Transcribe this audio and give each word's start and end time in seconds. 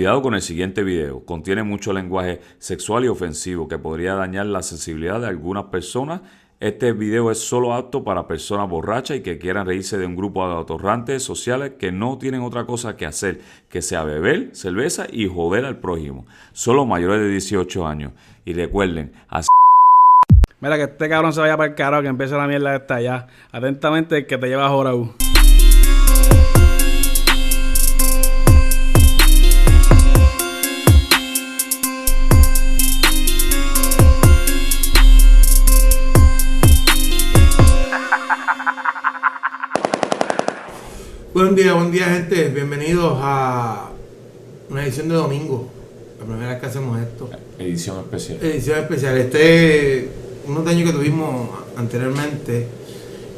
Cuidado 0.00 0.22
con 0.22 0.32
el 0.32 0.40
siguiente 0.40 0.82
video, 0.82 1.26
contiene 1.26 1.62
mucho 1.62 1.92
lenguaje 1.92 2.40
sexual 2.58 3.04
y 3.04 3.08
ofensivo 3.08 3.68
que 3.68 3.76
podría 3.76 4.14
dañar 4.14 4.46
la 4.46 4.62
sensibilidad 4.62 5.20
de 5.20 5.26
algunas 5.26 5.64
personas. 5.64 6.22
Este 6.58 6.94
video 6.94 7.30
es 7.30 7.38
solo 7.38 7.74
apto 7.74 8.02
para 8.02 8.26
personas 8.26 8.66
borrachas 8.66 9.18
y 9.18 9.20
que 9.20 9.36
quieran 9.36 9.66
reírse 9.66 9.98
de 9.98 10.06
un 10.06 10.16
grupo 10.16 10.48
de 10.48 10.58
atorrantes 10.58 11.22
sociales 11.22 11.72
que 11.78 11.92
no 11.92 12.16
tienen 12.16 12.40
otra 12.40 12.64
cosa 12.64 12.96
que 12.96 13.04
hacer 13.04 13.42
que 13.68 13.82
sea 13.82 14.02
beber 14.02 14.56
cerveza 14.56 15.06
y 15.12 15.26
joder 15.26 15.66
al 15.66 15.80
prójimo. 15.80 16.24
Solo 16.54 16.86
mayores 16.86 17.20
de 17.20 17.28
18 17.28 17.86
años. 17.86 18.12
Y 18.46 18.54
recuerden, 18.54 19.12
así 19.28 19.48
Mira, 20.60 20.78
que 20.78 20.84
este 20.84 21.10
cabrón 21.10 21.34
se 21.34 21.42
vaya 21.42 21.58
para 21.58 21.68
el 21.68 21.74
carajo, 21.74 22.02
que 22.02 22.08
empiece 22.08 22.34
la 22.36 22.46
mierda 22.46 22.74
esta 22.74 23.02
ya. 23.02 23.26
Atentamente, 23.52 24.24
que 24.26 24.38
te 24.38 24.46
lleva 24.46 24.64
a 24.64 24.70
Jorau. 24.70 25.12
Buen 41.40 41.54
día, 41.54 41.72
buen 41.72 41.90
día 41.90 42.04
gente, 42.04 42.48
bienvenidos 42.50 43.14
a 43.18 43.88
una 44.68 44.84
edición 44.84 45.08
de 45.08 45.14
domingo, 45.14 45.70
la 46.18 46.26
primera 46.26 46.50
vez 46.50 46.60
que 46.60 46.66
hacemos 46.66 47.00
esto. 47.00 47.30
edición 47.58 47.96
especial. 48.00 48.38
Edición 48.42 48.78
especial, 48.80 49.16
este 49.16 50.10
unos 50.46 50.66
años 50.66 50.90
que 50.90 50.98
tuvimos 50.98 51.48
anteriormente. 51.78 52.66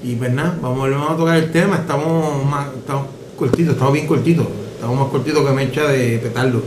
Y 0.03 0.17
pues 0.17 0.33
nada, 0.33 0.59
vamos, 0.61 0.79
volvemos 0.79 1.13
a 1.13 1.17
tocar 1.17 1.37
el 1.37 1.53
tema, 1.53 1.77
estamos 1.77 2.45
más, 2.45 2.75
estamos 2.77 3.07
cortitos, 3.39 3.75
estamos 3.75 3.93
bien 3.93 4.09
cortitos, 4.09 4.49
estamos 4.75 4.99
más 4.99 5.09
cortitos 5.09 5.47
que 5.47 5.53
mecha 5.53 5.87
de 5.87 6.19
petardo. 6.19 6.61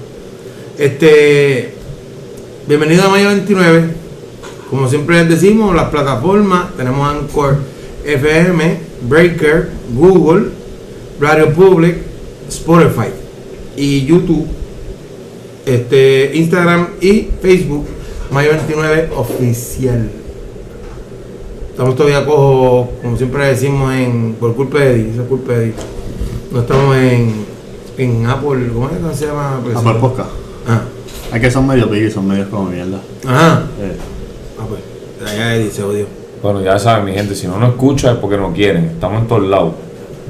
Este, 0.78 1.74
bienvenido 2.66 3.04
a 3.04 3.10
Mayo 3.10 3.28
29, 3.28 3.90
como 4.70 4.88
siempre 4.88 5.18
les 5.18 5.42
decimos, 5.42 5.76
las 5.76 5.90
plataformas, 5.90 6.74
tenemos 6.78 7.06
Anchor 7.14 7.58
FM, 8.06 8.80
Breaker, 9.10 9.70
Google, 9.94 10.55
Radio 11.20 11.54
Public, 11.54 11.96
Spotify 12.50 13.08
y 13.78 14.06
YouTube, 14.06 14.46
este, 15.66 16.32
Instagram 16.36 16.88
y 17.02 17.30
Facebook, 17.42 17.86
Mayo 18.32 18.52
29 18.52 19.10
Oficial. 19.16 20.10
Estamos 21.72 21.96
todavía 21.96 22.26
cojos, 22.26 22.88
como 23.02 23.18
siempre 23.18 23.48
decimos, 23.48 23.94
en, 23.94 24.36
por 24.40 24.56
culpa 24.56 24.80
de 24.80 24.92
Eddie, 24.92 25.12
eso 25.12 25.24
es 25.24 25.28
culpa 25.28 25.54
de 25.54 25.64
Eddie. 25.66 25.74
No 26.52 26.60
estamos 26.62 26.96
en, 26.96 27.34
en 27.98 28.26
Apple, 28.28 28.70
¿cómo 28.74 28.90
es 28.90 29.12
que 29.12 29.18
se 29.18 29.26
llama? 29.28 29.58
Apple 29.76 29.94
Podcast. 30.00 30.30
Ah, 30.68 30.82
Es 31.34 31.42
que 31.42 31.52
son 31.52 31.68
medio 31.68 31.90
piggy, 31.90 32.10
son 32.10 32.28
medios 32.28 32.48
como 32.50 32.66
mierda. 32.70 33.02
ajá. 33.26 33.68
Eh, 33.82 33.96
Ah, 34.58 34.64
pues, 34.70 35.30
allá 35.34 35.56
Eddie 35.56 35.70
se 35.70 35.84
odió. 35.84 36.06
Bueno, 36.42 36.62
ya 36.64 36.80
saben, 36.80 37.04
mi 37.06 37.12
gente, 37.14 37.36
si 37.36 37.46
no 37.48 37.58
nos 37.60 37.72
escucha 37.72 38.12
es 38.14 38.18
porque 38.20 38.38
no 38.38 38.54
quieren. 38.54 38.86
Estamos 38.86 39.22
en 39.22 39.28
todos 39.28 39.44
lados. 39.44 39.74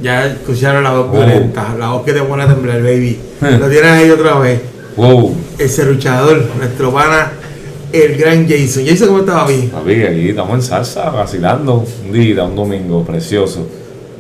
Ya 0.02 0.26
escucharon 0.26 0.84
la 0.84 0.92
voz 0.94 1.12
violenta, 1.12 1.76
la 1.80 1.92
voz 1.92 2.04
que 2.04 2.14
te 2.14 2.22
pone 2.22 2.44
a 2.44 2.48
temblar, 2.48 2.82
baby. 2.82 3.18
Lo 3.42 3.70
tienes 3.70 3.92
ahí 3.92 4.10
otra 4.10 4.40
vez. 4.40 4.62
Wow, 4.98 5.36
El 5.58 5.70
serruchador, 5.70 6.44
nuestro 6.58 6.94
pana, 6.94 7.32
el 7.92 8.18
gran 8.18 8.48
Jason. 8.48 8.86
Jason, 8.86 9.08
¿cómo 9.08 9.20
estaba 9.20 9.48
bien? 9.48 9.70
papi, 9.70 10.04
aquí 10.04 10.30
estamos 10.30 10.56
en 10.56 10.62
salsa, 10.62 11.10
vacilando. 11.10 11.86
Un 12.06 12.12
día, 12.12 12.44
un 12.44 12.56
domingo 12.56 13.04
precioso. 13.04 13.68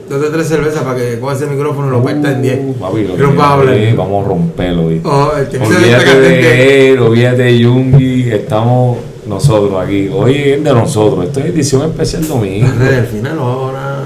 Date 0.10 0.28
tres 0.30 0.48
cervezas 0.48 0.84
para 0.84 0.98
que 0.98 1.20
coja 1.20 1.34
ese 1.34 1.48
micrófono 1.48 1.90
lo 1.90 2.04
parta 2.04 2.32
en 2.32 2.42
10. 2.42 2.60
Uh, 2.62 2.74
papi, 2.74 3.04
lo 3.04 3.16
Que 3.16 3.72
viene, 3.72 3.96
vamos 3.96 4.26
a 4.26 4.30
romperlo. 4.30 4.88
¿viste? 4.90 5.08
Oh, 5.08 5.32
el 5.38 5.48
que 5.48 5.58
se 5.58 5.64
está 5.64 5.78
Olvídate 5.78 6.20
de 6.20 6.92
él, 6.92 7.00
olvídate 7.00 7.42
de 7.44 7.60
Yungi, 7.60 8.32
estamos 8.32 8.98
nosotros 9.28 9.84
aquí. 9.84 10.10
Hoy 10.14 10.36
es 10.36 10.64
de 10.64 10.74
nosotros, 10.74 11.26
esto 11.26 11.40
es 11.40 11.48
edición 11.48 11.90
especial 11.90 12.28
domingo. 12.28 12.68
Las 12.68 12.78
redes, 12.78 13.00
al 13.00 13.08
final, 13.08 13.40
ahora. 13.40 14.04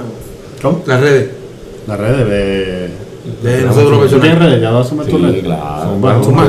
¿Cómo? 0.61 0.83
Las 0.85 1.01
redes. 1.01 1.38
Las 1.89 1.99
redes 1.99 2.29
de. 2.29 3.09
De 3.43 3.61
nosotros 3.63 4.09
¿Tú 4.09 4.19
tienes 4.19 4.39
redes? 4.39 4.61
¿Ya 4.61 4.71
vas 4.71 4.85
a 4.87 4.89
sumar 4.89 5.05
Sí, 5.05 5.11
tus 5.11 5.21
redes? 5.21 5.43
claro. 5.43 5.91
Suma, 5.93 6.23
suma, 6.23 6.41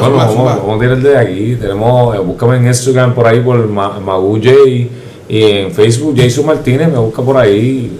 vamos, 0.00 0.32
suma. 0.32 0.56
vamos 0.56 0.76
a 0.76 0.80
tirar 0.80 0.98
de 0.98 1.16
aquí. 1.16 1.56
Tenemos, 1.60 2.14
eh, 2.14 2.18
búscame 2.18 2.56
en 2.58 2.66
Instagram 2.68 3.14
por 3.14 3.26
ahí 3.26 3.40
por 3.40 3.66
Ma- 3.68 3.98
Magu 3.98 4.36
J 4.36 4.50
y 4.66 4.90
en 5.28 5.70
Facebook 5.72 6.14
Jason 6.16 6.46
Martínez, 6.46 6.88
me 6.92 6.98
busca 6.98 7.22
por 7.22 7.36
ahí. 7.36 7.90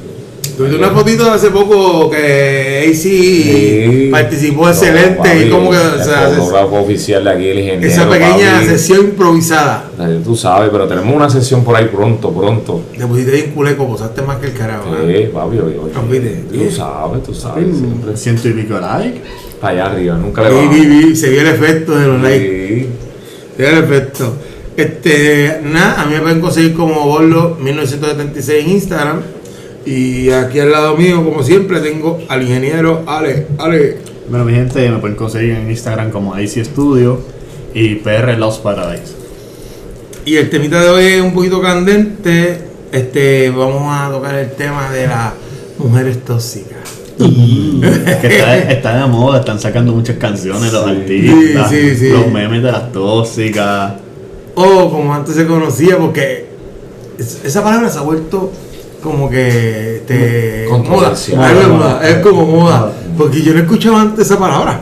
Tuviste 0.57 0.77
una 0.77 0.91
fotito 0.91 1.31
hace 1.31 1.51
poco 1.51 2.11
que 2.11 2.89
AC 2.91 2.95
Sí. 2.97 4.09
participó 4.11 4.63
No, 4.65 4.69
excelente 4.71 5.17
papi, 5.19 5.29
y 5.47 5.51
como 5.51 5.71
que 5.71 5.77
o 5.77 5.95
el 5.95 6.03
sea, 6.03 6.31
fotógrafo 6.37 6.81
oficial 6.81 7.23
de 7.25 7.31
aquí, 7.31 7.47
el 7.49 7.59
ingeniero. 7.61 7.87
esa 7.87 8.09
pequeña 8.11 8.55
papi. 8.55 8.67
sesión 8.67 9.01
improvisada. 9.01 9.85
Eh, 10.01 10.21
Tú 10.25 10.35
sabes, 10.35 10.71
pero 10.73 10.89
tenemos 10.89 11.15
una 11.15 11.31
sesión 11.31 11.63
por 11.63 11.77
ahí 11.77 11.85
pronto, 11.87 12.33
pronto. 12.33 12.83
Te 12.97 13.07
pusiste 13.07 13.31
bien 13.31 13.53
culeco, 13.53 13.87
posaste 13.87 14.23
más 14.23 14.39
que 14.39 14.47
el 14.49 14.53
carajo. 14.55 14.89
¿eh? 15.07 15.27
Sí, 15.29 15.33
papi, 15.33 15.59
oye. 15.59 15.77
Tú 15.77 16.71
sabes, 16.75 17.23
tú 17.23 17.35
sabes. 17.35 17.65
Siempre 17.77 18.17
Ciento 18.17 18.49
y 18.49 18.53
pico 18.53 18.81
likes. 18.81 19.21
para 19.61 19.73
allá 19.85 19.87
arriba, 19.93 20.17
nunca 20.17 20.43
le 20.43 20.49
Vi, 20.51 20.55
bajamos. 20.57 20.75
vi, 20.77 20.87
vi, 20.87 21.17
se 21.17 21.31
vio 21.31 21.41
el 21.43 21.47
efecto 21.49 21.97
de 21.97 22.07
los 22.07 22.21
likes. 22.21 22.67
Sí. 22.69 22.87
Se 23.57 23.63
vio 23.63 23.71
el 23.79 23.85
efecto. 23.85 24.33
Este, 24.77 25.61
nada, 25.65 26.03
a 26.03 26.07
mí 26.07 26.15
me 26.15 26.21
pueden 26.21 26.41
conseguir 26.41 26.75
como 26.75 27.05
Borlo 27.05 27.57
1976 27.61 28.65
en 28.65 28.71
Instagram. 28.71 29.21
Y 29.87 30.31
aquí 30.31 30.61
al 30.61 30.71
lado 30.73 30.97
mío, 30.97 31.25
como 31.25 31.43
siempre, 31.43 31.81
tengo 31.81 32.21
al 32.29 32.43
ingeniero 32.43 33.03
Ale. 33.07 33.47
Ale. 33.59 33.99
Bueno, 34.29 34.45
mi 34.45 34.53
gente, 34.53 34.91
me 34.91 34.99
pueden 34.99 35.17
conseguir 35.17 35.53
en 35.53 35.71
Instagram 35.71 36.11
como 36.11 36.35
AC 36.35 36.63
Studio 36.65 37.21
y 37.75 37.95
PR 37.97 38.37
Lost 38.39 38.63
Paradise. 38.63 39.15
Y 40.27 40.37
el 40.37 40.51
temita 40.51 40.83
de 40.83 40.89
hoy 40.91 41.05
es 41.05 41.23
un 41.23 41.33
poquito 41.33 41.63
candente. 41.63 42.59
Este, 42.93 43.51
vamos 43.51 43.83
a 43.89 44.11
tocar 44.11 44.35
el 44.35 44.51
tema 44.53 44.91
de 44.91 45.07
las 45.07 45.33
mujeres 45.79 46.23
tóxicas. 46.25 46.77
que 47.19 48.27
está, 48.29 48.59
está 48.71 48.97
de 49.01 49.07
moda, 49.07 49.41
están 49.41 49.59
sacando 49.59 49.93
muchas 49.93 50.17
canciones 50.19 50.73
los 50.73 50.87
artistas, 50.87 51.69
Sí, 51.71 51.91
sí, 51.91 51.97
sí. 51.97 52.09
los 52.11 52.31
memes 52.31 52.63
de 52.63 52.71
las 52.71 52.93
tóxicas. 52.93 53.95
O 54.55 54.91
como 54.91 55.13
antes 55.15 55.35
se 55.35 55.47
conocía, 55.47 55.97
porque 55.99 56.47
es- 57.19 57.41
esa 57.45 57.63
palabra 57.65 57.89
se 57.89 57.99
ha 57.99 58.03
vuelto 58.03 58.53
como 59.03 59.29
que 59.31 59.97
este, 59.97 60.67
moda. 60.71 61.13
Es 62.09 62.17
como 62.19 62.47
moda. 62.47 62.93
Porque 63.17 63.43
yo 63.43 63.55
no 63.55 63.61
escuchaba 63.61 64.01
antes 64.03 64.27
esa 64.27 64.39
palabra. 64.39 64.81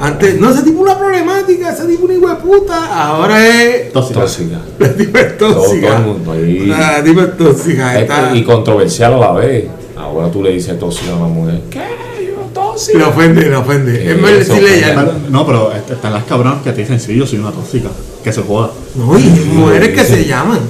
Antes, 0.00 0.40
no, 0.40 0.50
ese 0.50 0.62
tipo 0.62 0.80
una 0.80 0.96
problemática, 0.98 1.72
ese 1.72 1.84
tipo 1.84 2.04
una 2.06 2.14
hijo 2.14 2.38
puta. 2.38 2.86
Ahora 3.06 3.46
es. 3.46 3.92
Tóxicas. 3.92 4.22
Tóxica. 4.22 4.58
La 4.78 4.92
tipa 4.94 5.20
es 5.20 5.38
tóxica. 5.38 5.88
todo 5.88 5.96
el 5.96 6.02
mundo 6.04 6.32
ahí. 6.32 6.66
La 6.66 7.04
tipa 7.04 7.22
es 7.22 7.36
tóxica. 7.36 8.00
Está, 8.00 8.34
y 8.34 8.42
controversial 8.42 9.14
a 9.14 9.18
la 9.18 9.32
vez. 9.32 9.66
Ahora 9.96 10.30
tú 10.30 10.42
le 10.42 10.52
dices 10.52 10.78
tóxica 10.78 11.12
a 11.12 11.16
una 11.16 11.26
mujer. 11.28 11.60
¿Qué? 11.70 11.80
Yo 12.26 12.40
tóxica. 12.54 12.98
le 12.98 13.04
ofende, 13.04 13.42
le 13.50 13.56
ofende. 13.56 14.00
Sí, 14.02 14.08
es 14.08 14.20
más 14.22 14.30
eso 14.32 14.54
decirle 14.54 14.80
ya. 14.80 15.12
No, 15.28 15.44
pero 15.46 15.70
est- 15.72 15.90
están 15.90 16.14
las 16.14 16.24
cabronas 16.24 16.62
que 16.62 16.72
te 16.72 16.80
dicen, 16.80 16.98
sí, 16.98 17.14
yo 17.14 17.26
soy 17.26 17.38
una 17.38 17.50
tóxica. 17.52 17.90
Que 18.24 18.32
se 18.32 18.40
joda. 18.42 18.70
No, 18.94 19.18
y 19.18 19.22
mujeres 19.54 19.90
que 19.90 20.04
sí. 20.04 20.14
se 20.14 20.24
llaman, 20.26 20.60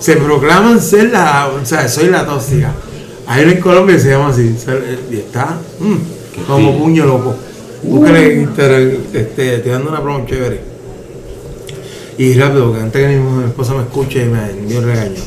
se 0.00 0.16
proclaman 0.16 0.80
ser 0.80 1.10
la, 1.10 1.48
o 1.48 1.64
sea, 1.64 1.88
soy 1.88 2.08
la 2.08 2.24
tóxica. 2.24 2.72
Una 3.26 3.52
en 3.52 3.60
Colombia 3.60 3.98
se 3.98 4.10
llama 4.10 4.28
así, 4.28 4.56
ser- 4.56 4.98
y 5.10 5.16
está 5.16 5.58
mm, 5.80 6.46
como 6.46 6.78
puño 6.78 7.04
loco. 7.04 7.34
Búscale 7.82 8.32
en 8.32 8.40
Instagram, 8.42 8.90
este, 9.12 9.58
te 9.58 9.68
dando 9.68 9.90
una 9.90 10.00
promo 10.02 10.26
chévere. 10.26 10.60
Y 12.16 12.34
rápido, 12.34 12.68
porque 12.68 12.82
antes 12.82 13.06
que 13.06 13.16
mi, 13.16 13.44
esposa 13.44 13.74
me 13.74 13.82
escuche 13.82 14.24
y 14.24 14.28
me 14.28 14.76
un 14.76 14.84
regaño. 14.84 15.20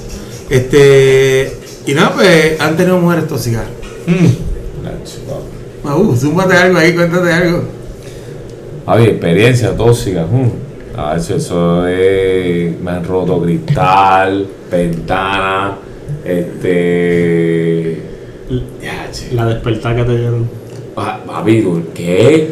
Este, 0.49 1.53
y 1.85 1.93
nada, 1.93 2.13
pues 2.15 2.59
han 2.59 2.75
tenido 2.75 2.97
mujeres 2.97 3.27
tóxicas. 3.27 3.63
Uh, 5.83 6.15
súmate 6.15 6.55
algo 6.55 6.77
ahí, 6.77 6.93
cuéntate 6.93 7.31
algo. 7.31 7.63
Había 8.85 9.07
experiencia 9.09 9.75
tóxica. 9.75 10.25
mm. 10.25 10.70
Ah, 11.03 11.15
eso, 11.17 11.35
eso 11.35 11.87
es. 11.87 12.79
Me 12.79 12.91
han 12.91 13.03
roto 13.03 13.41
cristal, 13.41 14.45
ventana, 14.71 15.75
este. 16.23 18.01
La 19.33 19.45
despertar 19.47 19.95
que 19.95 20.03
te 20.03 20.17
dieron. 20.17 20.47
Pa- 20.93 21.19
Papi, 21.25 21.61
¿dur- 21.63 21.85
¿qué? 21.93 22.51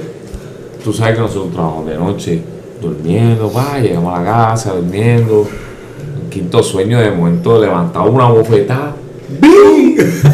Tú 0.84 0.92
sabes 0.94 1.16
que 1.16 1.22
nosotros 1.22 1.54
trabajamos 1.54 1.86
de 1.88 1.96
noche, 1.98 2.42
durmiendo, 2.82 3.50
pa, 3.50 3.78
llegamos 3.80 4.18
a 4.18 4.22
la 4.24 4.32
casa, 4.32 4.74
durmiendo. 4.74 5.42
Un 6.24 6.30
quinto 6.30 6.64
sueño 6.64 7.00
de 7.00 7.12
momento 7.12 7.60
levantaba 7.60 8.06
una 8.06 8.30
bofetada. 8.30 8.96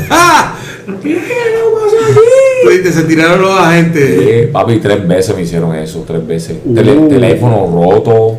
¡Ah! 0.10 0.56
¿Qué 1.04 1.16
pasó 1.16 1.98
aquí? 2.12 2.25
Oíste, 2.68 2.92
se 2.92 3.04
tiraron 3.04 3.42
los 3.42 3.52
agentes. 3.60 4.04
Eh, 4.22 4.50
papi, 4.52 4.78
tres 4.80 5.08
veces 5.08 5.36
me 5.36 5.44
hicieron 5.44 5.76
eso, 5.76 6.04
tres 6.06 6.26
veces. 6.26 6.58
Uh. 6.66 6.74
Tele- 6.74 7.08
teléfono 7.10 7.68
roto, 7.72 8.38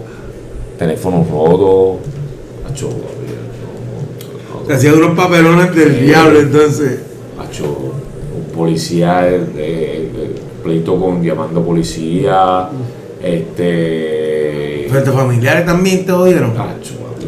teléfono 0.78 1.25
roto. 1.31 1.99
No, 4.52 4.61
Te 4.67 4.75
hacían 4.75 4.94
unos 4.94 5.17
papelones 5.17 5.75
del 5.75 5.94
Sí. 5.99 6.05
diablo 6.06 6.40
entonces. 6.40 6.99
macho, 7.38 7.64
un 7.64 8.44
policía, 8.56 9.28
eh, 9.28 9.40
eh, 9.56 10.34
pleito 10.62 10.99
con 10.99 11.23
llamando 11.23 11.62
policía, 11.62 12.69
Este. 13.23 14.87
Frente 14.90 15.11
familiares 15.11 15.64
también 15.67 16.05
te 16.06 16.12
odiaron. 16.12 16.52
Tacho, 16.55 16.94
papi, 16.94 17.26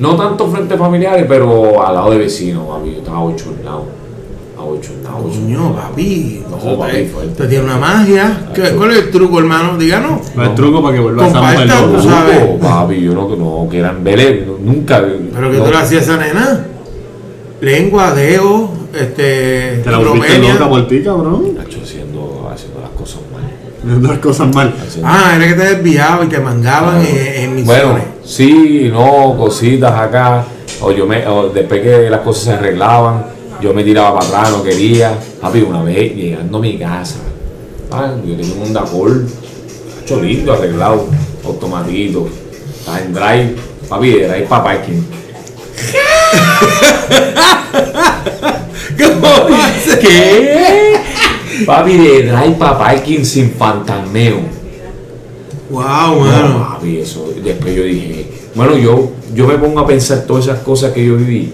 no. 0.00 0.10
No 0.12 0.16
tanto 0.16 0.48
frente 0.48 0.76
familiares, 0.76 1.24
pero 1.28 1.84
al 1.86 1.94
lado 1.94 2.10
de 2.10 2.18
vecinos, 2.18 2.66
papi. 2.66 2.92
Yo 2.92 2.98
estaba 2.98 3.20
ochornado. 4.70 4.94
Estaba 5.04 5.16
ochornado. 5.18 5.62
Coño, 5.64 5.74
papi. 5.76 6.42
No, 6.50 6.78
papi, 6.78 6.92
te- 6.92 7.06
fuerte. 7.06 7.42
Te 7.42 7.48
tiene 7.48 7.64
una 7.64 7.76
magia. 7.78 8.38
¿Qué- 8.54 8.70
¿Cuál 8.70 8.90
es 8.92 8.98
el 8.98 9.10
truco, 9.10 9.38
hermano? 9.38 9.76
Díganos. 9.78 10.20
No 10.34 10.44
es 10.44 10.54
truco 10.54 10.82
para 10.82 10.94
que 10.94 11.00
vuelva 11.00 11.26
loca. 11.26 11.86
tú 11.96 12.02
sabes. 12.02 12.50
No, 12.50 12.56
papi, 12.68 13.00
yo 13.00 13.14
no, 13.14 13.36
no 13.36 13.68
que 13.70 13.78
eran 13.78 14.02
Belén, 14.04 14.46
nunca. 14.64 15.02
Pero 15.34 15.50
que 15.50 15.58
no. 15.58 15.64
tú 15.64 15.70
le 15.70 15.76
hacías 15.76 16.08
a 16.08 16.14
esa 16.14 16.24
nena. 16.24 16.66
Lengua, 17.60 18.12
dedo, 18.14 18.68
este. 18.92 19.80
Te 19.82 19.90
la 19.90 19.98
volviste 19.98 20.38
loca 20.38 20.68
por 20.68 20.86
ti, 20.88 21.02
cabrón. 21.02 21.56
Haciendo, 21.82 22.50
haciendo 22.52 22.80
las 22.80 22.90
cosas 22.90 23.20
mal. 23.32 23.42
Haciendo 23.82 24.08
las 24.08 24.18
cosas 24.18 24.54
mal. 24.54 24.74
Haciendo- 24.86 25.08
Ah, 25.10 25.32
era 25.36 25.46
que 25.46 25.54
te 25.54 25.74
desviaba 25.76 26.24
y 26.24 26.28
te 26.28 26.40
mangaban 26.40 27.00
en, 27.00 27.16
en 27.44 27.54
misiones. 27.54 27.66
Bueno, 27.66 27.98
sí, 28.24 28.90
no, 28.92 29.34
cositas 29.38 29.92
acá. 29.98 30.44
O 30.80 30.90
yo 30.92 31.06
me, 31.06 31.26
o 31.26 31.48
después 31.50 31.80
que 31.80 32.10
las 32.10 32.20
cosas 32.20 32.42
se 32.44 32.52
arreglaban, 32.52 33.24
yo 33.64 33.72
me 33.72 33.82
tiraba 33.82 34.18
para 34.18 34.26
atrás, 34.26 34.50
no 34.50 34.62
quería. 34.62 35.18
Papi, 35.40 35.60
una 35.62 35.82
vez 35.82 36.14
llegando 36.14 36.58
a 36.58 36.60
mi 36.60 36.76
casa, 36.78 37.16
ah, 37.90 38.14
yo 38.22 38.36
tenía 38.36 38.62
un 38.62 38.72
Dacol, 38.74 39.26
hecho 40.02 40.20
lindo, 40.20 40.52
arreglado, 40.52 41.06
automatito, 41.42 42.28
estaba 42.78 43.00
en 43.00 43.14
drive, 43.14 43.56
papi, 43.88 44.10
de 44.10 44.28
drive 44.28 44.46
para 44.46 44.64
parking. 44.64 45.02
¿Cómo? 48.98 49.56
¿Qué? 50.00 50.96
Papi, 51.64 51.96
de 51.96 52.22
drive 52.24 52.56
para 52.58 52.78
parking 52.78 53.24
sin 53.24 53.50
fantasmeo. 53.52 54.40
Wow, 55.70 55.82
No, 55.82 56.16
mano. 56.20 56.68
papi, 56.74 56.98
eso. 56.98 57.32
Después 57.42 57.74
yo 57.74 57.82
dije, 57.84 58.26
bueno, 58.54 58.76
yo, 58.76 59.10
yo 59.34 59.46
me 59.46 59.56
pongo 59.56 59.80
a 59.80 59.86
pensar 59.86 60.24
todas 60.26 60.44
esas 60.44 60.58
cosas 60.60 60.92
que 60.92 61.04
yo 61.06 61.16
viví. 61.16 61.50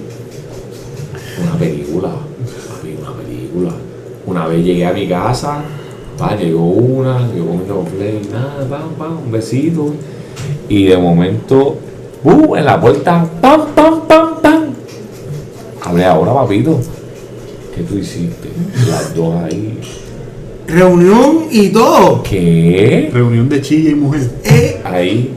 Una 1.42 1.58
película, 1.58 1.79
papi, 1.98 2.96
una 3.00 3.12
película. 3.12 3.72
Una 4.26 4.46
vez 4.46 4.64
llegué 4.64 4.86
a 4.86 4.92
mi 4.92 5.08
casa, 5.08 5.62
pa, 6.16 6.36
llegó 6.36 6.64
una, 6.64 7.28
yo 7.34 7.46
comiendo 7.46 7.84
play, 7.84 8.20
nada, 8.30 8.66
pam, 8.68 8.90
pam, 8.98 9.18
un 9.24 9.32
besito. 9.32 9.94
Y 10.68 10.84
de 10.84 10.96
momento, 10.96 11.76
¡uh! 12.22 12.56
en 12.56 12.64
la 12.64 12.80
puerta, 12.80 13.26
pam, 13.40 13.66
pam, 13.74 14.00
pam, 14.06 14.40
pam. 14.40 14.64
Hablé 15.82 16.04
ahora, 16.04 16.34
papito. 16.34 16.80
¿Qué 17.74 17.82
tú 17.82 17.96
hiciste? 17.96 18.48
Las 18.88 19.14
dos 19.14 19.34
ahí. 19.36 19.78
Reunión 20.66 21.46
y 21.50 21.70
todo. 21.70 22.22
¿Qué? 22.22 23.10
Reunión 23.12 23.48
de 23.48 23.60
chilla 23.60 23.90
y 23.90 23.94
mujer. 23.94 24.30
Eh, 24.44 24.80
Ahí. 24.84 25.34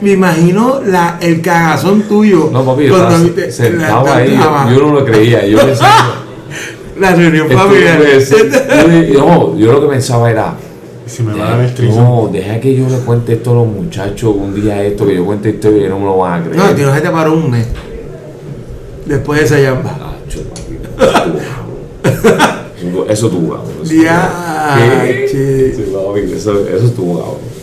Me 0.00 0.12
imagino 0.12 0.80
la, 0.84 1.18
el 1.20 1.40
cagazón 1.40 2.02
tuyo. 2.02 2.50
No, 2.52 2.64
papi, 2.64 2.84
yo 2.84 2.90
cuando 2.90 3.08
estaba 3.16 3.24
viste 3.24 3.50
sentado 3.52 4.04
la- 4.06 4.16
ahí, 4.16 4.30
yo, 4.70 4.74
yo 4.78 4.86
no 4.86 4.94
lo 5.00 5.04
creía, 5.04 5.46
yo 5.46 5.58
pensaba, 5.58 6.22
La 7.00 7.14
reunión 7.14 7.48
familiar. 7.50 7.98
no, 9.14 9.56
yo 9.58 9.72
lo 9.72 9.80
que 9.82 9.86
pensaba 9.88 10.30
era, 10.30 10.54
si 11.06 11.22
me 11.22 11.34
va 11.38 11.52
a 11.54 11.56
no, 11.82 12.30
deja 12.32 12.58
que 12.58 12.74
yo 12.74 12.88
le 12.88 12.96
cuente 12.98 13.34
esto 13.34 13.50
a 13.52 13.54
los 13.56 13.66
muchachos 13.66 14.34
un 14.34 14.54
día 14.54 14.82
esto, 14.82 15.06
que 15.06 15.14
yo 15.16 15.24
cuente 15.24 15.50
esto 15.50 15.70
y 15.70 15.80
ellos 15.80 15.90
no 15.90 15.98
me 15.98 16.04
lo 16.06 16.16
van 16.18 16.40
a 16.40 16.44
creer. 16.44 16.56
No, 16.56 16.70
tío, 16.70 16.94
se 16.94 17.00
te 17.02 17.10
paró 17.10 17.34
un 17.34 17.50
mes. 17.50 17.66
Después 19.04 19.40
de 19.40 19.46
esa 19.46 19.58
llamba. 19.60 19.96
Eso 23.08 23.26
estuvo 23.26 23.54
cabrón. 23.54 23.72
Eso- 23.78 23.96
Eso 23.96 25.76
estuvo 25.78 26.06
cabrón. 26.06 26.28
eso 26.34 26.86
estuvo 26.86 27.18
cabrón. 27.18 27.55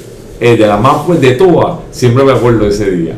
Eh, 0.45 0.57
de 0.57 0.67
más 0.67 1.05
fuertes 1.05 1.29
de 1.29 1.35
todas, 1.37 1.77
siempre 1.91 2.21
me 2.25 2.33
acuerdo 2.33 2.65
de 2.65 2.69
ese 2.69 2.91
día. 2.91 3.15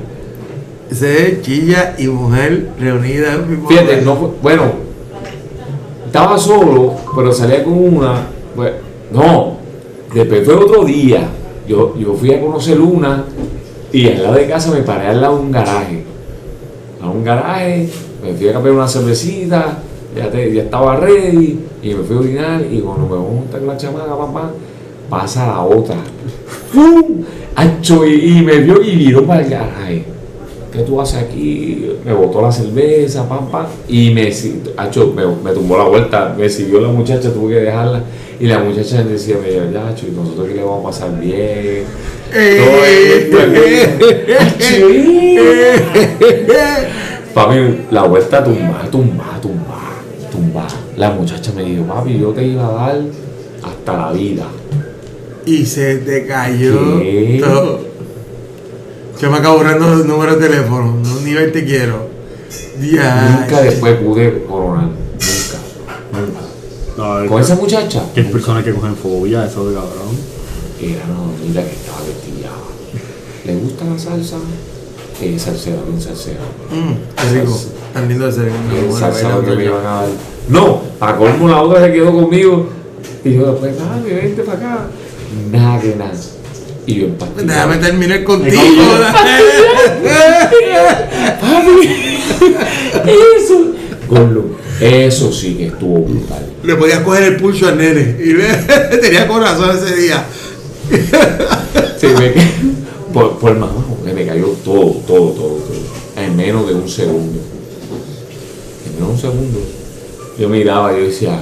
Ese 0.92 1.27
es 1.31 1.42
chilla 1.42 1.95
y 1.98 2.06
mujer 2.06 2.69
reunida 2.80 3.33
en 3.33 3.42
un 3.42 3.50
mismo 3.50 3.68
Fíjate, 3.68 4.01
no 4.04 4.16
bueno, 4.44 4.62
estaba 6.06 6.38
solo, 6.38 6.94
pero 7.16 7.33
salía 7.33 7.63
con 7.63 7.74
una, 7.74 8.27
pues, 8.56 8.74
no, 9.12 9.57
después 10.13 10.45
fue 10.45 10.54
otro 10.54 10.86
día, 10.86 11.27
yo, 11.68 11.95
yo 11.98 12.13
fui 12.13 12.31
a 12.31 12.39
conocer 12.39 12.80
una 12.80 13.24
y 13.92 14.07
al 14.10 14.21
lado 14.21 14.36
de 14.36 14.48
casa 14.48 14.69
me 14.71 14.81
paré 14.81 15.07
al 15.07 15.19
lado 15.21 15.38
de 15.38 15.42
un 15.42 15.51
garaje, 15.51 16.04
a 17.01 17.10
un 17.10 17.24
garaje, 17.24 17.89
me 18.24 18.33
fui 18.36 18.50
a 18.50 18.54
cambiar 18.54 18.75
una 18.75 18.88
cervecita, 18.88 19.80
ya, 20.16 20.30
te- 20.30 20.54
ya 20.54 20.62
estaba 20.62 20.98
ready 20.98 21.60
y 21.81 21.89
me 21.95 22.04
fui 22.04 22.18
a 22.18 22.19
orinar 22.19 22.62
y 22.71 22.80
cuando 22.81 23.07
me 23.07 23.16
monta 23.18 23.57
con 23.57 23.68
la 23.68 23.78
chamaca, 23.78 24.16
pam, 24.16 24.51
pasa 25.10 25.48
la 25.48 25.62
otra, 25.63 25.95
¡Fum! 26.71 27.23
Acho, 27.56 28.06
y, 28.06 28.38
y 28.38 28.41
me 28.41 28.57
vio 28.57 28.81
y 28.81 28.95
viró 28.95 29.25
para 29.25 29.41
el 29.41 29.50
garaje. 29.50 30.15
¿qué 30.75 30.81
tú 30.83 31.00
haces 31.00 31.23
aquí? 31.23 31.89
Me 32.03 32.13
botó 32.13 32.41
la 32.41 32.51
cerveza, 32.51 33.27
pam, 33.27 33.50
pam, 33.50 33.65
y 33.88 34.12
me, 34.12 34.31
acho, 34.77 35.13
me, 35.15 35.25
me 35.25 35.51
tumbó 35.51 35.77
la 35.77 35.85
vuelta, 35.85 36.35
me 36.38 36.50
siguió 36.50 36.81
la 36.81 36.89
muchacha, 36.89 37.31
tuve 37.33 37.53
que 37.53 37.62
dejarla, 37.62 38.03
y 38.39 38.47
la 38.47 38.59
muchacha 38.59 39.03
decía, 39.03 39.38
me 39.41 39.47
decía, 39.47 39.71
ya, 39.71 39.88
acho, 39.88 40.06
y 40.07 40.12
nosotros 40.12 40.47
que 40.47 40.56
le 40.56 40.63
vamos 40.63 40.81
a 40.81 40.89
pasar 40.89 41.19
bien. 41.19 41.83
Eh, 42.33 43.29
Papi, 47.33 47.56
la 47.91 48.03
vuelta 48.03 48.44
tumba, 48.44 48.88
tumba, 48.91 49.39
tumba, 49.41 49.79
tumba. 50.31 50.68
La 50.97 51.11
muchacha 51.11 51.51
me 51.53 51.63
dijo, 51.63 51.83
papi, 51.83 52.18
yo 52.18 52.29
te 52.31 52.45
iba 52.45 52.65
a 52.68 52.71
dar 52.71 53.01
hasta 53.63 53.97
la 53.97 54.11
vida. 54.11 54.45
Y 55.45 55.65
se 55.65 55.97
te 55.97 56.25
cayó 56.25 57.00
¿Qué? 57.00 57.42
todo. 57.44 57.80
Yo 59.21 59.31
me 59.31 59.38
acabo 59.38 59.57
borrando 59.57 59.94
el 59.94 60.07
número 60.07 60.36
de 60.36 60.47
teléfono. 60.47 60.97
No, 61.03 61.21
ni 61.21 61.33
ver 61.33 61.51
te 61.51 61.63
quiero. 61.63 62.09
Ya. 62.81 63.39
Nunca 63.42 63.62
después 63.62 63.95
pude 64.00 64.44
coronar, 64.44 64.86
nunca, 64.89 65.57
nunca. 66.12 66.39
No, 66.97 67.21
es 67.24 67.30
Con 67.30 67.42
esa 67.42 67.56
muchacha, 67.56 68.03
que 68.13 68.21
hay 68.21 68.27
personas 68.27 68.63
que 68.63 68.74
cogen 68.74 68.95
fobia, 68.95 69.45
eso 69.45 69.69
de 69.69 69.75
cabrón. 69.75 70.18
era 70.81 71.06
una 71.06 71.31
mamita 71.31 71.63
que 71.63 71.71
estaba 71.71 72.00
vestida. 72.00 72.51
¿Le 73.45 73.56
gusta 73.56 73.86
la 73.86 74.00
salsa? 74.00 74.38
Eh, 75.21 75.39
salsera, 75.39 75.77
bien 75.88 76.01
salsera. 76.01 76.42
Mm, 76.71 76.94
qué 77.15 77.39
rico. 77.39 77.57
Tan 77.94 78.09
lindo 78.09 78.25
de 78.25 78.31
ser. 78.31 78.51
Salsa 79.00 79.42
que 79.45 79.56
me 79.56 79.65
iban 79.65 79.86
a 79.86 80.01
dar. 80.01 80.09
No, 80.50 80.81
a 81.00 81.15
colmo 81.15 81.47
la 81.47 81.62
otra 81.62 81.86
se 81.86 81.94
quedó 81.94 82.12
conmigo. 82.13 82.68
Y 83.24 83.33
yo 83.33 83.51
después, 83.51 83.74
dale, 83.77 84.13
vente 84.13 84.44
para 84.44 84.57
acá. 84.57 84.88
Nada 85.51 85.81
que 85.81 85.95
nada. 85.95 86.11
Y 86.87 86.95
yo 86.95 87.05
empastillado. 87.07 87.47
Déjame 87.47 87.77
terminar 87.77 88.23
contigo. 88.23 88.61
Eso, 93.06 93.71
Gordo, 94.09 94.45
eso 94.80 95.31
sí 95.31 95.56
que 95.56 95.68
estuvo 95.68 95.99
brutal. 95.99 96.45
Le 96.63 96.75
podías 96.75 96.99
coger 96.99 97.23
el 97.23 97.37
pulso 97.37 97.68
al 97.68 97.77
nene. 97.77 98.18
Y 98.23 98.33
ve- 98.33 98.97
tenía 99.01 99.27
corazón 99.27 99.77
ese 99.77 99.95
día. 99.95 100.25
Sí, 101.97 102.07
me 102.07 102.33
por, 103.13 103.57
mamá, 103.57 103.71
que 104.06 104.13
me 104.13 104.25
cayó 104.25 104.47
todo, 104.63 104.92
todo, 105.07 105.30
todo, 105.31 105.56
todo. 105.56 106.23
En 106.23 106.35
menos 106.35 106.68
de 106.68 106.73
un 106.73 106.89
segundo. 106.89 107.39
En 108.85 108.94
menos 108.95 109.07
de 109.07 109.13
un 109.13 109.19
segundo. 109.33 109.59
Yo 110.37 110.49
miraba 110.49 110.94
y 110.94 110.97
yo 111.01 111.07
decía, 111.07 111.39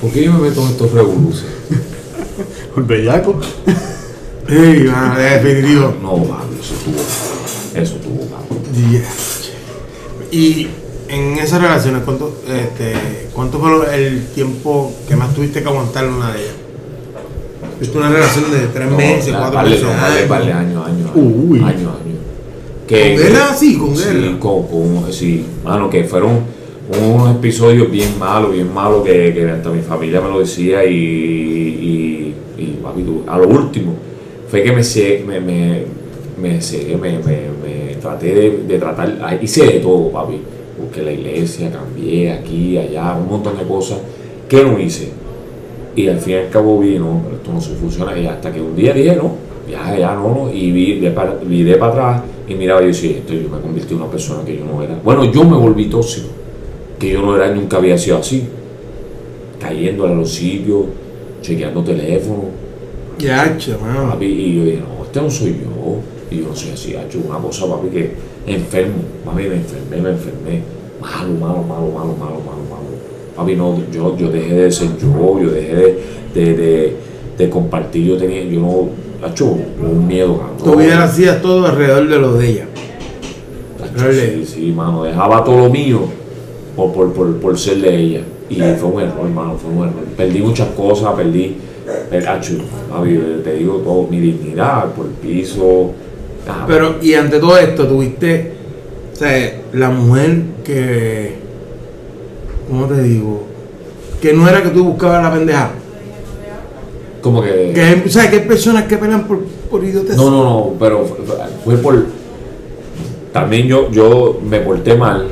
¿por 0.00 0.10
qué 0.10 0.24
yo 0.24 0.32
me 0.32 0.48
meto 0.48 0.62
en 0.62 0.68
estos 0.68 0.90
revoluces? 0.92 1.44
El 2.76 2.82
bellaco. 2.84 3.36
Ey, 4.48 4.90
definitivo. 5.18 5.94
No, 6.02 6.16
eso 6.60 6.74
estuvo. 6.74 7.80
Eso. 7.80 7.94
Ya. 8.90 9.02
Y 10.36 10.68
en 11.08 11.38
esas 11.38 11.60
relaciones, 11.60 12.02
¿cuánto, 12.04 12.34
este, 12.48 13.28
¿cuánto 13.34 13.58
fue 13.58 13.94
el 14.06 14.26
tiempo 14.28 14.92
que 15.08 15.16
más 15.16 15.34
tuviste 15.34 15.62
que 15.62 15.68
aguantar 15.68 16.08
una 16.08 16.32
de 16.32 16.40
ellas? 16.42 16.54
¿Viste 17.80 17.98
una 17.98 18.10
relación 18.10 18.50
de 18.50 18.66
tres 18.68 18.90
No, 18.90 18.96
meses, 18.96 19.32
la- 19.32 19.38
cuatro 19.38 19.56
vale, 19.56 19.70
meses? 19.70 19.84
no, 19.84 19.90
vale, 19.90 20.16
años? 20.18 20.28
vale, 20.28 20.52
años, 20.52 20.86
años. 20.86 21.10
Uy. 21.14 21.58
Años, 21.60 21.72
años. 21.74 22.18
¿Con 22.88 22.98
guerra? 23.16 23.54
Sí, 23.58 23.76
con 23.78 23.96
sí, 23.96 24.04
guerra. 24.04 24.38
con- 24.38 24.66
con- 24.66 25.12
sí, 25.12 25.44
mano, 25.64 25.88
que 25.90 26.04
fueron 26.04 26.40
unos 27.00 27.36
episodios 27.36 27.90
bien 27.90 28.18
malos, 28.18 28.52
bien 28.52 28.72
malos, 28.72 29.04
que, 29.04 29.32
que 29.32 29.50
hasta 29.50 29.70
mi 29.70 29.80
familia 29.82 30.20
me 30.20 30.28
lo 30.28 30.40
decía 30.40 30.84
y, 30.84 30.94
y, 30.94 32.34
y 32.58 32.78
papi, 32.82 33.02
tú, 33.02 33.22
a 33.26 33.38
lo 33.38 33.48
último, 33.48 33.94
fue 34.48 34.62
que 34.62 34.72
me 34.72 34.82
me, 35.26 35.40
me, 35.40 36.58
me, 37.00 37.18
me, 37.18 37.96
traté 38.00 38.34
de, 38.34 38.50
de 38.66 38.78
tratar, 38.78 39.38
hice 39.40 39.64
de 39.64 39.78
todo, 39.80 40.10
papi, 40.10 40.40
busqué 40.80 41.02
la 41.02 41.12
iglesia, 41.12 41.70
cambié 41.70 42.32
aquí, 42.32 42.76
allá, 42.78 43.16
un 43.16 43.28
montón 43.28 43.56
de 43.56 43.64
cosas 43.64 43.98
que 44.48 44.62
no 44.62 44.78
hice. 44.78 45.10
Y 45.94 46.08
al 46.08 46.18
fin 46.18 46.34
y 46.34 46.36
al 46.36 46.48
cabo 46.48 46.78
vi, 46.78 46.98
no, 46.98 47.20
pero 47.24 47.36
esto 47.36 47.52
no 47.52 47.60
se 47.60 47.74
funciona. 47.74 48.18
Y 48.18 48.26
hasta 48.26 48.52
que 48.52 48.60
un 48.60 48.74
día 48.74 48.94
dije, 48.94 49.14
no, 49.16 49.32
ya, 49.70 49.96
ya, 49.96 50.14
no, 50.14 50.34
no. 50.34 50.52
Y 50.52 50.72
vi 50.72 51.00
de 51.00 51.10
para, 51.10 51.34
viré 51.34 51.76
para 51.76 51.92
atrás 51.92 52.22
y 52.48 52.54
miraba 52.54 52.82
y 52.82 52.86
decía, 52.86 53.18
esto 53.18 53.34
yo 53.34 53.48
me 53.48 53.60
convertí 53.60 53.94
en 53.94 54.00
una 54.00 54.10
persona 54.10 54.44
que 54.44 54.56
yo 54.56 54.64
no 54.64 54.82
era. 54.82 54.98
Bueno, 55.04 55.30
yo 55.30 55.44
me 55.44 55.56
volví 55.56 55.86
tóxico, 55.86 56.28
que 57.02 57.10
yo 57.10 57.20
no 57.20 57.34
era, 57.34 57.52
nunca 57.52 57.78
había 57.78 57.98
sido 57.98 58.18
así. 58.18 58.44
Cayendo 59.60 60.06
a 60.06 60.10
los 60.10 60.32
sitios, 60.32 60.84
chequeando 61.40 61.82
teléfono. 61.82 62.44
Ya. 63.18 63.58
Papi, 64.08 64.24
y 64.24 64.56
yo 64.56 64.64
dije, 64.64 64.78
no, 64.78 65.04
este 65.04 65.20
no 65.20 65.28
soy 65.28 65.50
yo. 65.50 65.96
Y 66.30 66.40
yo 66.40 66.48
no 66.48 66.54
soy 66.54 66.70
así, 66.70 66.94
ha 66.94 67.02
hecho 67.02 67.18
una 67.26 67.38
cosa, 67.38 67.66
papi, 67.66 67.88
que 67.88 68.12
enfermo. 68.46 69.02
Papi, 69.24 69.42
me 69.42 69.56
enfermé, 69.56 69.96
me 69.96 70.10
enfermé. 70.10 70.62
Malo, 71.00 71.32
malo, 71.40 71.62
malo, 71.64 71.86
malo, 71.90 72.14
malo, 72.16 72.40
malo, 72.46 72.62
malo. 72.70 72.86
Papi, 73.34 73.56
no, 73.56 73.82
yo, 73.90 74.16
yo 74.16 74.30
dejé 74.30 74.54
de 74.54 74.70
ser 74.70 74.96
yo, 74.96 75.40
yo 75.40 75.50
dejé 75.50 75.74
de, 75.74 75.98
de, 76.34 76.56
de, 76.56 76.96
de 77.36 77.50
compartir, 77.50 78.06
yo 78.06 78.16
tenía, 78.16 78.44
yo 78.44 78.60
no, 78.60 78.88
ha 79.26 79.30
hecho 79.30 79.46
un 79.46 80.06
miedo, 80.06 80.38
cabrón. 80.38 80.56
Tu 80.62 80.76
vida 80.78 81.02
hacías 81.02 81.42
todo 81.42 81.66
alrededor 81.66 82.08
de 82.08 82.18
lo 82.18 82.34
de 82.34 82.48
ella. 82.48 82.66
Sí, 83.96 84.46
sí, 84.46 84.72
mano, 84.72 85.02
dejaba 85.02 85.42
todo 85.42 85.66
lo 85.66 85.68
mío 85.68 86.21
por, 86.76 86.92
por, 86.92 87.12
por, 87.12 87.36
por 87.36 87.58
ser 87.58 87.78
de 87.80 87.96
ella. 87.96 88.20
Y 88.48 88.56
fue 88.78 88.88
un 88.90 89.00
error, 89.00 89.24
hermano, 89.24 89.56
fue 89.56 89.70
un 89.70 89.78
error. 89.88 90.04
Perdí 90.16 90.40
muchas 90.40 90.68
cosas, 90.70 91.14
perdí, 91.14 91.56
papi, 92.90 93.20
te 93.42 93.54
digo 93.54 93.76
todo, 93.78 94.06
mi 94.10 94.20
dignidad 94.20 94.86
por 94.92 95.06
el 95.06 95.12
piso. 95.12 95.92
Pero, 96.66 96.96
y 97.00 97.14
ante 97.14 97.38
todo 97.38 97.56
esto, 97.58 97.86
tuviste, 97.86 98.52
o 99.12 99.16
sea, 99.16 99.60
la 99.72 99.90
mujer 99.90 100.42
que, 100.64 101.36
¿cómo 102.68 102.86
te 102.86 103.02
digo? 103.02 103.44
Que 104.20 104.32
no 104.32 104.48
era 104.48 104.62
que 104.62 104.68
tú 104.70 104.84
buscabas 104.84 105.22
la 105.22 105.32
pendeja. 105.32 105.70
como 107.22 107.42
que... 107.42 107.72
Que, 107.74 108.02
o 108.06 108.10
sea, 108.10 108.28
que 108.28 108.36
hay 108.40 108.46
personas 108.46 108.84
que 108.84 108.96
pelean 108.98 109.26
por, 109.26 109.40
por 109.70 109.82
idiotes. 109.84 110.16
No, 110.16 110.30
no, 110.30 110.44
no, 110.44 110.70
pero 110.78 111.04
fue- 111.04 111.24
fue 111.64 111.76
por... 111.78 112.06
También 113.32 113.66
yo, 113.66 113.90
yo 113.90 114.38
me 114.44 114.60
porté 114.60 114.94
mal, 114.96 115.28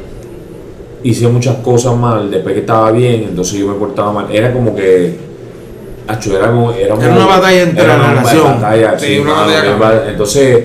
hice 1.02 1.28
muchas 1.28 1.56
cosas 1.56 1.96
mal, 1.96 2.30
después 2.30 2.54
que 2.54 2.60
estaba 2.60 2.90
bien, 2.92 3.24
entonces 3.28 3.58
yo 3.58 3.68
me 3.68 3.74
portaba 3.74 4.12
mal. 4.12 4.26
Era 4.30 4.52
como 4.52 4.74
que... 4.74 5.14
acho, 6.06 6.36
era, 6.36 6.50
como, 6.50 6.72
era, 6.72 6.94
Era 6.96 7.14
una 7.14 7.26
batalla 7.26 7.62
entre 7.62 7.84
era 7.84 7.96
la 7.98 8.12
batalla, 8.22 8.98
Sí, 8.98 9.06
sí, 9.06 9.18
una 9.18 9.32
batalla 9.32 9.76
va- 9.76 10.10
entonces, 10.10 10.64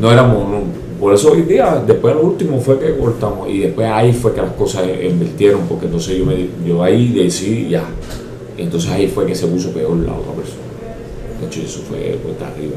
no 0.00 0.10
éramos... 0.12 0.48
no, 0.48 0.82
por 1.00 1.12
eso 1.14 1.32
hoy 1.32 1.42
día, 1.42 1.82
después 1.84 2.14
lo 2.14 2.22
último 2.22 2.60
fue 2.60 2.78
que 2.78 2.96
cortamos 2.96 3.48
y 3.50 3.58
después 3.58 3.88
ahí 3.90 4.12
fue 4.12 4.32
que 4.34 4.40
las 4.40 4.52
cosas 4.52 4.84
invirtieron, 5.02 5.62
porque 5.68 5.86
entonces 5.86 6.16
yo, 6.16 6.24
me, 6.24 6.46
yo 6.64 6.80
ahí 6.80 7.12
decidí 7.12 7.70
ya. 7.70 7.82
Y 8.56 8.62
entonces 8.62 8.88
ahí 8.88 9.08
fue 9.08 9.26
que 9.26 9.34
se 9.34 9.48
puso 9.48 9.72
peor 9.72 9.96
la 9.96 10.12
otra 10.12 10.32
persona. 10.32 10.62
De 11.40 11.46
hecho, 11.48 11.60
eso 11.60 11.80
fue 11.88 12.20
cuesta 12.22 12.46
arriba. 12.46 12.76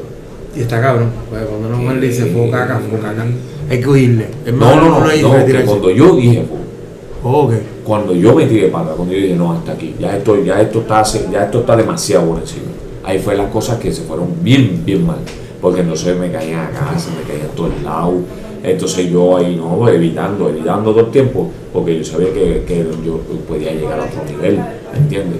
Y 0.56 0.60
está 0.60 0.80
cabrón. 0.80 1.10
Pues 1.30 1.44
cuando 1.44 1.68
mujer 1.68 1.98
le 1.98 2.08
dice 2.08 2.26
fue 2.26 2.50
caca, 2.50 2.80
fue 2.90 2.98
caca. 2.98 3.26
Hay 3.70 3.80
que. 3.80 4.26
Es 4.44 4.52
No, 4.52 4.58
más, 4.66 4.76
no, 4.76 5.00
no, 5.00 5.06
hay 5.06 5.22
no, 5.22 5.46
que 5.46 5.64
cuando 5.64 5.90
yo 5.90 6.16
dije, 6.16 6.44
pues, 6.48 6.60
Ok. 7.22 7.52
cuando 7.84 8.14
yo 8.14 8.34
me 8.34 8.46
tiré 8.46 8.68
pata, 8.68 8.92
cuando 8.96 9.14
yo 9.14 9.20
dije, 9.20 9.34
no, 9.34 9.52
hasta 9.52 9.72
aquí, 9.72 9.94
ya 9.98 10.16
esto, 10.16 10.42
ya 10.42 10.60
esto 10.60 10.80
está, 10.80 11.02
ya 11.30 11.44
esto 11.44 11.60
está 11.60 11.76
demasiado 11.76 12.26
por 12.30 12.38
encima. 12.38 12.66
Ahí 13.04 13.18
fue 13.18 13.36
las 13.36 13.50
cosas 13.50 13.78
que 13.78 13.92
se 13.92 14.02
fueron 14.02 14.28
bien, 14.42 14.82
bien 14.84 15.06
mal. 15.06 15.18
Porque 15.60 15.80
entonces 15.80 16.16
me 16.18 16.30
caían 16.30 16.66
a 16.66 16.70
casa, 16.70 17.10
me 17.16 17.22
caían 17.28 17.46
a 17.46 17.54
todos 17.54 17.82
lados. 17.82 18.14
Entonces 18.62 19.10
yo 19.10 19.36
ahí, 19.36 19.56
no, 19.56 19.88
evitando, 19.88 20.48
evitando 20.48 20.90
todo 20.90 21.06
el 21.06 21.10
tiempo, 21.10 21.50
porque 21.72 21.98
yo 21.98 22.04
sabía 22.04 22.32
que, 22.32 22.64
que 22.66 22.86
yo 23.04 23.20
podía 23.48 23.72
llegar 23.72 24.00
a 24.00 24.04
otro 24.04 24.24
nivel, 24.24 24.56
¿me 24.92 24.98
entiendes? 24.98 25.38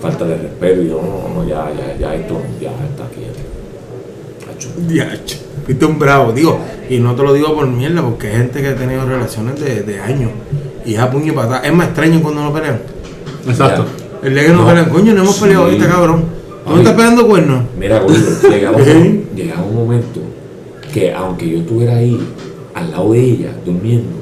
Falta 0.00 0.24
de 0.24 0.36
respeto, 0.36 0.82
y 0.82 0.88
yo, 0.88 1.00
no, 1.00 1.28
no, 1.28 1.42
no, 1.42 1.48
ya, 1.48 1.70
ya, 1.72 1.96
ya 1.98 2.14
esto, 2.14 2.40
ya 2.60 2.70
está 2.70 3.04
aquí. 3.04 3.20
ya. 3.20 3.46
Diacho. 4.88 5.36
Fuiste 5.64 5.84
un 5.84 5.98
bravo, 5.98 6.32
digo, 6.32 6.58
y 6.88 6.98
no 6.98 7.14
te 7.14 7.22
lo 7.22 7.32
digo 7.32 7.54
por 7.54 7.66
mierda, 7.66 8.02
porque 8.02 8.28
hay 8.28 8.36
gente 8.38 8.60
que 8.62 8.68
ha 8.68 8.76
tenido 8.76 9.04
relaciones 9.04 9.60
de, 9.60 9.82
de 9.82 10.00
años 10.00 10.30
y 10.86 10.94
es 10.94 11.00
a 11.00 11.10
puño 11.10 11.32
y 11.32 11.36
patada. 11.36 11.60
Es 11.66 11.72
más 11.74 11.88
extraño 11.88 12.22
cuando 12.22 12.42
no 12.42 12.52
pelean. 12.52 12.80
Exacto. 13.46 13.84
El 14.22 14.32
día 14.34 14.44
que 14.46 14.52
no, 14.52 14.62
No, 14.62 14.66
pelean, 14.68 14.88
coño, 14.90 15.12
no 15.14 15.22
hemos 15.22 15.34
sí. 15.36 15.42
peleado 15.42 15.64
ahorita, 15.64 15.88
cabrón. 15.88 16.24
¿No 16.66 16.72
Ay. 16.72 16.78
estás 16.78 16.94
pegando 16.94 17.26
cuernos? 17.26 17.64
Mira, 17.78 18.00
Gordo, 18.00 18.16
llegaba, 18.50 18.76
un 19.68 19.74
momento 19.74 20.20
que 20.92 21.12
aunque 21.12 21.48
yo 21.50 21.58
estuviera 21.58 21.96
ahí, 21.96 22.18
al 22.74 22.90
lado 22.90 23.12
de 23.12 23.20
ella, 23.20 23.50
durmiendo, 23.64 24.16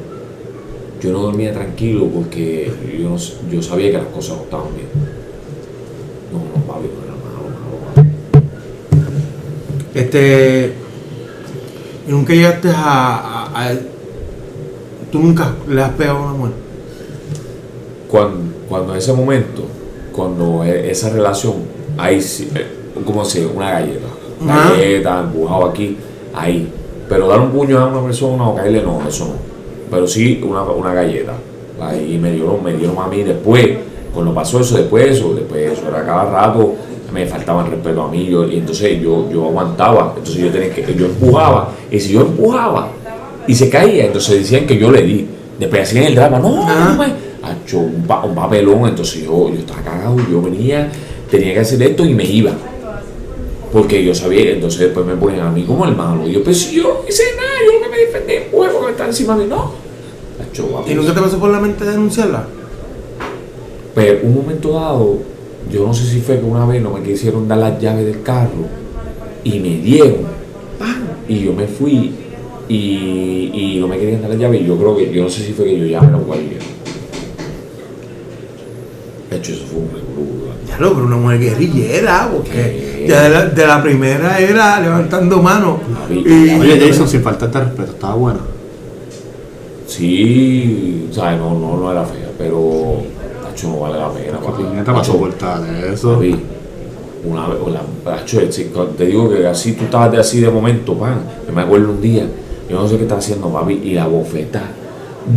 yo 1.00 1.12
no 1.12 1.18
dormía 1.20 1.52
tranquilo 1.52 2.06
porque 2.12 2.70
yo, 3.00 3.10
no 3.10 3.16
yo 3.50 3.62
sabía 3.62 3.90
que 3.92 3.98
las 3.98 4.06
cosas 4.06 4.36
no 4.38 4.42
estaban 4.44 4.66
bien. 4.74 4.88
No, 6.32 6.38
no, 6.38 6.66
papi, 6.66 6.86
no 6.86 7.04
era 7.04 7.14
malo, 7.24 7.48
malo, 7.54 7.78
malo. 7.96 8.08
Este. 9.94 10.72
Nunca 12.08 12.34
llegaste 12.34 12.68
a, 12.68 12.74
a- 12.74 13.68
a- 13.70 13.78
Tú 15.14 15.20
nunca 15.20 15.54
le 15.68 15.80
has 15.80 15.92
pegado 15.92 16.18
a 16.18 16.22
una 16.22 16.32
mujer. 16.32 16.54
Cuando, 18.10 18.40
cuando 18.68 18.92
en 18.94 18.98
ese 18.98 19.12
momento, 19.12 19.62
cuando 20.12 20.64
e- 20.64 20.90
esa 20.90 21.08
relación, 21.08 21.54
ahí 21.96 22.20
sí, 22.20 22.50
eh, 22.52 22.66
como 23.04 23.24
se 23.24 23.46
una 23.46 23.70
galleta, 23.70 24.08
Ajá. 24.44 24.70
galleta, 24.70 25.20
empujado 25.20 25.66
aquí, 25.66 25.96
ahí. 26.34 26.68
Pero 27.08 27.28
dar 27.28 27.38
un 27.38 27.52
puño 27.52 27.78
a 27.78 27.86
una 27.86 28.02
persona 28.02 28.48
o 28.48 28.56
caerle, 28.56 28.82
no, 28.82 29.06
eso 29.06 29.26
no. 29.26 29.34
Pero 29.88 30.08
sí 30.08 30.42
una, 30.44 30.62
una 30.62 30.92
galleta. 30.92 31.34
Ahí 31.80 32.18
me 32.20 32.32
dieron, 32.32 32.64
me 32.64 32.72
dieron 32.72 32.98
a 32.98 33.06
mí 33.06 33.22
después, 33.22 33.68
cuando 34.12 34.34
pasó 34.34 34.58
eso, 34.58 34.76
después 34.78 35.04
de 35.04 35.10
eso, 35.12 35.32
después 35.32 35.60
de 35.60 35.72
eso, 35.74 35.82
era 35.86 36.04
cada 36.04 36.24
rato, 36.24 36.74
me 37.12 37.24
faltaban 37.24 37.70
respeto 37.70 38.02
a 38.02 38.08
mí, 38.08 38.26
yo, 38.26 38.48
y 38.48 38.56
entonces 38.56 39.00
yo, 39.00 39.30
yo 39.30 39.44
aguantaba, 39.44 40.14
entonces 40.16 40.42
yo 40.42 40.50
tenía 40.50 40.74
que, 40.74 40.92
yo 40.92 41.06
empujaba, 41.06 41.70
y 41.88 42.00
si 42.00 42.14
yo 42.14 42.22
empujaba 42.22 42.88
y 43.46 43.54
se 43.54 43.68
caía, 43.70 44.06
entonces 44.06 44.40
decían 44.40 44.66
que 44.66 44.76
yo 44.78 44.90
le 44.90 45.02
di. 45.02 45.26
Después 45.58 45.82
hacían 45.82 46.04
el 46.04 46.14
drama, 46.14 46.38
no, 46.38 46.62
Ajá. 46.66 46.94
no 46.96 47.78
un, 47.78 48.04
pa- 48.06 48.24
un 48.24 48.34
papelón, 48.34 48.88
entonces 48.88 49.22
yo, 49.24 49.48
yo 49.50 49.58
estaba 49.60 49.82
cagado, 49.82 50.16
yo 50.30 50.40
venía, 50.42 50.90
tenía 51.30 51.54
que 51.54 51.60
hacer 51.60 51.82
esto 51.82 52.04
y 52.04 52.14
me 52.14 52.24
iba. 52.24 52.52
Porque 53.72 54.04
yo 54.04 54.14
sabía, 54.14 54.52
entonces 54.52 54.80
después 54.80 55.04
me 55.04 55.14
ponen 55.16 55.40
a 55.40 55.50
mí 55.50 55.64
como 55.64 55.84
el 55.84 55.94
malo. 55.96 56.26
Y 56.28 56.32
yo, 56.32 56.44
pues 56.44 56.58
si 56.60 56.76
yo 56.76 56.82
no 57.02 57.08
hice 57.08 57.22
nada, 57.36 57.48
yo 57.66 57.82
que 57.82 57.88
me 57.88 57.98
defendí, 57.98 58.34
pues 58.52 58.70
porque 58.72 58.92
está 58.92 59.06
encima 59.06 59.36
de 59.36 59.44
mí, 59.44 59.50
no. 59.50 59.72
Hacho, 60.40 60.66
papi, 60.68 60.92
¿Y 60.92 60.94
nunca 60.94 61.12
te 61.14 61.20
pasó 61.20 61.38
por 61.38 61.50
la 61.50 61.60
mente 61.60 61.84
denunciarla? 61.84 62.46
Pero 63.94 64.20
un 64.24 64.34
momento 64.34 64.72
dado, 64.72 65.18
yo 65.72 65.86
no 65.86 65.94
sé 65.94 66.04
si 66.08 66.20
fue 66.20 66.38
que 66.38 66.44
una 66.44 66.66
vez 66.66 66.82
no 66.82 66.90
me 66.90 67.02
quisieron 67.02 67.46
dar 67.48 67.58
las 67.58 67.80
llaves 67.80 68.06
del 68.06 68.22
carro 68.22 68.66
y 69.44 69.58
me 69.60 69.76
dieron. 69.78 70.16
¡pam! 70.78 71.02
Y 71.28 71.40
yo 71.40 71.52
me 71.52 71.66
fui 71.66 72.12
y, 72.68 73.50
y 73.52 73.78
no 73.80 73.88
me 73.88 73.98
querían 73.98 74.22
dar 74.22 74.30
las 74.30 74.38
llaves. 74.38 74.62
Y 74.62 74.66
yo 74.66 74.76
creo 74.76 74.96
que, 74.96 75.12
yo 75.12 75.24
no 75.24 75.28
sé 75.28 75.44
si 75.44 75.52
fue 75.52 75.66
que 75.66 75.78
yo 75.78 75.86
llamé 75.86 76.08
a 76.08 76.10
la 76.12 76.18
guardia. 76.18 76.58
De 79.30 79.36
hecho, 79.36 79.52
eso 79.52 79.64
fue 79.66 79.80
un 79.80 79.88
revolú. 79.88 80.34
Ya 80.68 80.78
lo, 80.78 80.94
pero 80.94 81.06
una 81.06 81.16
mujer 81.16 81.40
guerrillera, 81.40 82.30
porque 82.32 83.04
ya 83.08 83.22
de 83.24 83.30
la, 83.30 83.46
de 83.46 83.66
la 83.66 83.82
primera 83.82 84.38
era 84.38 84.80
levantando 84.80 85.42
manos. 85.42 85.78
Papi, 85.80 86.24
Y, 86.26 86.58
Oye, 86.58 86.80
Jason, 86.80 87.08
sin 87.08 87.22
faltarte 87.22 87.60
respeto, 87.60 87.92
estaba 87.92 88.14
buena. 88.14 88.40
Sí, 89.86 91.08
¿sabes? 91.12 91.38
No, 91.38 91.58
no, 91.58 91.76
no 91.76 91.92
era 91.92 92.04
fea, 92.04 92.30
pero 92.38 93.02
tacho, 93.42 93.68
no 93.68 93.80
vale 93.80 93.98
la 93.98 94.10
pena, 94.10 94.38
papi. 94.40 94.62
Para 94.84 95.04
soportar 95.04 95.62
eso. 95.92 96.14
Papi, 96.14 96.36
una 97.24 97.48
vez, 97.48 97.58
o 97.62 97.70
la, 97.70 97.82
te 98.96 99.06
digo 99.06 99.30
que 99.30 99.46
así 99.46 99.72
tú 99.72 99.84
estabas 99.84 100.12
de 100.12 100.18
así 100.18 100.40
de 100.40 100.50
momento, 100.50 100.94
pan. 100.94 101.20
Yo 101.46 101.54
me 101.54 101.62
acuerdo 101.62 101.90
un 101.90 102.00
día, 102.00 102.26
yo 102.68 102.80
no 102.80 102.88
sé 102.88 102.96
qué 102.96 103.02
estaba 103.02 103.20
haciendo, 103.20 103.48
papi, 103.52 103.80
y 103.84 103.94
la 103.94 104.06
bofeta. 104.06 104.62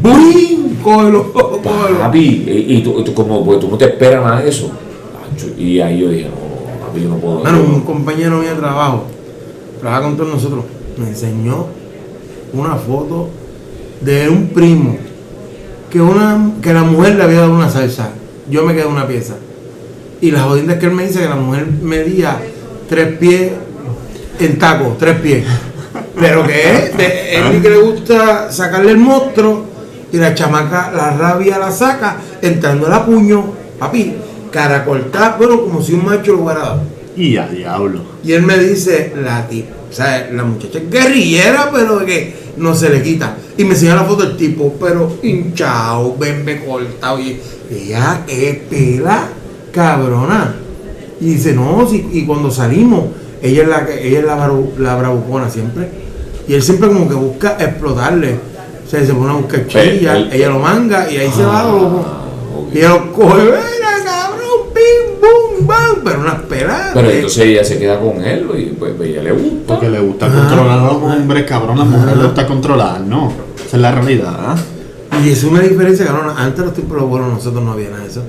¡Bum! 0.01 0.75
Cógelo, 0.83 1.31
cógelo. 1.33 1.99
Papi, 1.99 2.19
y, 2.47 2.75
y 2.77 2.81
tú, 2.83 3.03
tú 3.03 3.13
como, 3.13 3.43
pues 3.45 3.59
tú 3.59 3.69
no 3.69 3.77
te 3.77 3.85
esperas 3.85 4.23
nada 4.23 4.41
de 4.41 4.49
eso. 4.49 4.71
Y 5.57 5.79
ahí 5.79 5.99
yo 5.99 6.09
dije, 6.09 6.25
no, 6.29 6.85
papi, 6.87 7.01
yo 7.01 7.09
no 7.09 7.15
puedo. 7.17 7.43
Yo- 7.43 7.63
un 7.75 7.81
compañero 7.81 8.37
mío 8.39 8.49
de 8.49 8.55
trabajo, 8.55 9.03
trabaja 9.79 10.03
con 10.03 10.17
todos 10.17 10.33
nosotros, 10.33 10.63
me 10.97 11.07
enseñó 11.09 11.65
una 12.53 12.75
foto 12.75 13.29
de 14.01 14.29
un 14.29 14.47
primo 14.49 14.95
que 15.91 15.99
una 16.01 16.51
que 16.61 16.73
la 16.73 16.83
mujer 16.83 17.15
le 17.15 17.23
había 17.23 17.39
dado 17.41 17.53
una 17.53 17.69
salsa. 17.69 18.09
Yo 18.49 18.63
me 18.63 18.73
quedé 18.73 18.85
una 18.85 19.07
pieza. 19.07 19.35
Y 20.21 20.31
la 20.31 20.41
jodida 20.43 20.73
es 20.73 20.79
que 20.79 20.85
él 20.87 20.93
me 20.93 21.05
dice 21.07 21.19
que 21.19 21.29
la 21.29 21.35
mujer 21.35 21.67
medía 21.81 22.39
tres 22.89 23.17
pies 23.17 23.51
en 24.39 24.57
taco, 24.57 24.95
tres 24.97 25.19
pies. 25.19 25.45
Pero 26.19 26.45
que 26.45 26.61
es, 26.61 26.97
de, 26.97 27.35
él 27.35 27.61
que 27.61 27.69
le 27.69 27.77
gusta 27.77 28.51
sacarle 28.51 28.91
el 28.91 28.97
monstruo 28.97 29.65
y 30.11 30.17
la 30.17 30.33
chamaca, 30.33 30.91
la 30.95 31.11
rabia 31.11 31.59
la 31.59 31.71
saca 31.71 32.17
entrando 32.41 32.87
a 32.87 33.05
puño, 33.05 33.53
papi, 33.77 34.15
cara 34.51 34.83
cortada, 34.83 35.37
pero 35.37 35.63
como 35.63 35.81
si 35.81 35.93
un 35.93 36.05
macho 36.05 36.33
lo 36.33 36.43
hubiera 36.43 36.61
dado. 36.61 36.81
Y 37.15 37.37
a 37.37 37.47
diablo. 37.47 38.01
Y 38.23 38.33
él 38.33 38.43
me 38.43 38.57
dice, 38.57 39.13
la 39.23 39.47
tip, 39.47 39.65
o 39.89 39.93
sea, 39.93 40.29
la 40.31 40.43
muchacha 40.43 40.79
es 40.79 40.89
guerrillera, 40.89 41.69
pero 41.73 42.05
que 42.05 42.33
no 42.57 42.75
se 42.75 42.89
le 42.89 43.01
quita. 43.01 43.37
Y 43.57 43.63
me 43.63 43.71
enseña 43.71 43.95
la 43.95 44.03
foto 44.03 44.23
del 44.23 44.37
tipo, 44.37 44.73
pero 44.79 45.17
hinchado, 45.23 46.15
bembe 46.17 46.63
cortado. 46.63 47.19
Y 47.19 47.39
ella 47.71 48.23
es 48.27 48.57
pela 48.69 49.29
cabrona. 49.71 50.55
Y 51.19 51.25
dice, 51.33 51.53
no, 51.53 51.87
si, 51.89 52.07
y 52.11 52.25
cuando 52.25 52.51
salimos, 52.51 53.05
ella 53.41 53.63
es 53.63 53.67
la 53.67 53.85
que, 53.85 54.07
ella 54.07 54.19
es 54.19 54.25
la, 54.25 54.51
la 54.77 54.95
bravucona 54.95 55.49
siempre. 55.49 56.06
Y 56.47 56.53
él 56.53 56.61
siempre 56.63 56.87
como 56.87 57.07
que 57.07 57.15
busca 57.15 57.57
explotarle. 57.59 58.35
O 58.85 58.89
sea, 58.89 59.05
se 59.05 59.13
pone 59.13 59.31
a 59.31 59.33
buscar 59.35 59.63
Pero 59.71 59.91
chilla, 59.97 60.17
ella 60.31 60.49
lo 60.49 60.59
manga 60.59 61.11
y 61.11 61.17
ahí 61.17 61.29
se 61.29 61.43
va 61.43 61.63
loco. 61.63 62.05
Ah, 62.05 62.21
ok. 62.57 62.73
Y 62.73 62.77
ella 62.77 62.89
lo 62.89 63.11
coge, 63.11 63.43
mira 63.43 63.57
cabrón, 64.05 64.73
pim, 64.73 65.19
bum. 65.21 65.67
bam, 65.67 65.95
pero 66.05 66.19
unas 66.21 66.41
pelas. 66.43 66.91
Pero 66.93 67.09
entonces 67.09 67.45
ella 67.45 67.63
se 67.65 67.77
queda 67.77 67.99
con 67.99 68.23
él 68.23 68.47
y 68.57 68.65
pues, 68.75 68.93
pues, 68.95 69.09
ella 69.09 69.23
le 69.23 69.31
gusta. 69.33 69.57
Porque 69.67 69.89
le 69.89 69.99
gusta 69.99 70.27
Ah. 70.27 70.29
controlar 70.33 70.79
a 70.79 70.83
los 70.85 70.93
hombres, 71.03 71.43
cabrón, 71.43 71.75
a 71.77 71.79
las 71.83 71.87
mujeres 71.87 72.17
le 72.17 72.23
gusta 72.23 72.47
controlar, 72.47 73.01
¿no? 73.01 73.33
Esa 73.65 73.75
es 73.75 73.81
la 73.81 73.91
realidad. 73.91 74.55
Y 75.25 75.29
es 75.29 75.43
una 75.43 75.59
diferencia, 75.61 76.05
cabrón. 76.05 76.33
Antes 76.37 76.63
los 76.63 76.73
tiempos 76.73 76.95
de 76.95 77.01
los 77.01 77.07
abuelos 77.09 77.33
nosotros 77.33 77.61
no 77.63 77.71
había 77.73 77.89
nada 77.89 78.03
de 78.03 78.09
eso. 78.09 78.21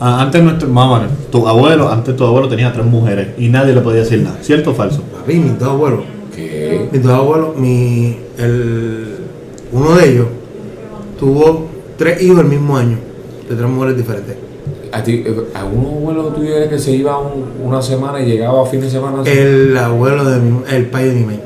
Ah, 0.00 0.22
antes 0.22 0.42
nuestro, 0.42 0.68
mamá, 0.68 1.06
tu 1.30 1.46
abuelo, 1.46 1.90
antes 1.90 2.16
tu 2.16 2.24
abuelo 2.24 2.48
tenía 2.48 2.72
tres 2.72 2.86
mujeres 2.86 3.30
y 3.36 3.48
nadie 3.48 3.74
le 3.74 3.80
podía 3.82 4.00
decir 4.00 4.20
nada. 4.22 4.36
¿Cierto 4.40 4.70
o 4.70 4.74
falso? 4.74 5.02
Papi, 5.02 5.34
mis 5.34 5.58
dos 5.58 5.68
abuelos. 5.70 6.00
Mis 6.92 7.02
dos 7.02 7.12
abuelos, 7.12 7.56
mi, 7.56 8.16
el, 8.38 9.16
uno 9.72 9.94
de 9.96 10.08
ellos 10.10 10.26
tuvo 11.18 11.66
tres 11.96 12.22
hijos 12.22 12.38
el 12.40 12.46
mismo 12.46 12.76
año, 12.76 12.96
de 13.48 13.54
tres 13.56 13.68
mujeres 13.68 13.96
diferentes. 13.96 14.36
¿A 14.90 15.02
ti, 15.02 15.22
eh, 15.26 15.36
a 15.54 15.64
un 15.64 15.84
abuelo 15.84 16.28
tuyo 16.28 16.56
era 16.56 16.68
que 16.68 16.78
se 16.78 16.92
iba 16.92 17.18
un- 17.18 17.44
una 17.62 17.82
semana 17.82 18.20
y 18.20 18.26
llegaba 18.26 18.62
a 18.62 18.66
fin 18.66 18.80
de 18.80 18.88
semana? 18.88 19.20
así? 19.20 19.30
El 19.30 19.76
abuelo 19.76 20.24
de 20.24 20.40
mi, 20.40 20.60
el 20.70 20.86
pai 20.86 21.04
de 21.08 21.14
mi 21.14 21.24
madre. 21.24 21.40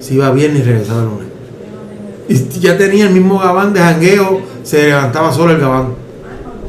Se 0.00 0.14
iba 0.14 0.30
viernes 0.32 0.60
y 0.60 0.64
regresaba 0.64 1.00
el 1.02 1.06
lunes. 1.08 1.24
Y 2.28 2.58
ya 2.60 2.76
tenía 2.76 3.06
el 3.06 3.12
mismo 3.14 3.38
gabán 3.38 3.72
de 3.72 3.80
jangueo, 3.80 4.40
se 4.62 4.88
levantaba 4.88 5.32
solo 5.32 5.52
el 5.52 5.60
gabán. 5.60 5.88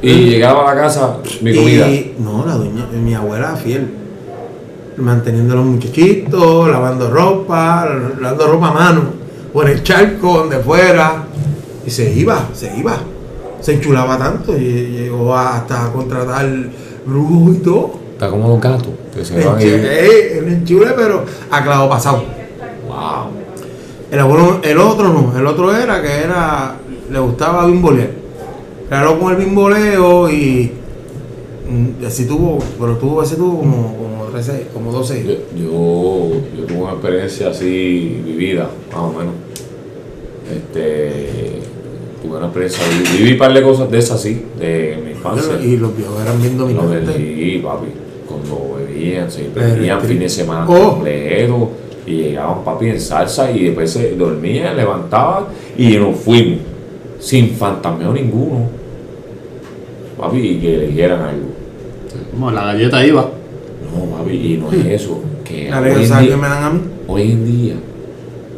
Y 0.01 0.29
llegaba 0.29 0.69
a 0.71 0.75
la 0.75 0.81
casa, 0.81 1.17
mi 1.41 1.53
comida. 1.55 1.87
Y 1.89 2.13
no, 2.19 2.45
la 2.45 2.55
doña, 2.55 2.85
mi 3.03 3.13
abuela 3.13 3.55
fiel. 3.57 3.87
Manteniendo 4.97 5.53
a 5.53 5.57
los 5.57 5.65
muchachitos, 5.65 6.69
lavando 6.69 7.09
ropa, 7.09 7.87
lavando 8.19 8.47
ropa 8.47 8.67
a 8.69 8.71
mano, 8.71 9.01
o 9.53 9.61
en 9.63 9.69
el 9.69 9.83
charco, 9.83 10.37
donde 10.39 10.59
fuera. 10.59 11.23
Y 11.85 11.89
se 11.89 12.13
iba, 12.13 12.47
se 12.53 12.75
iba. 12.77 12.97
Se 13.59 13.73
enchulaba 13.73 14.17
tanto 14.17 14.57
y 14.57 14.61
llegó 14.61 15.35
hasta 15.35 15.85
a 15.85 15.91
contratar 15.91 16.47
brujos 17.05 17.55
y 17.55 17.59
todo. 17.59 17.91
Está 18.13 18.29
como 18.29 18.47
los 18.47 18.61
gatos, 18.61 18.89
que 19.13 19.25
se 19.25 19.45
van. 19.45 19.57
Eh, 19.59 20.37
el 20.37 20.47
enchule, 20.47 20.91
pero 20.95 21.25
a 21.51 21.63
clavo 21.63 21.89
pasado. 21.89 22.23
Wow. 22.87 23.31
El 24.11 24.19
abuelo, 24.19 24.59
el 24.63 24.77
otro 24.77 25.09
no, 25.09 25.37
el 25.37 25.45
otro 25.45 25.75
era 25.75 26.01
que 26.01 26.21
era, 26.21 26.75
le 27.09 27.19
gustaba 27.19 27.65
bimbolear. 27.65 28.25
Loco 28.89 29.19
con 29.19 29.31
el 29.33 29.37
bimboleo 29.37 30.29
y 30.29 30.71
así 32.05 32.25
tuvo, 32.27 32.59
pero 32.79 32.95
tuvo, 32.97 33.23
ese 33.23 33.35
tuvo 33.35 33.59
como, 33.59 33.95
como 33.97 34.25
13, 34.31 34.67
como 34.73 34.91
12 34.91 35.19
hijos. 35.21 35.33
Yo, 35.57 35.63
yo, 35.63 36.29
yo 36.59 36.65
tuve 36.65 36.77
una 36.81 36.91
experiencia 36.93 37.49
así 37.49 38.21
vivida, 38.25 38.69
más 38.91 38.99
o 39.01 39.09
menos. 39.09 39.33
Este, 40.53 41.59
tuve 42.21 42.37
una 42.37 42.45
experiencia, 42.47 42.83
viví, 43.17 43.31
un 43.33 43.37
par 43.39 43.53
de 43.53 43.61
cosas 43.63 43.89
de 43.89 43.97
esas 43.97 44.19
así, 44.19 44.43
de 44.59 44.99
mi 45.03 45.11
infancia. 45.11 45.59
Y 45.61 45.77
los 45.77 45.95
viejos 45.95 46.21
eran 46.21 46.39
bien 46.41 46.57
dominantes. 46.57 47.07
bebí, 47.07 47.59
papi. 47.59 47.87
Cuando 48.27 48.77
bebían, 48.77 49.31
se 49.31 49.43
Pero 49.53 49.65
bebían 49.67 49.97
este- 49.97 50.09
fin 50.09 50.19
de 50.19 50.29
semana 50.29 50.65
Oh. 50.69 50.91
completo 50.95 51.71
y 52.05 52.11
llegaban 52.17 52.63
papi 52.63 52.87
en 52.89 52.99
salsa 53.01 53.51
y 53.51 53.65
después 53.65 53.89
se 53.91 54.15
dormían, 54.15 54.75
levantaban 54.77 55.45
y 55.77 55.95
nos 55.97 56.15
fuimos. 56.17 56.59
Sin 57.19 57.49
fantasmeo 57.51 58.13
ninguno. 58.13 58.69
Papi, 60.17 60.37
y 60.37 60.59
que 60.59 60.77
le 60.77 60.87
dijeran 60.87 61.21
algo. 61.21 61.44
Como 62.35 62.51
la 62.51 62.65
galleta 62.65 63.05
iba. 63.05 63.21
No, 63.21 64.17
papi, 64.17 64.31
y 64.35 64.57
no 64.57 64.71
es 64.71 65.01
eso. 65.01 65.21
Que 65.43 65.69
La 65.69 65.79
hoy, 65.81 65.89
en 65.89 66.05
¿sabes 66.05 66.27
día, 66.27 66.35
qué 66.35 66.41
me 66.41 66.47
dan 66.47 66.63
a 66.63 66.69
mí? 66.71 66.79
hoy 67.07 67.31
en 67.31 67.45
día, 67.45 67.75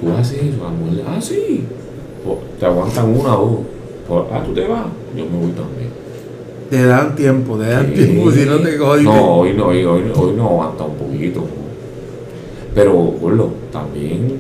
tú 0.02 0.12
haces 0.14 0.42
eso, 0.42 0.64
la 0.64 0.70
mujer, 0.70 1.06
ah, 1.08 1.22
sí. 1.22 1.64
Te 2.60 2.66
aguantan 2.66 3.10
una 3.10 3.38
o 3.38 3.66
dos. 4.10 4.26
Ah, 4.32 4.42
tú 4.46 4.54
te 4.54 4.62
vas, 4.68 4.86
yo 5.16 5.26
me 5.26 5.38
voy 5.38 5.52
también. 5.52 5.90
Te 6.70 6.86
dan 6.86 7.16
tiempo, 7.16 7.56
te 7.58 7.68
dan 7.70 7.88
Sí. 7.88 8.04
tiempo, 8.04 8.32
si 8.32 8.46
no 8.46 8.58
te 8.58 8.78
coges. 8.78 9.04
No, 9.04 9.36
hoy 9.40 9.54
no, 9.54 9.68
hoy, 9.68 9.84
hoy, 9.86 10.02
hoy 10.16 10.34
no 10.36 10.46
aguanta 10.48 10.84
un 10.86 10.96
poquito. 10.96 11.44
Pero, 12.74 12.94
gordo, 12.94 13.52
también, 13.72 14.40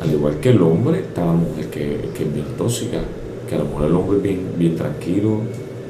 al 0.00 0.12
igual 0.12 0.36
que 0.40 0.50
el 0.50 0.62
hombre, 0.62 1.00
está 1.00 1.24
la 1.24 1.32
mujer 1.32 1.66
que, 1.66 2.10
que 2.14 2.22
es 2.24 2.32
bien 2.34 2.46
tóxica. 2.56 2.98
Que 3.48 3.54
a 3.54 3.58
lo 3.58 3.64
mejor 3.64 3.86
el 3.86 3.94
hombre 3.94 4.16
es 4.18 4.22
bien, 4.22 4.40
bien 4.58 4.76
tranquilo 4.76 5.40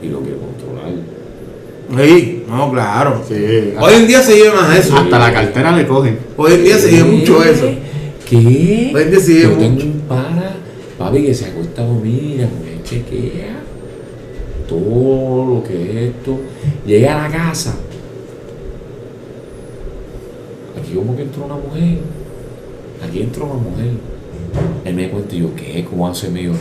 y 0.02 0.08
lo 0.08 0.20
quiere 0.20 0.36
controlar. 0.38 0.92
Sí, 1.96 2.44
no, 2.48 2.70
claro. 2.70 3.22
Sí. 3.26 3.72
Hoy 3.80 3.94
en 3.94 4.06
día 4.06 4.22
se 4.22 4.36
lleva 4.36 4.62
más 4.62 4.78
eso. 4.78 4.96
Hasta 4.96 5.18
la 5.18 5.32
cartera 5.32 5.72
le 5.72 5.86
cogen. 5.86 6.18
Hoy 6.36 6.52
en 6.52 6.64
día 6.64 6.78
se 6.78 6.90
lleva 6.90 7.08
mucho 7.08 7.42
eso. 7.42 7.70
¿Qué? 8.28 8.92
Hoy 8.94 9.02
en 9.02 9.10
día 9.10 9.20
se 9.20 9.32
lleva 9.32 9.52
Yo 9.52 9.58
tengo 9.58 9.74
mucho. 9.74 9.86
un 9.86 10.00
para, 10.02 10.56
papi, 10.98 11.22
que 11.22 11.34
se 11.34 11.46
acuesta 11.46 11.82
conmigo 11.86 12.42
mujer 12.58 12.82
chequea 12.84 13.62
todo 14.68 15.54
lo 15.54 15.64
que 15.64 15.82
es 15.82 16.14
esto. 16.14 16.38
Llega 16.86 17.24
a 17.24 17.28
la 17.28 17.34
casa. 17.34 17.74
Aquí 20.78 20.92
como 20.94 21.16
que 21.16 21.22
entró 21.22 21.46
una 21.46 21.54
mujer. 21.54 21.98
Aquí 23.06 23.22
entró 23.22 23.46
una 23.46 23.54
mujer. 23.54 23.92
Él 24.84 24.94
me 24.94 25.08
cuenta 25.08 25.34
y 25.34 25.40
yo, 25.40 25.54
¿qué? 25.54 25.84
¿Cómo 25.88 26.06
hace 26.08 26.28
mío? 26.28 26.52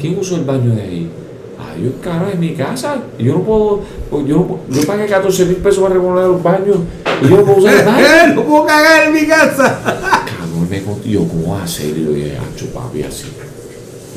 ¿Quién 0.00 0.18
usó 0.18 0.36
el 0.36 0.44
baño 0.44 0.74
de 0.74 0.82
ahí? 0.82 1.10
Ay, 1.58 1.84
yo, 1.84 2.00
cara, 2.00 2.30
en 2.32 2.40
mi 2.40 2.54
casa. 2.54 2.96
Yo 3.18 3.34
no 3.34 3.42
puedo, 3.42 3.82
yo 4.26 4.36
no 4.36 4.60
yo 4.68 4.86
pagué 4.86 5.06
14 5.06 5.44
mil 5.46 5.56
pesos 5.56 5.82
para 5.82 5.94
remodelar 5.94 6.30
los 6.30 6.42
baños. 6.42 6.78
Y 7.22 7.28
yo 7.28 7.36
no 7.38 7.44
puedo 7.44 7.58
usar 7.58 7.74
el 7.78 7.84
baño. 7.86 8.34
no 8.34 8.44
puedo 8.44 8.66
cagar 8.66 9.08
en 9.08 9.12
mi 9.14 9.26
casa. 9.26 9.80
Cabrón, 9.84 10.68
me 10.70 10.82
contó, 10.82 11.08
y 11.08 11.12
yo, 11.12 11.26
¿cómo 11.26 11.56
hacer? 11.58 11.96
Y 11.96 12.04
yo 12.04 12.10
dije, 12.12 12.38
ancho, 12.38 12.66
papi, 12.66 13.02
así. 13.02 13.26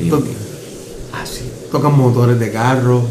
Y 0.00 0.08
yo, 0.08 0.20
así. 1.20 1.50
Tocan 1.70 1.96
motores 1.96 2.38
de 2.38 2.50
carro. 2.50 3.02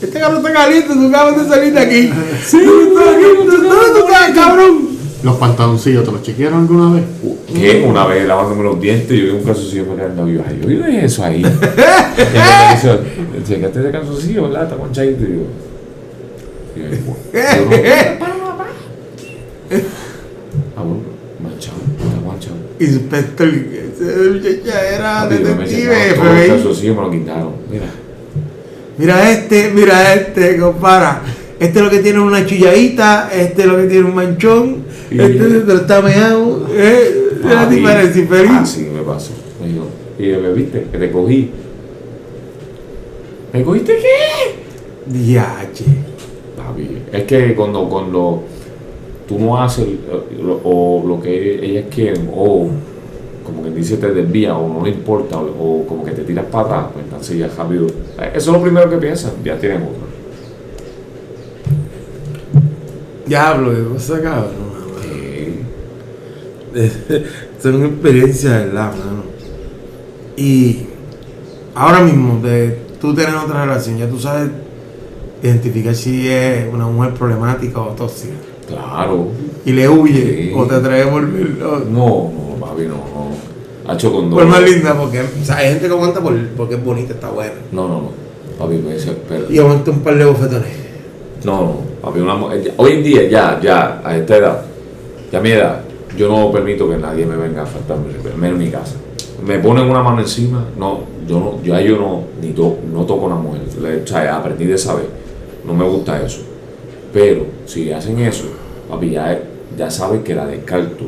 Este 0.00 0.18
carro 0.18 0.38
está 0.38 0.52
caliente, 0.52 0.94
tú 0.94 1.08
acabas 1.08 1.36
de 1.42 1.48
salir 1.48 1.74
de 1.74 1.80
aquí. 1.80 2.12
Sí, 2.46 2.58
¿dónde 2.64 3.50
tú 3.92 4.06
estás, 4.06 4.30
cabrón? 4.34 4.89
Los 5.22 5.36
pantaloncillos, 5.36 6.04
¿te 6.04 6.12
los 6.12 6.22
chequearon 6.22 6.60
alguna 6.60 6.94
vez? 6.94 7.04
¿Qué? 7.52 7.84
Una 7.86 8.06
vez 8.06 8.26
lavándome 8.26 8.62
los 8.64 8.80
dientes, 8.80 9.10
yo 9.10 9.24
vi 9.24 9.30
un 9.30 9.44
calzoncillo 9.44 9.84
me 9.86 9.96
quedando 9.96 10.26
yo, 10.28 10.42
ay, 10.46 10.60
yo 10.62 10.68
vi 10.68 10.96
eso 10.96 11.24
ahí. 11.24 11.42
y 11.42 11.44
entonces 11.44 13.00
me 13.30 13.38
dice, 13.38 13.54
checaste 13.54 13.80
ese 13.80 13.90
calzoncillo, 13.90 14.42
¿verdad? 14.44 14.64
Está 14.64 14.76
manchadito. 14.76 15.24
Y 15.24 15.34
yo. 15.34 15.42
Ah, 20.76 20.82
bueno, 20.82 21.02
manchado, 21.40 21.76
está 21.96 22.26
manchado. 22.26 22.56
Inspector, 22.80 23.48
muchacha 24.32 24.88
era 24.88 25.26
me 25.26 25.38
detective, 25.38 26.14
FBI. 26.14 26.48
calzoncillos 26.48 26.96
me 26.96 27.02
lo 27.02 27.10
quitaron. 27.10 27.52
Mira, 27.70 27.86
Mira 29.00 29.30
este, 29.30 29.70
mira 29.70 30.12
este, 30.12 30.58
compara. 30.58 31.22
Este 31.60 31.78
es 31.78 31.84
lo 31.84 31.90
que 31.90 31.98
tiene 32.00 32.18
una 32.20 32.44
chilladita, 32.46 33.30
este 33.32 33.62
es 33.62 33.68
lo 33.68 33.76
que 33.76 33.84
tiene 33.84 34.06
un 34.08 34.14
manchón, 34.14 34.76
Y- 35.10 35.20
este 35.20 35.38
lo 35.66 35.74
está 35.74 36.00
meado. 36.00 36.66
Eh, 36.72 37.28
es 37.38 37.44
la 37.44 37.66
diferencia, 37.66 38.22
infeliz. 38.22 38.78
Me 38.94 39.02
pasó. 39.02 39.32
Me 39.60 39.68
dijo, 39.68 39.84
y 40.18 40.28
yo, 40.30 40.40
me 40.40 40.52
viste, 40.54 40.86
que 40.90 40.98
te 40.98 41.10
cogí. 41.12 41.50
¿Me 43.52 43.62
cogiste 43.62 43.96
qué? 43.96 45.12
Diache. 45.12 45.84
Papi, 46.56 46.88
es 47.12 47.22
que 47.24 47.54
cuando, 47.54 47.88
cuando 47.88 48.42
tú 49.28 49.38
no 49.38 49.60
haces 49.60 49.86
eh, 49.86 49.96
lo- 50.42 50.60
o 50.64 51.04
lo 51.06 51.20
que 51.20 51.64
ellas 51.64 51.84
quieren, 51.94 52.30
o 52.34 52.68
como 53.44 53.64
que 53.64 53.70
dice 53.70 53.96
te 53.96 54.12
desvía, 54.12 54.56
o 54.56 54.68
no 54.68 54.84
le 54.84 54.90
importa, 54.92 55.38
o, 55.38 55.44
o 55.82 55.86
como 55.86 56.04
que 56.04 56.12
te 56.12 56.22
tiras 56.22 56.44
para 56.46 56.64
atrás, 56.64 56.84
pues 56.92 57.04
entonces 57.04 57.38
ya 57.38 57.48
rápido. 57.56 57.86
eh, 57.86 58.30
Eso 58.34 58.50
es 58.50 58.56
lo 58.56 58.62
primero 58.62 58.88
que 58.88 58.96
piensan, 58.98 59.32
ya 59.44 59.58
tienen 59.58 59.82
otra. 59.82 60.09
Diablo, 63.30 63.70
qué 63.72 63.84
cosa 63.94 64.20
cabrón. 64.20 64.70
Son 67.62 67.84
experiencias 67.84 68.52
de 68.52 68.58
verdad, 68.66 68.90
mano. 68.90 69.22
Y 70.36 70.80
ahora 71.76 72.00
mismo, 72.00 72.40
de 72.42 72.76
tú 73.00 73.14
tener 73.14 73.36
otra 73.36 73.64
relación, 73.66 73.98
ya 73.98 74.08
tú 74.08 74.18
sabes 74.18 74.50
identificar 75.44 75.94
si 75.94 76.28
es 76.28 76.66
una 76.72 76.86
mujer 76.88 77.14
problemática 77.14 77.80
o 77.80 77.90
tóxica. 77.90 78.34
claro. 78.66 79.28
Y 79.64 79.72
le 79.72 79.88
huye 79.88 80.48
Sí. 80.48 80.52
o 80.56 80.64
te 80.66 80.74
atreves 80.74 81.06
a 81.06 81.10
volverlo. 81.10 81.84
No, 81.88 82.32
no, 82.32 82.56
papi, 82.66 82.82
no, 82.82 82.94
no. 82.96 83.30
Hacho 83.92 84.12
con 84.12 84.28
Por 84.30 84.44
más 84.46 84.62
linda, 84.62 84.94
porque 84.98 85.20
o 85.20 85.44
sea, 85.44 85.58
hay 85.58 85.68
gente 85.74 85.86
que 85.86 85.92
aguanta 85.92 86.20
por, 86.20 86.36
porque 86.56 86.74
es 86.74 86.84
bonita, 86.84 87.12
está 87.12 87.28
buena. 87.30 87.52
No, 87.70 87.86
no, 87.86 87.94
no. 88.00 88.10
Papi, 88.58 88.78
pues, 88.78 89.08
pero, 89.28 89.52
Y 89.52 89.58
aguanta 89.58 89.92
un 89.92 90.00
par 90.00 90.16
de 90.16 90.24
bofetones. 90.24 90.68
No, 91.44 91.60
no, 91.60 91.89
papi, 92.02 92.20
una 92.20 92.34
ya- 92.56 92.72
hoy 92.76 92.92
en 92.92 93.02
día 93.02 93.28
ya, 93.28 93.60
ya, 93.62 94.00
a 94.04 94.16
esta 94.16 94.36
edad, 94.36 94.62
ya 95.32 95.38
a 95.38 95.42
mi 95.42 95.50
edad, 95.50 95.80
yo 96.16 96.28
no 96.28 96.50
permito 96.50 96.88
que 96.88 96.96
nadie 96.96 97.24
me 97.26 97.36
venga 97.36 97.62
a 97.62 97.66
faltarme 97.66 98.08
el 98.08 98.14
respeto, 98.14 98.36
menos 98.36 98.58
en 98.58 98.64
mi 98.66 98.70
casa. 98.70 98.96
Me 99.46 99.58
ponen 99.58 99.88
una 99.88 100.02
mano 100.02 100.20
encima, 100.20 100.66
no, 100.78 101.00
yo 101.26 101.38
no, 101.40 101.62
ya 101.64 101.80
yo 101.80 101.96
no, 101.96 102.22
ni 102.42 102.52
to, 102.52 102.78
no 102.92 103.04
toco 103.04 103.26
una 103.26 103.36
mujer, 103.36 103.62
o 104.04 104.06
sea, 104.06 104.36
aprendí 104.36 104.66
de 104.66 104.76
saber, 104.76 105.06
no 105.66 105.72
me 105.74 105.84
gusta 105.84 106.20
eso. 106.22 106.40
Pero 107.12 107.46
si 107.66 107.90
hacen 107.92 108.18
eso, 108.20 108.44
papi, 108.88 109.10
ya, 109.10 109.40
ya 109.76 109.90
sabes 109.90 110.22
que 110.22 110.34
la 110.34 110.46
descarto, 110.46 111.04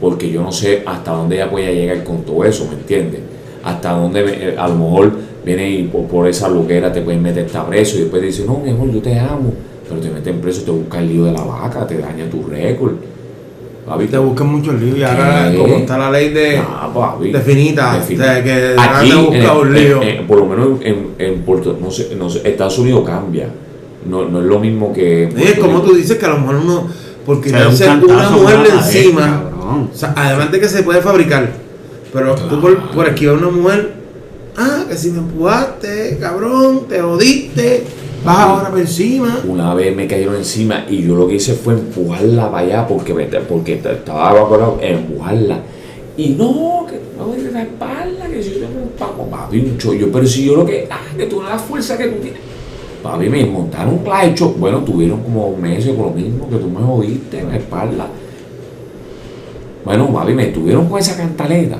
porque 0.00 0.30
yo 0.30 0.42
no 0.42 0.52
sé 0.52 0.82
hasta 0.86 1.12
dónde 1.12 1.36
ella 1.36 1.50
puede 1.50 1.74
llegar 1.74 2.04
con 2.04 2.22
todo 2.22 2.44
eso, 2.44 2.66
¿me 2.68 2.74
entiendes? 2.74 3.20
Hasta 3.64 3.92
dónde 3.92 4.22
me- 4.22 4.32
eh, 4.50 4.54
a 4.56 4.68
lo 4.68 4.74
mejor 4.76 5.12
viene 5.44 5.70
y 5.70 5.82
por, 5.84 6.26
esa 6.28 6.48
loquera 6.48 6.92
te 6.92 7.02
pueden 7.02 7.22
meter 7.22 7.46
esta 7.46 7.66
preso 7.66 7.96
y 7.98 8.02
después 8.02 8.22
dice, 8.22 8.44
no, 8.46 8.58
mi 8.58 8.70
amor, 8.70 8.90
yo 8.90 9.00
te 9.00 9.18
amo, 9.18 9.52
pero 9.88 10.00
te 10.00 10.10
meten 10.10 10.40
preso, 10.40 10.62
te 10.62 10.70
busca 10.70 10.98
el 10.98 11.08
lío 11.08 11.24
de 11.24 11.32
la 11.32 11.42
vaca, 11.42 11.86
te 11.86 11.98
daña 11.98 12.28
tu 12.30 12.42
récord. 12.44 12.92
Papi, 13.86 14.06
Te 14.06 14.18
buscan 14.18 14.48
mucho 14.48 14.72
lío 14.72 14.96
y 14.96 15.02
ahora 15.04 15.52
como 15.56 15.76
está 15.76 15.96
la 15.96 16.10
ley 16.10 16.30
de, 16.30 16.58
Ah, 16.58 16.90
papi. 16.92 17.30
de 17.30 17.40
finita, 17.40 17.92
De 18.04 18.14
o 18.14 18.18
sea, 18.18 18.42
que 18.42 18.74
ahora 18.76 18.98
Aquí, 18.98 19.10
te 19.10 19.16
busca 19.16 19.52
un 19.58 19.72
lío. 19.74 20.02
en- 20.02 20.08
en- 20.08 20.26
por 20.26 20.38
lo 20.38 20.46
menos 20.46 20.68
en, 20.82 21.06
en 21.18 21.42
Puerto 21.42 21.78
no 21.80 21.88
sé, 21.90 22.16
no 22.18 22.28
sé, 22.28 22.40
Estados 22.44 22.78
Unidos 22.80 23.04
cambia. 23.06 23.48
No, 24.08 24.24
no 24.28 24.40
es 24.40 24.46
lo 24.46 24.58
mismo 24.58 24.92
que. 24.92 25.28
Sí, 25.36 25.42
es 25.42 25.58
como 25.60 25.82
tú 25.82 25.94
dices 25.94 26.16
que 26.18 26.26
a 26.26 26.30
lo 26.30 26.38
mejor 26.38 26.56
uno, 26.56 26.88
porque 27.24 27.50
Se 27.50 27.56
da 27.56 27.68
un 27.68 27.76
tirarse 27.76 28.04
una 28.06 28.30
mujer 28.30 28.58
encima, 28.74 29.20
cabrón. 29.52 29.90
o 29.92 29.96
sea, 29.96 30.12
además 30.16 30.50
de 30.50 30.60
que 30.60 30.68
se 30.68 30.82
puede 30.82 31.00
fabricar, 31.00 31.48
pero 32.12 32.34
tú 32.34 32.60
por, 32.60 32.90
por 32.90 33.06
esquivar 33.06 33.36
a 33.36 33.38
una 33.38 33.50
mujer, 33.50 33.92
ah, 34.56 34.84
que 34.88 34.96
si 34.96 35.10
me 35.12 35.18
empujaste, 35.18 36.18
cabrón, 36.20 36.82
te 36.88 37.00
jodiste, 37.00 37.84
vas 38.26 38.38
ahora 38.38 38.70
por 38.70 38.80
encima. 38.80 39.40
Una 39.46 39.74
vez 39.74 39.94
me 39.94 40.06
cayeron 40.06 40.36
encima 40.36 40.84
y 40.88 41.02
yo 41.02 41.14
lo 41.14 41.28
que 41.28 41.36
hice 41.36 41.54
fue 41.54 41.74
empujarla 41.74 42.50
para 42.50 42.66
allá 42.66 42.86
porque, 42.86 43.14
me, 43.14 43.24
porque 43.24 43.74
estaba 43.74 44.32
evaporado, 44.32 44.78
empujarla. 44.82 45.60
Y 46.16 46.30
no, 46.30 46.86
que 46.88 46.98
no 47.16 47.28
me 47.28 47.50
la 47.50 47.62
espalda, 47.62 48.26
que 48.28 48.42
si 48.42 48.54
yo 48.54 48.60
tengo 48.60 48.82
un 48.82 48.90
papo, 48.98 49.26
papi, 49.26 49.60
un 49.60 49.78
chollo. 49.78 50.10
Pero 50.12 50.26
si 50.26 50.44
yo 50.44 50.56
lo 50.56 50.66
que, 50.66 50.88
ah, 50.90 50.98
que 51.16 51.26
tú 51.26 51.40
no 51.40 51.48
la 51.48 51.58
fuerza 51.58 51.96
que 51.96 52.08
tú 52.08 52.20
tienes. 52.20 52.40
Papi, 53.02 53.28
me 53.28 53.44
montaron 53.46 53.94
un 53.94 54.24
hecho. 54.24 54.50
Bueno, 54.58 54.80
tuvieron 54.80 55.22
como 55.22 55.56
meses 55.56 55.94
por 55.94 56.06
lo 56.06 56.12
mismo 56.12 56.48
que 56.48 56.56
tú 56.56 56.68
me 56.68 56.80
jodiste 56.80 57.38
en 57.38 57.48
la 57.48 57.56
espalda. 57.56 58.08
Bueno, 59.84 60.12
papi, 60.12 60.32
me 60.32 60.46
tuvieron 60.46 60.88
con 60.88 60.98
esa 60.98 61.16
cantaleta. 61.16 61.78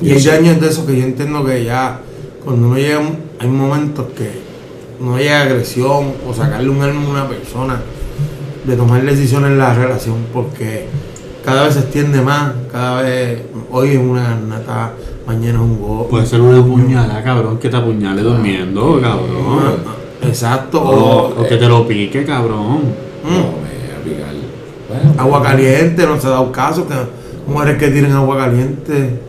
Y 0.00 0.10
hay 0.10 0.22
daños 0.22 0.60
de 0.60 0.68
eso 0.68 0.86
que 0.86 0.96
yo 0.96 1.04
entiendo 1.04 1.44
que 1.44 1.64
ya, 1.64 2.00
cuando 2.46 2.68
uno 2.68 2.76
llega, 2.76 3.00
hay 3.40 3.48
momentos 3.48 4.06
que 4.16 4.30
no 5.00 5.18
llega 5.18 5.42
agresión 5.42 6.12
o 6.26 6.32
sacarle 6.32 6.70
un 6.70 6.80
alma 6.80 7.02
a 7.04 7.10
una 7.10 7.28
persona, 7.28 7.80
de 8.64 8.76
tomar 8.76 9.02
decisiones 9.02 9.50
en 9.50 9.58
la 9.58 9.74
relación, 9.74 10.14
porque 10.32 10.86
cada 11.44 11.64
vez 11.64 11.74
se 11.74 11.80
extiende 11.80 12.22
más, 12.22 12.52
cada 12.72 13.02
vez, 13.02 13.42
hoy 13.70 13.90
es 13.90 13.98
una 13.98 14.34
nata, 14.36 14.92
mañana 15.26 15.58
es 15.58 15.60
un 15.64 15.80
go. 15.80 16.06
Puede 16.08 16.24
ser 16.24 16.40
una 16.40 16.64
puñalada, 16.64 17.22
cabrón, 17.22 17.58
que 17.58 17.68
te 17.68 17.76
apuñale 17.76 18.22
durmiendo, 18.22 19.00
cabrón. 19.02 19.96
Exacto. 20.22 20.80
No, 20.82 20.90
o- 20.90 21.42
O 21.42 21.46
que 21.48 21.56
te 21.56 21.68
lo 21.68 21.86
pique, 21.86 22.24
cabrón. 22.24 22.78
Mm. 23.22 23.28
No, 23.28 23.38
me 23.38 23.42
voy 23.42 23.90
a 23.92 24.04
picar. 24.04 24.34
Bueno, 24.88 25.20
Agua 25.20 25.42
caliente, 25.42 26.06
no 26.06 26.20
se 26.20 26.26
ha 26.28 26.30
dado 26.30 26.50
caso 26.52 26.86
que 26.88 26.94
mujeres 27.46 27.76
que 27.78 27.88
tienen 27.88 28.12
agua 28.12 28.38
caliente. 28.38 29.20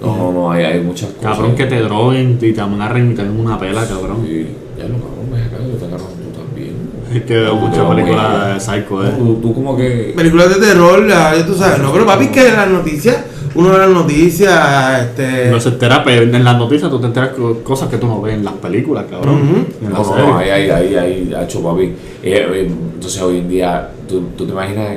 No, 0.00 0.16
no, 0.16 0.32
no, 0.32 0.50
hay, 0.50 0.64
hay 0.64 0.80
muchas 0.80 1.10
cosas. 1.10 1.36
Cabrón, 1.36 1.54
que 1.54 1.66
te 1.66 1.80
droguen 1.80 2.38
y 2.40 2.52
te 2.52 2.60
amarren 2.60 3.12
y 3.12 3.14
te 3.14 3.22
den 3.22 3.38
una 3.38 3.58
pela, 3.58 3.86
cabrón. 3.86 4.24
Sí, 4.26 4.46
ya 4.78 4.84
lo 4.84 4.94
cabrón, 4.94 5.30
me 5.30 5.38
acá, 5.42 5.56
yo 5.58 5.76
te 5.76 5.84
agarro 5.84 6.04
tú 6.04 6.40
también. 6.40 6.74
Es 7.12 7.22
que 7.24 7.34
veo 7.34 7.54
muchas 7.56 7.84
películas 7.86 8.54
de 8.54 8.60
Psycho, 8.60 9.06
eh. 9.06 9.12
Tú, 9.18 9.34
tú 9.42 9.54
como 9.54 9.76
que. 9.76 10.12
Películas 10.16 10.48
de 10.48 10.66
terror, 10.66 11.06
ya 11.08 11.44
tú 11.46 11.54
sabes, 11.54 11.80
no, 11.80 11.92
pero 11.92 12.06
papi, 12.06 12.28
que 12.28 12.44
las 12.50 12.68
noticias, 12.70 13.24
uno 13.54 13.70
ve 13.72 13.78
las 13.78 13.90
noticias, 13.90 15.02
este. 15.02 15.50
No 15.50 15.60
se 15.60 15.68
entera, 15.70 16.02
pero 16.02 16.22
en 16.22 16.44
las 16.44 16.56
noticias 16.56 16.90
tú 16.90 16.98
te 16.98 17.06
enteras 17.06 17.30
co- 17.30 17.58
cosas 17.62 17.88
que 17.90 17.98
tú 17.98 18.06
no 18.06 18.22
ves 18.22 18.34
en 18.34 18.44
las 18.44 18.54
películas, 18.54 19.04
cabrón. 19.10 19.66
En 19.82 19.90
No, 19.92 20.02
no, 20.02 20.16
no, 20.16 20.38
ahí, 20.38 20.48
ahí, 20.48 20.70
ahí, 20.70 20.94
ahí, 20.94 21.34
hacho, 21.38 21.62
papi. 21.62 21.82
Eh, 21.84 21.94
eh, 22.22 22.70
entonces 22.94 23.20
hoy 23.20 23.38
en 23.38 23.48
día, 23.50 23.90
tú, 24.08 24.22
tú 24.36 24.46
te 24.46 24.52
imaginas, 24.52 24.96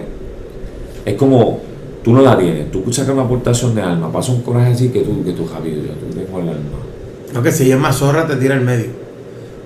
es 1.05 1.15
como, 1.15 1.59
tú 2.03 2.13
no 2.13 2.21
la 2.21 2.37
tienes, 2.37 2.71
tú 2.71 2.83
sacas 2.91 3.13
una 3.13 3.23
aportación 3.23 3.73
de 3.75 3.81
alma, 3.81 4.11
pasa 4.11 4.31
un 4.31 4.41
coraje 4.41 4.73
así 4.73 4.89
que 4.89 5.01
tú, 5.01 5.23
que 5.23 5.31
tú, 5.31 5.45
Javi, 5.45 5.71
ya 5.87 5.93
tú 5.93 6.13
tengo 6.15 6.39
el 6.39 6.49
alma. 6.49 6.79
No, 7.33 7.41
que 7.41 7.51
si 7.51 7.71
es 7.71 7.77
más 7.79 7.95
zorra, 7.97 8.27
te 8.27 8.35
tira 8.35 8.55
al 8.55 8.61
medio. 8.61 8.87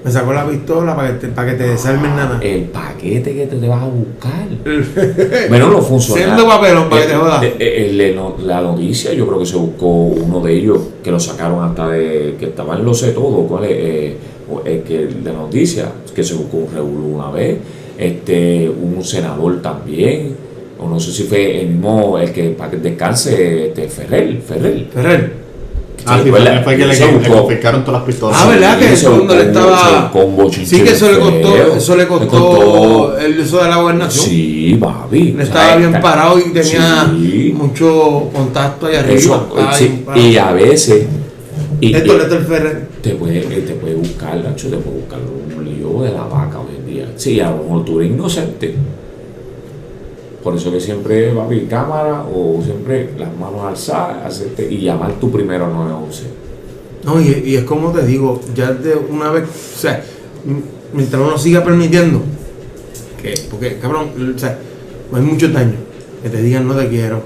Me 0.05 0.11
sacó 0.11 0.31
la 0.31 0.47
pistola 0.47 0.95
para 0.95 1.09
que 1.13 1.27
te, 1.27 1.27
para 1.33 1.51
que 1.51 1.57
te 1.57 1.63
desarmen 1.67 2.15
nada. 2.15 2.39
El 2.41 2.65
paquete 2.65 3.35
que 3.35 3.45
te, 3.47 3.57
te 3.57 3.67
vas 3.67 3.81
a 3.83 3.87
buscar. 3.87 4.47
Bueno, 5.49 5.69
no 5.71 5.81
funciona. 5.81 6.23
Siendo 6.23 6.47
papelón 6.47 6.89
para 6.89 7.01
que 7.01 7.07
te 7.07 7.13
Eh, 7.13 7.17
jodas. 7.17 7.43
eh, 7.43 7.55
eh, 7.59 8.15
la 8.45 8.61
noticia, 8.61 9.13
yo 9.13 9.27
creo 9.27 9.39
que 9.39 9.45
se 9.45 9.57
buscó 9.57 9.87
uno 9.87 10.39
de 10.39 10.53
ellos 10.53 10.79
que 11.03 11.11
lo 11.11 11.19
sacaron 11.19 11.63
hasta 11.63 11.89
de. 11.89 12.35
que 12.39 12.45
estaba 12.45 12.77
en 12.77 12.85
lo 12.85 12.93
sé 12.93 13.11
todo, 13.11 13.45
¿cuál 13.47 13.65
es? 13.65 13.71
Eh, 13.73 14.17
el 14.65 14.83
que 14.83 15.07
de 15.07 15.33
la 15.33 15.39
noticia, 15.39 15.91
que 16.15 16.23
se 16.23 16.35
buscó 16.35 16.57
un 16.57 16.73
revolú 16.73 17.15
una 17.15 17.29
vez, 17.31 17.57
este, 17.97 18.69
un 18.69 19.03
senador 19.03 19.61
también, 19.61 20.35
o 20.79 20.87
no 20.87 20.99
sé 20.99 21.11
si 21.11 21.23
fue 21.23 21.61
el 21.61 21.67
mismo, 21.69 22.17
el 22.17 22.31
que 22.31 22.49
para 22.51 22.71
que 22.71 22.77
descanse, 22.77 23.67
este, 23.67 23.87
Ferrer, 23.87 24.41
Ferrer. 24.41 24.85
Ferrer. 24.93 25.47
Ah, 26.09 26.21
sí, 26.23 26.29
fue, 26.29 26.39
la- 26.39 26.61
fue 26.63 26.77
que 26.77 26.85
le, 26.85 26.95
se 26.95 27.05
le 27.05 27.17
buscó- 27.17 27.41
confiscaron 27.41 27.83
todas 27.83 27.99
las 27.99 28.07
pistolas. 28.07 28.37
Ah, 28.39 28.47
¿verdad? 28.49 28.79
Que 28.79 28.95
se 28.95 29.07
cuando 29.07 29.35
le 29.35 29.41
estaba- 29.41 30.11
Sí, 30.63 30.81
que 30.83 30.91
eso 30.91 31.11
le 31.11 31.19
costó, 31.19 31.51
feo. 31.53 31.75
eso 31.75 31.95
le 31.97 32.07
costó 32.07 33.17
el 33.17 33.39
eso 33.41 33.57
de 33.63 33.69
la 33.69 33.75
gobernación. 33.77 34.25
Sí, 34.25 34.77
papi. 34.79 35.33
Sea, 35.33 35.43
estaba 35.43 35.75
bien 35.75 35.89
está- 35.89 36.01
parado 36.01 36.39
y 36.39 36.43
tenía 36.53 37.11
Sí. 37.19 37.53
mucho 37.57 38.29
contacto 38.33 38.85
ahí 38.85 38.95
arriba. 38.95 39.15
Eso, 39.17 39.49
sí, 39.73 40.05
y 40.15 40.37
a 40.37 40.51
veces 40.53 41.07
y, 41.81 41.93
Esto 41.93 42.13
y- 42.13 42.17
le 42.17 42.23
está 42.23 42.35
el 42.37 42.45
Ferrer. 42.45 42.87
te 43.01 43.09
puede 43.15 43.39
eh, 43.39 43.63
te 43.67 43.73
puede 43.73 43.95
buscar 43.95 44.35
Nacho, 44.37 44.69
te 44.69 44.77
puede 44.77 44.97
buscar 44.99 45.19
un 45.57 45.65
lío 45.65 46.03
de 46.03 46.11
la 46.11 46.23
vaca 46.23 46.59
hoy 46.59 46.75
en 46.77 46.85
día 46.93 47.05
sí 47.17 47.39
a 47.39 47.51
lo 47.51 47.57
mejor 47.63 47.85
tú 47.85 47.99
eres 47.99 48.13
inocente 48.13 48.73
por 50.47 50.55
eso 50.55 50.71
que 50.71 50.79
siempre 50.79 51.33
va 51.33 51.43
haber 51.43 51.67
cámara 51.67 52.23
o 52.23 52.61
siempre 52.63 53.09
las 53.17 53.35
manos 53.37 53.65
alzadas 53.65 54.45
y 54.57 54.77
llamar 54.77 55.11
tú 55.19 55.29
primero 55.29 55.65
a 55.65 55.67
911 55.67 56.23
No, 57.03 57.19
y, 57.19 57.43
y 57.45 57.57
es 57.57 57.65
como 57.65 57.91
te 57.91 58.05
digo, 58.05 58.39
ya 58.55 58.71
de 58.71 58.95
una 58.95 59.29
vez, 59.29 59.43
o 59.43 59.77
sea, 59.77 60.01
mientras 60.93 61.21
uno 61.21 61.37
siga 61.37 61.65
permitiendo, 61.65 62.21
que, 63.21 63.33
porque 63.49 63.77
cabrón, 63.79 64.11
o 64.33 64.39
sea, 64.39 64.57
hay 65.11 65.21
muchos 65.21 65.51
daños, 65.51 65.81
que 66.23 66.29
te 66.29 66.41
digan 66.41 66.65
no 66.65 66.75
te 66.75 66.87
quiero, 66.87 67.23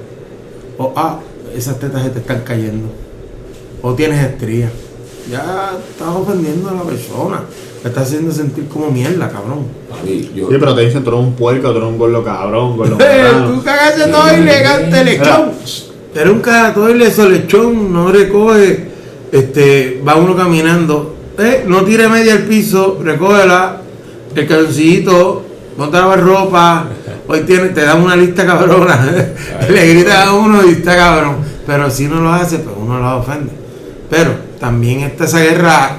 o 0.80 0.92
ah, 0.96 1.20
esas 1.56 1.78
tetas 1.78 2.02
se 2.02 2.10
te 2.10 2.20
están 2.22 2.42
cayendo, 2.44 2.88
o 3.84 3.94
tienes 3.94 4.20
estrías, 4.26 4.72
ya 5.30 5.78
estás 5.92 6.08
ofendiendo 6.08 6.70
a 6.70 6.74
la 6.74 6.82
persona, 6.82 7.44
te 7.82 7.88
estás 7.88 8.08
haciendo 8.08 8.32
sentir 8.32 8.68
como 8.68 8.92
mierda, 8.92 9.30
cabrón. 9.30 9.66
Papi, 9.90 10.32
yo, 10.36 10.48
Sí, 10.50 10.56
pero 10.60 10.76
te 10.76 10.82
dicen 10.82 11.04
tú 11.04 11.10
eres 11.10 11.22
un 11.22 11.34
puerco, 11.34 11.72
tú 11.72 11.78
eres 11.78 11.90
un 11.90 11.98
gordo 11.98 12.24
cabrón, 12.24 12.78
gordo 12.78 12.98
tú 13.48 13.64
cagaste 13.64 14.08
todo 14.12 14.38
ilegal, 14.38 14.92
lechón. 15.06 15.52
Eres 16.14 16.34
un 16.34 16.42
cagatoile, 16.42 17.08
eso 17.08 17.28
lechón, 17.28 17.92
no 17.92 18.12
recoge, 18.12 18.88
este, 19.32 20.02
va 20.08 20.16
uno 20.16 20.36
caminando, 20.36 21.16
eh, 21.40 21.64
no 21.66 21.84
tire 21.84 22.08
media 22.08 22.34
al 22.34 22.44
piso, 22.44 23.00
recógela, 23.02 23.82
el 24.36 24.48
calzoncillito, 24.48 25.44
ponte 25.78 25.98
la 25.98 26.16
ropa, 26.18 26.86
hoy 27.28 27.42
tiene, 27.42 27.70
te 27.70 27.82
dan 27.82 28.04
una 28.04 28.16
lista 28.16 28.46
cabrona, 28.46 29.00
le 29.70 29.94
gritas 29.94 30.28
a 30.28 30.34
uno 30.34 30.68
y 30.68 30.74
está 30.74 30.96
cabrón, 30.96 31.38
pero 31.66 31.90
si 31.90 32.08
no 32.08 32.22
lo 32.22 32.32
hace, 32.32 32.60
pues 32.60 32.76
uno 32.78 33.00
la 33.00 33.16
ofende. 33.16 33.52
Pero 34.10 34.32
también 34.60 35.00
está 35.00 35.24
esa 35.24 35.40
guerra, 35.40 35.98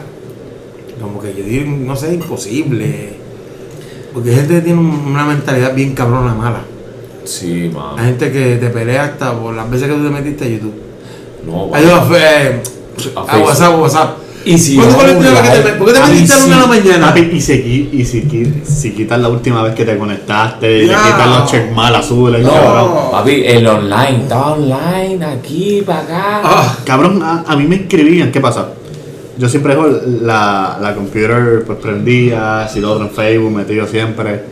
que 1.23 1.35
yo 1.37 1.45
digo, 1.45 1.71
no 1.79 1.97
sé, 1.97 2.15
imposible, 2.15 3.15
porque 4.13 4.31
hay 4.31 4.37
gente 4.37 4.55
que 4.57 4.61
tiene 4.63 4.81
una 4.81 5.25
mentalidad 5.25 5.75
bien 5.75 5.95
cabrona 5.95 6.35
mala. 6.35 6.61
sí 7.25 7.71
mano 7.73 7.95
Hay 7.99 8.07
gente 8.07 8.31
que 8.33 8.57
te 8.57 8.69
pelea 8.69 9.05
hasta 9.05 9.33
por 9.39 9.55
las 9.55 9.71
veces 9.71 9.89
que 9.89 9.95
tú 9.95 10.03
te 10.05 10.11
metiste 10.11 10.45
a 10.45 10.49
YouTube. 10.49 10.75
no 11.47 11.71
papi. 11.71 11.85
Ayuda 11.85 12.03
a, 12.03 12.19
eh, 12.19 12.63
A 13.17 13.21
a 13.21 13.25
Facebook. 13.25 13.47
WhatsApp, 13.49 13.81
WhatsApp. 13.81 14.17
y 14.45 14.59
si 14.59 14.75
¿Cuándo 14.77 14.95
fue 14.97 15.07
la 15.07 15.13
vamos 15.15 15.25
última 15.25 15.41
vez 15.41 15.51
que 15.51 15.59
te, 15.71 15.73
¿Por 15.79 15.87
qué 15.87 15.93
te 15.95 16.01
papi, 16.01 16.13
metiste 16.13 16.33
a 16.35 16.39
la 16.39 16.45
una 16.45 16.55
de 16.57 16.61
la 16.61 16.67
mañana? 16.67 17.07
Papi, 17.09 17.21
y 17.33 17.41
si, 17.41 17.91
y 17.93 18.05
si, 18.05 18.63
si 18.65 18.91
quitas 18.93 19.19
la 19.21 19.29
última 19.29 19.63
vez 19.63 19.75
que 19.75 19.85
te 19.85 19.97
conectaste, 19.97 20.79
y 20.79 20.87
le 20.87 20.95
quitas 20.95 21.27
los 21.29 21.51
check 21.51 21.73
mal 21.73 21.95
azules, 21.95 22.43
no, 22.43 22.51
cabrón. 22.53 22.91
papi, 23.13 23.45
el 23.47 23.67
online, 23.67 24.17
estaba 24.23 24.53
online, 24.53 25.25
aquí, 25.25 25.83
para 25.87 26.01
acá. 26.01 26.41
Ah, 26.45 26.77
Cabrón, 26.85 27.23
a, 27.23 27.45
a 27.47 27.57
mí 27.57 27.67
me 27.67 27.77
escribían, 27.77 28.31
¿qué 28.33 28.41
pasa? 28.41 28.69
Yo 29.39 29.49
siempre 29.49 29.75
dejo 29.75 29.89
la, 30.23 30.79
la 30.81 30.95
computer 30.95 31.65
pues 31.67 31.79
prendida, 31.79 32.69
si 32.69 32.81
lo 32.81 32.93
otro 32.93 33.07
en 33.07 33.11
Facebook, 33.11 33.51
metido 33.51 33.87
siempre. 33.87 34.45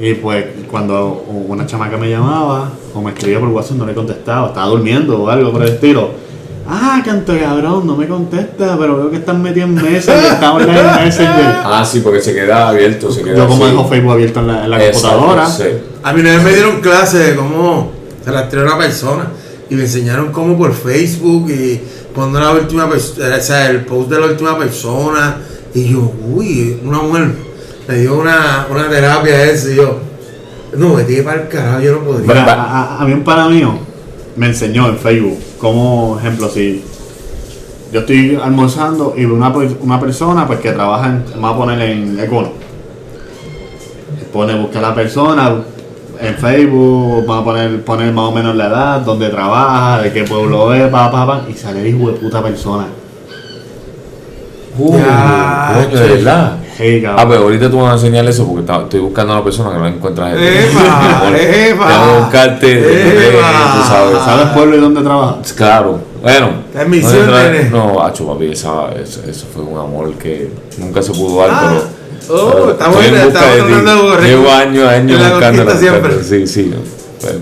Y 0.00 0.14
pues 0.14 0.44
cuando 0.70 1.24
una 1.48 1.64
chamaca 1.66 1.96
me 1.96 2.10
llamaba 2.10 2.70
o 2.94 3.00
me 3.00 3.12
escribía 3.12 3.38
por 3.40 3.48
WhatsApp 3.48 3.76
no 3.78 3.86
le 3.86 3.94
contestaba, 3.94 4.48
estaba 4.48 4.66
durmiendo 4.66 5.22
o 5.22 5.28
algo 5.30 5.52
por 5.52 5.62
el 5.62 5.68
estilo. 5.70 6.10
Ah, 6.68 7.00
canto 7.04 7.32
cabrón, 7.38 7.86
no 7.86 7.96
me 7.96 8.08
contesta, 8.08 8.76
pero 8.76 8.96
veo 8.96 9.10
que 9.10 9.18
están 9.18 9.40
metidos 9.40 9.68
en 9.68 9.74
Messenger, 9.76 10.24
está 10.32 10.52
online 10.52 10.80
en 10.80 11.04
Messenger. 11.04 11.54
Ah, 11.64 11.84
sí, 11.88 12.00
porque 12.00 12.20
se 12.20 12.34
queda 12.34 12.68
abierto, 12.68 13.12
se 13.12 13.22
queda 13.22 13.36
Yo 13.36 13.46
como 13.48 13.64
así. 13.64 13.72
dejo 13.74 13.88
Facebook 13.88 14.12
abierto 14.12 14.40
en 14.40 14.46
la, 14.48 14.64
en 14.64 14.70
la 14.70 14.84
Exacto, 14.84 15.16
computadora. 15.18 15.46
sí. 15.48 15.64
a 16.02 16.12
mí 16.12 16.20
una 16.20 16.34
vez 16.34 16.42
me 16.42 16.50
dieron 16.52 16.80
clase 16.80 17.18
de 17.18 17.36
cómo 17.36 17.92
se 18.24 18.32
rastreó 18.32 18.64
una 18.64 18.76
persona 18.78 19.28
y 19.70 19.76
me 19.76 19.82
enseñaron 19.82 20.32
cómo 20.32 20.58
por 20.58 20.72
Facebook 20.74 21.48
y 21.50 21.80
cuando 22.16 22.40
la 22.40 22.52
última 22.52 22.88
persona, 22.88 23.36
o 23.36 23.40
sea, 23.40 23.70
el 23.70 23.84
post 23.84 24.08
de 24.10 24.18
la 24.18 24.26
última 24.26 24.58
persona. 24.58 25.36
Y 25.74 25.90
yo, 25.90 26.10
uy, 26.26 26.80
una 26.82 27.02
mujer 27.02 27.34
me 27.86 27.94
dio 27.96 28.18
una, 28.18 28.66
una 28.70 28.88
terapia 28.88 29.34
a 29.34 29.44
eso 29.44 29.70
y 29.70 29.76
yo, 29.76 29.98
no, 30.74 30.94
me 30.94 31.04
tiene 31.04 31.22
para 31.22 31.42
el 31.42 31.48
carajo, 31.48 31.80
yo 31.80 31.92
no 31.92 32.00
podría. 32.00 32.26
Mira, 32.26 32.98
a, 32.98 33.04
mí 33.04 33.12
un 33.12 33.22
pana 33.22 33.50
mío 33.50 33.78
me 34.36 34.46
enseñó 34.46 34.88
en 34.88 34.98
Facebook 34.98 35.38
como 35.58 36.16
ejemplo 36.18 36.48
si 36.48 36.82
yo 37.92 38.00
estoy 38.00 38.38
almorzando 38.42 39.14
y 39.16 39.26
una, 39.26 39.50
una 39.50 40.00
persona 40.00 40.46
pues 40.46 40.60
que 40.60 40.72
trabaja 40.72 41.08
en, 41.08 41.24
vamos 41.34 41.52
a 41.52 41.56
poner 41.58 41.80
en 41.82 42.18
Econo 42.18 42.52
pone 44.32 44.54
buscar 44.54 44.84
a 44.84 44.88
la 44.88 44.94
persona 44.94 45.62
en 46.20 46.34
Facebook, 46.36 47.28
va 47.28 47.38
a 47.38 47.44
poner, 47.44 47.82
poner 47.84 48.12
más 48.12 48.24
o 48.26 48.32
menos 48.32 48.54
la 48.56 48.66
edad, 48.66 49.00
dónde 49.00 49.28
trabaja, 49.28 50.02
de 50.02 50.12
qué 50.12 50.24
pueblo 50.24 50.72
es, 50.74 50.88
pa, 50.90 51.10
pa, 51.10 51.26
pa, 51.26 51.42
y 51.48 51.54
sale 51.54 51.80
el 51.80 51.86
hijo 51.88 52.08
de 52.10 52.14
puta 52.18 52.42
persona. 52.42 52.86
Uh, 54.78 54.96
Ya, 54.98 55.80
coño, 55.88 56.00
de 56.00 56.08
verdad. 56.16 56.52
Ah, 57.16 57.24
pero 57.26 57.44
ahorita 57.44 57.70
tú 57.70 57.78
me 57.78 57.84
vas 57.84 57.92
a 57.92 57.94
enseñar 57.94 58.26
eso 58.26 58.44
porque 58.46 58.60
está- 58.60 58.82
estoy 58.82 59.00
buscando 59.00 59.32
a 59.32 59.36
una 59.36 59.44
persona 59.44 59.70
que 59.72 59.78
no 59.78 59.86
encuentras. 59.86 60.36
¡Epa! 60.38 61.20
Bueno, 61.22 61.36
¡Epa! 61.38 61.88
Tengo 61.88 62.12
que 62.12 62.18
buscarte. 62.20 62.72
eh, 62.72 63.28
¡Epa! 63.30 63.72
tú 63.76 63.88
sabes. 63.88 64.18
¿Sabes 64.22 64.46
pueblo 64.48 64.76
y 64.76 64.80
dónde 64.80 65.00
trabaja? 65.00 65.36
Claro. 65.56 65.98
Bueno. 66.22 66.48
La 66.74 66.84
nene. 66.84 67.70
no, 67.70 68.02
acho, 68.02 68.26
papi, 68.26 68.52
esa, 68.52 68.92
eso, 69.02 69.22
eso 69.26 69.46
fue 69.54 69.62
un 69.62 69.78
amor 69.78 70.12
que 70.14 70.50
nunca 70.76 71.00
se 71.02 71.12
pudo 71.12 71.38
dar, 71.40 71.50
Ah. 71.50 71.60
pero. 71.70 71.82
Oh, 72.28 72.50
pero 72.52 72.70
en- 73.04 73.24
busca 73.24 73.56
estamos 73.56 73.68
tratando 73.68 73.94
de 73.94 74.02
buscar- 74.02 74.22
Llevo 74.24 74.50
años, 74.50 74.88
años 74.88 75.16
en 75.16 75.22
la 75.22 75.30
buscando 75.30 75.64
conquista 75.64 75.80
siempre. 75.80 76.24
Sí, 76.24 76.46
sí. 76.46 76.72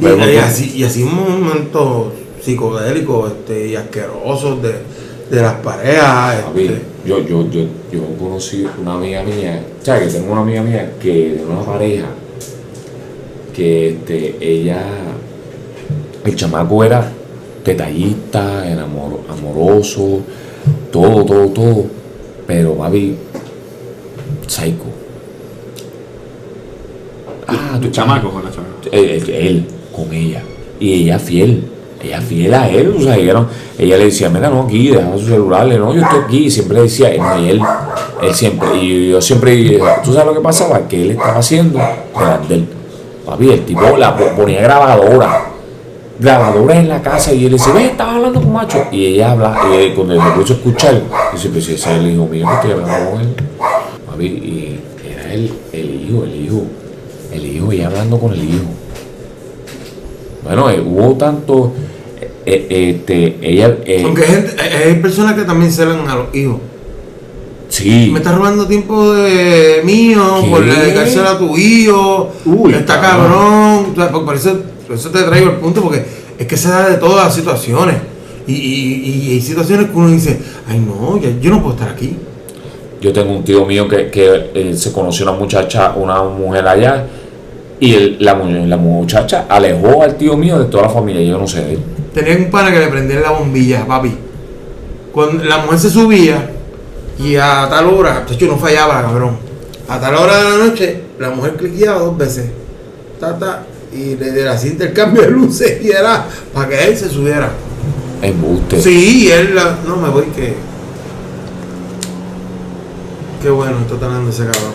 Ve- 0.01 0.17
Y, 0.33 0.35
y 0.35 0.37
así, 0.39 0.73
y 0.77 0.85
así 0.85 1.03
un 1.03 1.15
momento 1.15 2.13
psicodélicos 2.43 3.33
este, 3.33 3.69
y 3.69 3.77
asquerosos 3.77 4.63
de, 4.63 4.75
de 5.31 5.43
las 5.43 5.55
parejas. 5.55 6.37
Este, 6.55 6.83
yo, 7.07 7.19
yo, 7.21 7.49
yo, 7.51 7.63
yo 7.93 8.01
conocí 8.19 8.67
una 8.81 8.95
amiga 8.95 9.23
mía, 9.23 9.63
o 9.81 9.85
sea, 9.85 9.99
que 10.01 10.07
tengo 10.07 10.33
una 10.33 10.43
amiga 10.43 10.63
mía 10.63 10.93
que 11.01 11.37
de 11.39 11.45
una 11.45 11.61
pareja 11.63 12.07
que 13.55 13.91
este, 13.91 14.37
ella, 14.41 14.83
el 16.25 16.37
chamaco 16.37 16.83
era 16.85 17.11
detallista, 17.65 18.67
era 18.69 18.85
amor- 18.85 19.21
amoroso, 19.31 20.21
todo, 20.91 21.25
todo, 21.25 21.49
todo, 21.49 21.85
pero 22.47 22.75
papi, 22.75 23.17
psycho. 24.49 24.85
Ah, 27.47 27.79
Tu 27.81 27.89
chamaco 27.91 28.31
con 28.31 28.45
la 28.45 28.51
chamaca. 28.51 28.71
él, 28.93 29.05
él- 29.11 29.31
él 29.31 29.67
con 29.95 30.13
ella. 30.13 30.43
Y 30.81 30.93
ella 31.05 31.19
fiel 31.19 31.69
ella 32.03 32.21
fiel 32.21 32.53
a 32.53 32.69
él 32.69 32.95
o 32.99 33.01
sea 33.01 33.17
ella, 33.17 33.33
no- 33.33 33.47
ella 33.79 33.97
le 33.97 34.05
decía 34.07 34.29
mira 34.29 34.51
no 34.51 34.63
aquí 34.65 34.89
deja 34.89 35.11
su 35.17 35.25
celular 35.27 35.65
le, 35.67 35.79
no 35.79 35.95
yo 35.95 36.03
estoy 36.03 36.19
aquí 36.27 36.39
y 36.47 36.51
siempre 36.51 36.83
decía 36.83 37.15
no, 37.17 37.39
y 37.41 37.49
él 37.49 37.61
él 38.21 38.35
siempre 38.35 38.77
y 38.77 39.09
yo 39.09 39.23
siempre 39.23 39.79
tú 40.05 40.13
sabes 40.13 40.27
lo 40.27 40.35
que 40.35 40.41
pasaba 40.41 40.87
que 40.87 41.01
él 41.01 41.11
estaba 41.13 41.39
haciendo 41.39 41.79
delante 42.19 42.49
de 42.49 42.55
él 42.57 42.67
papi 43.25 43.49
el 43.53 43.65
tipo 43.65 43.97
la 43.97 44.15
po- 44.15 44.37
ponía 44.37 44.61
grabadora 44.61 45.47
grabadora 46.19 46.79
en 46.79 46.91
la 46.91 47.01
casa 47.01 47.33
y 47.33 47.47
él 47.47 47.53
dice 47.53 47.73
ve 47.73 47.87
estaba 47.87 48.17
hablando 48.17 48.39
con 48.43 48.53
macho 48.53 48.85
y 48.93 49.07
ella 49.07 49.33
habla 49.33 49.57
y 49.73 49.77
él, 49.77 49.95
cuando 49.95 50.13
le 50.13 50.21
a 50.21 50.43
escuchar 50.43 51.01
dice 51.33 51.49
pues 51.49 51.65
si 51.65 51.73
ese 51.73 51.91
es 51.95 51.99
el 52.01 52.11
hijo 52.13 52.27
mío 52.27 52.47
que 52.47 52.55
estoy 52.55 52.71
hablando 52.83 53.11
con 53.13 53.21
él 53.23 53.29
papi 54.15 54.27
y 54.27 54.81
era 55.13 55.33
el, 55.35 55.51
el 55.73 56.09
hijo 56.09 56.25
el 56.25 56.35
hijo 56.45 56.63
el 57.33 57.47
hijo 57.47 57.73
y 57.73 57.81
hablando 57.83 58.19
con 58.19 58.33
el 58.33 58.45
hijo. 58.45 58.65
Bueno, 60.45 60.71
eh, 60.71 60.81
hubo 60.81 61.15
tanto. 61.17 61.73
eh, 62.21 62.31
eh, 62.47 62.91
este, 62.91 63.39
ella. 63.43 63.77
aunque 64.05 64.23
hay, 64.25 64.29
gente, 64.31 64.55
hay- 64.61 64.95
personas 64.97 65.35
que 65.35 65.43
también 65.43 65.73
celan 65.73 66.07
a 66.09 66.17
los 66.17 66.35
hijos. 66.35 66.57
sí. 67.69 68.11
Me 68.13 68.19
estás 68.19 68.37
robando 68.37 68.67
tiempo 68.67 69.13
de 69.15 69.81
mío 69.85 70.23
¿Qué? 70.45 70.51
por 70.51 70.65
dedicárselo 70.65 71.29
a 71.29 71.39
tu 71.39 71.57
hijo. 71.57 72.31
Uy, 72.45 72.75
está 72.75 73.01
cabrón. 73.01 73.95
cabrón. 73.97 74.25
Por, 74.27 74.37
eso, 74.37 74.61
por 74.87 74.97
eso 74.97 75.11
te 75.11 75.23
traigo 75.23 75.51
el 75.51 75.57
punto, 75.57 75.83
porque 75.83 76.05
es 76.39 76.47
que 76.47 76.57
se 76.57 76.69
da 76.69 76.89
de 76.89 76.99
todas 76.99 77.25
las 77.27 77.35
situaciones. 77.35 77.97
Y, 78.47 78.53
y- 78.53 79.23
y 79.29 79.31
hay 79.33 79.41
situaciones 79.41 79.89
que 79.89 79.97
uno 79.97 80.09
dice, 80.11 80.39
ay 80.69 80.79
no, 80.79 81.19
ya- 81.19 81.31
yo 81.41 81.51
no 81.51 81.61
puedo 81.63 81.75
estar 81.75 81.89
aquí. 81.89 82.15
Yo 83.05 83.13
tengo 83.13 83.33
un 83.35 83.45
tío 83.45 83.67
mío 83.67 83.87
que, 83.87 84.09
que 84.11 84.51
eh, 84.55 84.75
se 84.75 84.91
conoció 84.91 85.29
una 85.29 85.37
muchacha, 85.39 85.93
una 85.95 86.23
mujer 86.23 86.67
allá, 86.67 87.05
y 87.79 88.17
la, 88.21 88.33
la 88.33 88.77
muchacha 88.79 89.45
alejó 89.47 90.03
al 90.03 90.15
tío 90.17 90.39
mío 90.39 90.59
de 90.59 90.65
toda 90.71 90.85
la 90.85 90.89
familia. 90.89 91.21
Yo 91.23 91.37
no 91.39 91.47
sé 91.47 91.63
de 91.63 91.73
él. 91.75 91.81
Tenía 92.15 92.35
un 92.39 92.51
pana 92.51 92.73
que 92.73 92.79
le 92.79 92.87
prendía 92.87 93.21
la 93.21 93.33
bombilla, 93.33 93.85
papi. 93.87 94.17
Cuando 95.13 95.45
la 95.45 95.59
mujer 95.59 95.79
se 95.81 95.91
subía 95.91 96.49
y 97.19 97.37
a 97.37 97.69
tal 97.69 97.89
hora, 97.89 98.25
de 98.27 98.35
hecho 98.35 98.47
no 98.47 98.57
fallaba, 98.57 99.03
cabrón. 99.03 99.37
A 99.87 100.01
tal 100.01 100.15
hora 100.15 100.39
de 100.39 100.45
la 100.45 100.65
noche, 100.65 101.01
la 101.19 101.29
mujer 101.29 101.57
cliqueaba 101.57 101.99
dos 102.01 102.17
veces. 102.17 102.47
Ta, 103.21 103.39
ta, 103.39 103.65
y 103.93 104.17
le, 104.17 104.33
le 104.33 104.49
hacía 104.49 104.71
intercambio 104.73 105.21
de 105.21 105.31
luces 105.31 105.79
y 105.85 105.91
era 105.91 106.25
para 106.55 106.71
que 106.71 106.85
él 106.87 106.97
se 106.97 107.11
subiera. 107.11 107.51
Embuste. 108.23 108.81
Sí, 108.81 109.27
y 109.27 109.31
él, 109.31 109.55
la- 109.55 109.77
no 109.87 109.97
me 109.97 110.09
voy 110.09 110.25
que. 110.35 110.55
Qué 113.45 113.51
bueno, 113.51 113.77
está 113.81 113.97
tratando 113.97 114.31
ese 114.31 114.45
cabrón. 114.45 114.73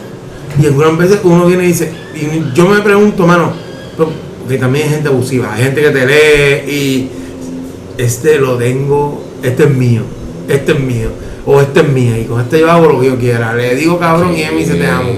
Y 0.61 0.67
algunas 0.67 0.95
veces 0.95 1.21
uno 1.23 1.47
viene 1.47 1.63
y 1.63 1.67
dice, 1.69 1.91
y 2.13 2.53
yo 2.53 2.67
me 2.67 2.81
pregunto, 2.81 3.25
mano, 3.25 3.51
porque 3.97 4.59
también 4.59 4.85
hay 4.85 4.93
gente 4.93 5.09
abusiva, 5.09 5.55
hay 5.55 5.63
gente 5.63 5.81
que 5.81 5.89
te 5.89 6.05
lee 6.05 6.71
y 6.71 7.09
este 7.97 8.37
lo 8.37 8.57
tengo, 8.57 9.23
este 9.41 9.63
es 9.63 9.75
mío, 9.75 10.03
este 10.47 10.73
es 10.73 10.79
mío, 10.79 11.09
o 11.47 11.59
este 11.59 11.79
es 11.79 11.89
mía, 11.89 12.19
y 12.19 12.25
con 12.25 12.41
este 12.41 12.59
yo 12.59 12.69
hago 12.69 12.91
lo 12.91 12.99
que 12.99 13.07
yo 13.07 13.17
quiera. 13.17 13.55
Le 13.55 13.73
digo 13.73 13.97
cabrón 13.97 14.35
y 14.37 14.43
él 14.43 14.53
me 14.53 14.59
dice 14.59 14.75
te 14.75 14.85
amo. 14.85 15.13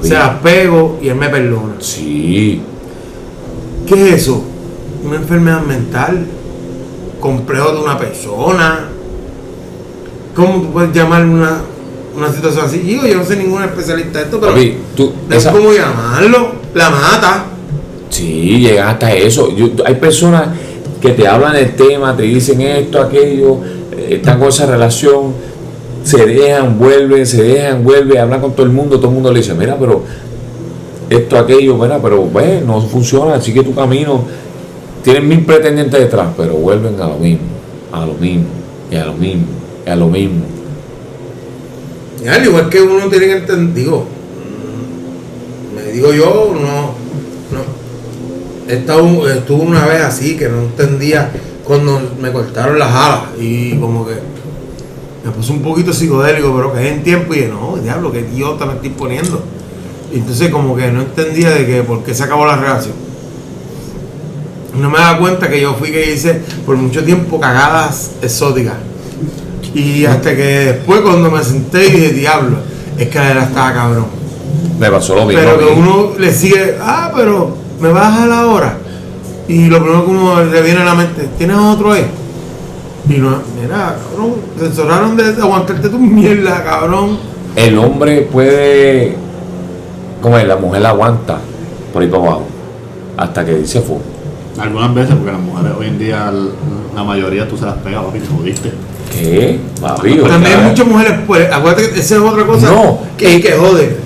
Se 0.00 0.14
las 0.14 0.38
pego 0.38 0.98
y 1.02 1.08
él 1.08 1.16
me 1.16 1.28
perdona. 1.28 1.74
Sí. 1.80 2.62
¿Qué 3.86 4.08
es 4.08 4.22
eso? 4.22 4.42
Una 5.04 5.16
enfermedad 5.16 5.60
mental, 5.64 6.26
complejo 7.20 7.72
de 7.72 7.82
una 7.82 7.98
persona. 7.98 8.88
¿Cómo 10.34 10.62
tú 10.62 10.72
puedes 10.72 10.94
llamar 10.94 11.26
una, 11.26 11.60
una 12.20 12.32
situación 12.32 12.64
así? 12.66 12.78
Digo, 12.78 13.06
yo 13.06 13.16
no 13.16 13.24
soy 13.24 13.36
ningún 13.36 13.62
especialista 13.62 14.20
en 14.20 14.24
esto, 14.26 14.40
pero 14.40 14.52
Papi, 14.52 14.76
tú. 14.96 15.12
no 15.26 15.32
sé 15.32 15.38
esa- 15.38 15.52
cómo 15.52 15.72
llamarlo. 15.72 16.52
La 16.74 16.90
mata. 16.90 17.44
Sí, 18.10 18.58
llega 18.60 18.90
hasta 18.90 19.12
eso. 19.12 19.54
Yo- 19.56 19.70
hay 19.84 19.94
personas 19.96 20.48
que 21.00 21.10
te 21.10 21.26
hablan 21.26 21.54
del 21.54 21.74
tema, 21.74 22.16
te 22.16 22.22
dicen 22.24 22.60
esto, 22.60 23.00
aquello, 23.00 23.58
eh, 23.96 24.16
están 24.16 24.38
con 24.38 24.48
esa 24.48 24.66
relación, 24.66 25.32
se 26.04 26.24
dejan, 26.26 26.78
vuelven, 26.78 27.26
se 27.26 27.42
dejan, 27.42 27.82
vuelven, 27.84 28.18
hablan 28.18 28.40
con 28.40 28.52
todo 28.52 28.64
el 28.66 28.72
mundo, 28.72 28.96
todo 28.98 29.08
el 29.08 29.14
mundo 29.14 29.32
le 29.32 29.40
dice, 29.40 29.54
mira, 29.54 29.76
pero 29.78 30.02
esto, 31.08 31.38
aquello, 31.38 31.76
mira, 31.76 31.98
pero 32.00 32.28
ve, 32.30 32.62
no 32.66 32.80
funciona, 32.82 33.34
así 33.34 33.52
que 33.52 33.62
tu 33.62 33.74
camino, 33.74 34.22
tienen 35.02 35.26
mil 35.28 35.44
pretendientes 35.44 35.98
detrás, 35.98 36.28
pero 36.36 36.54
vuelven 36.54 37.00
a 37.00 37.06
lo 37.08 37.16
mismo, 37.16 37.46
a 37.92 38.04
lo 38.06 38.14
mismo, 38.14 38.44
y 38.90 38.96
a 38.96 39.04
lo 39.06 39.14
mismo, 39.14 39.44
y 39.86 39.90
a 39.90 39.96
lo 39.96 40.06
mismo. 40.08 40.42
Al 42.28 42.44
igual 42.44 42.68
que 42.68 42.82
uno 42.82 43.08
tiene 43.08 43.26
que 43.26 43.36
entender, 43.38 43.74
digo, 43.74 44.06
me 45.74 45.92
digo 45.92 46.12
yo, 46.12 46.52
no, 46.54 46.94
no. 47.56 48.72
Estado, 48.72 49.28
estuve 49.28 49.62
una 49.62 49.86
vez 49.86 50.02
así 50.02 50.36
que 50.36 50.48
no 50.48 50.60
entendía 50.60 51.30
cuando 51.64 52.00
me 52.20 52.30
cortaron 52.30 52.78
las 52.78 52.90
alas 52.90 53.20
y 53.38 53.74
como 53.76 54.06
que 54.06 54.14
me 55.24 55.30
puse 55.32 55.52
un 55.52 55.62
poquito 55.62 55.92
psicodélico, 55.92 56.54
pero 56.54 56.72
que 56.74 56.88
en 56.88 57.02
tiempo 57.02 57.34
y 57.34 57.38
dije, 57.38 57.48
no, 57.48 57.76
diablo, 57.76 58.12
qué 58.12 58.20
idiota 58.20 58.66
me 58.66 58.74
estoy 58.74 58.90
poniendo. 58.90 59.42
Y 60.12 60.18
entonces 60.18 60.50
como 60.50 60.76
que 60.76 60.90
no 60.90 61.02
entendía 61.02 61.50
de 61.50 61.66
que 61.66 61.82
por 61.82 62.02
qué 62.02 62.14
se 62.14 62.24
acabó 62.24 62.46
la 62.46 62.56
relación. 62.56 62.94
No 64.78 64.90
me 64.90 64.98
daba 64.98 65.18
cuenta 65.18 65.48
que 65.48 65.60
yo 65.60 65.74
fui 65.74 65.90
que 65.90 66.12
hice 66.12 66.40
por 66.64 66.76
mucho 66.76 67.02
tiempo 67.02 67.40
cagadas 67.40 68.12
exóticas. 68.22 68.74
Y 69.74 70.04
hasta 70.04 70.34
que 70.34 70.42
después 70.42 71.00
cuando 71.00 71.30
me 71.30 71.42
senté 71.42 71.86
y 71.86 71.90
dije, 71.90 72.12
diablo, 72.12 72.56
es 72.98 73.08
que 73.08 73.18
la 73.18 73.30
era 73.30 73.44
estaba 73.44 73.72
cabrón. 73.72 74.06
Me 74.78 74.90
pasó 74.90 75.14
lo 75.14 75.26
mismo. 75.26 75.42
Pero 75.42 75.54
a 75.54 75.58
que 75.58 75.80
uno 75.80 76.12
le 76.18 76.32
sigue, 76.32 76.76
ah, 76.80 77.12
pero 77.14 77.56
me 77.80 77.90
vas 77.90 78.20
a 78.20 78.26
la 78.26 78.46
hora. 78.46 78.78
Y 79.48 79.66
lo 79.66 79.80
primero 79.80 80.04
que 80.04 80.10
uno 80.10 80.44
le 80.44 80.62
viene 80.62 80.80
a 80.80 80.84
la 80.84 80.94
mente, 80.94 81.28
¿tienes 81.36 81.56
otro 81.56 81.92
ahí? 81.92 82.06
Y 83.08 83.14
no, 83.14 83.40
mira, 83.60 83.96
cabrón, 84.10 84.34
se 84.58 84.66
encerraron 84.66 85.16
de 85.16 85.24
aguantarte 85.42 85.88
tu 85.88 85.98
mierda, 85.98 86.62
cabrón. 86.62 87.18
El 87.56 87.78
hombre 87.78 88.22
puede, 88.22 89.16
como 90.22 90.38
es, 90.38 90.46
la 90.46 90.56
mujer 90.56 90.82
la 90.82 90.90
aguanta 90.90 91.38
por 91.92 92.02
ahí 92.02 92.08
para 92.08 92.22
abajo, 92.22 92.46
hasta 93.16 93.44
que 93.44 93.56
dice 93.56 93.80
fue. 93.80 93.96
Algunas 94.62 94.94
veces, 94.94 95.14
porque 95.16 95.32
las 95.32 95.40
mujeres 95.40 95.72
hoy 95.78 95.86
en 95.88 95.98
día, 95.98 96.32
la 96.94 97.02
mayoría 97.02 97.48
tú 97.48 97.56
se 97.56 97.64
las 97.64 97.76
pegas, 97.78 98.04
papi, 98.04 98.20
te 98.20 98.28
jodiste. 98.28 98.72
¿Qué? 99.10 99.58
También 99.80 100.20
oiga. 100.58 100.68
muchas 100.68 100.86
mujeres, 100.86 101.12
pues, 101.26 101.52
acuérdate 101.52 101.90
que 101.90 102.00
esa 102.00 102.14
es 102.16 102.20
otra 102.20 102.46
cosa 102.46 102.70
No. 102.70 102.98
que, 103.16 103.40
que 103.40 103.52
jode. 103.52 103.96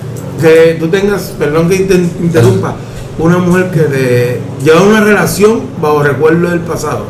Que 0.41 0.77
tú 0.81 0.89
tengas, 0.89 1.35
perdón 1.39 1.69
que 1.69 1.77
inter- 1.77 2.01
interrumpa, 2.21 2.75
una 3.19 3.39
mujer 3.39 3.71
que 3.71 3.81
te 3.81 4.41
lleva 4.65 4.83
una 4.83 5.01
relación 5.01 5.61
bajo 5.81 6.03
recuerdo 6.03 6.51
del 6.51 6.61
pasado. 6.61 7.05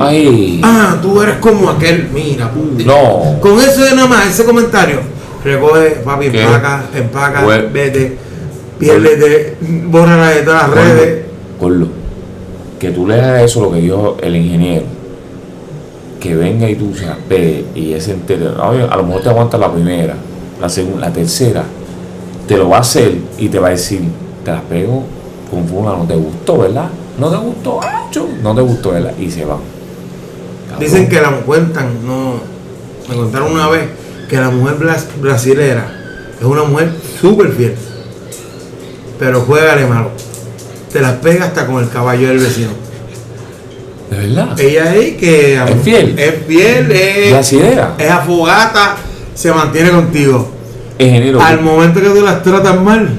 Ay, 0.00 0.60
Ah, 0.64 0.96
tú 1.00 1.20
eres 1.22 1.36
como 1.36 1.70
aquel, 1.70 2.08
mira, 2.12 2.50
puti. 2.50 2.84
no. 2.84 3.38
Con 3.40 3.60
eso 3.60 3.82
de 3.84 3.94
nada 3.94 4.08
más, 4.08 4.26
ese 4.28 4.44
comentario, 4.44 4.98
recoge, 5.44 5.90
papi, 6.04 6.28
¿Qué? 6.30 6.42
empaca, 6.42 6.84
empaca, 6.94 7.44
vete, 7.72 8.18
piérdete, 8.78 9.56
bórrala 9.86 10.30
de 10.30 10.42
todas 10.42 10.68
las 10.68 10.70
redes. 10.76 11.24
Corlo, 11.60 11.86
que 12.80 12.90
tú 12.90 13.06
le 13.06 13.14
hagas 13.20 13.42
eso 13.44 13.62
lo 13.62 13.72
que 13.72 13.80
dijo 13.80 14.16
el 14.22 14.34
ingeniero, 14.36 14.86
que 16.24 16.34
venga 16.34 16.70
y 16.70 16.74
tú 16.74 16.94
se 16.94 17.04
pegues 17.28 17.64
y 17.74 17.92
ese 17.92 18.12
entero, 18.12 18.54
a 18.62 18.96
lo 18.96 19.02
mejor 19.02 19.20
te 19.20 19.28
aguanta 19.28 19.58
la 19.58 19.70
primera, 19.70 20.14
la 20.58 20.70
segunda, 20.70 21.08
la 21.08 21.12
tercera, 21.12 21.62
te 22.48 22.56
lo 22.56 22.70
va 22.70 22.78
a 22.78 22.80
hacer 22.80 23.18
y 23.36 23.50
te 23.50 23.58
va 23.58 23.66
a 23.68 23.70
decir, 23.72 24.00
te 24.42 24.50
las 24.50 24.62
pego 24.62 25.02
con 25.50 25.68
fulano, 25.68 26.06
te 26.08 26.14
gustó, 26.14 26.56
¿verdad? 26.60 26.88
No 27.18 27.28
te 27.28 27.36
gustó, 27.36 27.78
acho, 27.82 28.26
no 28.42 28.54
te 28.54 28.62
gustó, 28.62 28.92
¿verdad? 28.92 29.12
Y 29.18 29.30
se 29.30 29.44
van. 29.44 29.58
Cabrón. 30.70 30.80
Dicen 30.80 31.08
que 31.10 31.20
la 31.20 31.30
cuentan, 31.42 32.06
no, 32.06 32.36
me 33.06 33.16
contaron 33.16 33.52
una 33.52 33.68
vez 33.68 33.82
que 34.26 34.36
la 34.38 34.48
mujer 34.48 34.78
bras- 34.78 35.06
brasilera 35.20 35.86
es 36.40 36.46
una 36.46 36.64
mujer 36.64 36.90
súper 37.20 37.52
fiel, 37.52 37.74
pero 39.18 39.42
juega 39.42 39.76
de 39.76 39.84
malo. 39.86 40.08
Te 40.90 41.02
las 41.02 41.12
pega 41.18 41.44
hasta 41.44 41.66
con 41.66 41.82
el 41.84 41.90
caballo 41.90 42.28
del 42.28 42.38
vecino. 42.38 42.70
¿De 44.10 44.16
verdad? 44.28 44.60
Ella 44.60 44.94
es 44.94 45.16
que 45.16 45.54
¿Es 45.54 45.82
fiel? 45.82 46.18
es 46.18 46.34
fiel, 46.46 46.90
es, 46.92 47.30
¿Brasilera? 47.32 47.94
es 47.98 48.10
afogata, 48.10 48.96
se 49.34 49.52
mantiene 49.52 49.90
contigo. 49.90 50.50
Ingeniero, 50.98 51.40
Al 51.40 51.60
momento 51.60 52.00
que 52.00 52.08
tú 52.08 52.22
las 52.22 52.42
tratas 52.42 52.80
mal, 52.80 53.18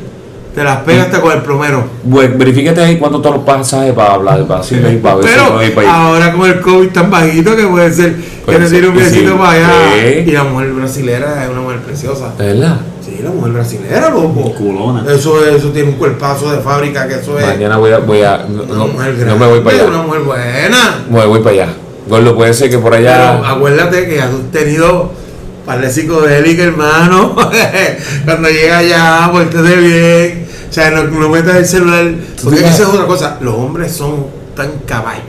te 0.53 0.63
las 0.63 0.77
pega 0.83 1.03
hasta 1.03 1.19
con 1.19 1.33
el 1.33 1.39
plomero. 1.41 1.83
bueno, 2.03 2.35
verifícate 2.37 2.81
ahí 2.81 2.97
cuánto 2.97 3.17
están 3.17 3.33
los 3.33 3.43
pasajes 3.43 3.91
para 3.93 4.13
hablar, 4.13 4.45
para 4.47 4.61
ahí, 4.61 4.99
para 5.03 5.15
ver 5.15 5.27
si 5.27 5.35
no 5.35 5.57
hay 5.59 5.69
para 5.71 5.87
ir. 5.87 5.93
ahora 5.93 6.31
con 6.31 6.49
el 6.49 6.61
COVID 6.61 6.89
tan 6.89 7.11
bajito 7.11 7.55
que 7.57 7.63
puede 7.67 7.91
ser 7.93 8.15
que 8.15 8.23
Puede 8.45 8.59
le 8.59 8.69
tire 8.69 8.87
un 8.87 8.95
besito 8.95 9.31
sí. 9.31 9.37
para 9.37 9.51
allá. 9.51 9.69
Sí. 9.95 10.23
Y 10.29 10.31
la 10.31 10.43
mujer 10.45 10.71
brasilera 10.71 11.43
es 11.43 11.49
una 11.49 11.61
mujer 11.61 11.79
preciosa. 11.79 12.31
¿De 12.37 12.45
verdad? 12.53 12.77
Sí, 13.15 13.23
la 13.23 13.29
mujer 13.29 13.51
brasilera, 13.53 14.09
loco. 14.09 14.53
Culona. 14.55 15.05
Eso, 15.11 15.45
eso 15.45 15.69
tiene 15.69 15.89
un 15.89 15.95
cuerpazo 15.95 16.51
de 16.51 16.59
fábrica 16.59 17.07
que 17.07 17.15
eso 17.15 17.39
es. 17.39 17.45
Mañana 17.45 17.77
voy 17.77 17.91
a, 17.91 17.99
voy 17.99 18.21
a, 18.23 18.45
no, 18.49 18.63
una 18.63 18.73
no- 18.75 18.87
mujer 18.87 19.13
no 19.25 19.37
me 19.37 19.47
voy 19.47 19.59
para 19.61 19.77
Una 19.85 19.97
allá. 19.99 20.07
mujer 20.07 20.21
buena. 20.21 21.05
Me 21.09 21.25
voy 21.25 21.39
para 21.39 21.51
allá. 21.51 21.73
Gordo, 22.07 22.35
puede 22.35 22.53
ser 22.53 22.69
que 22.69 22.77
por 22.77 22.91
Pero 22.91 23.09
allá. 23.09 23.49
acuérdate 23.49 24.07
que 24.07 24.21
has 24.21 24.29
tenido 24.51 25.11
par 25.65 25.81
de 25.81 25.89
psicodélica, 25.89 26.63
hermano. 26.63 27.35
Cuando 28.25 28.49
llega 28.49 28.77
allá, 28.79 29.31
de 29.33 29.75
bien. 29.77 30.47
O 30.69 30.73
sea, 30.73 30.91
no, 30.91 31.03
no 31.05 31.29
metas 31.29 31.55
el 31.55 31.65
celular. 31.65 32.13
Porque 32.43 32.59
esa 32.59 32.83
es 32.83 32.89
otra 32.89 33.05
cosa. 33.07 33.37
Los 33.41 33.55
hombres 33.55 33.91
son 33.91 34.27
tan 34.55 34.69
caballos. 34.85 35.23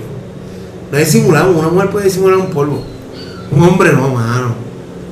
No 0.92 0.98
disimulamos. 0.98 1.56
Una 1.56 1.68
mujer 1.68 1.90
puede 1.90 2.06
disimular 2.06 2.36
un 2.38 2.46
polvo. 2.48 2.82
Un 3.50 3.62
hombre 3.62 3.92
no, 3.92 4.08
mano. 4.08 4.54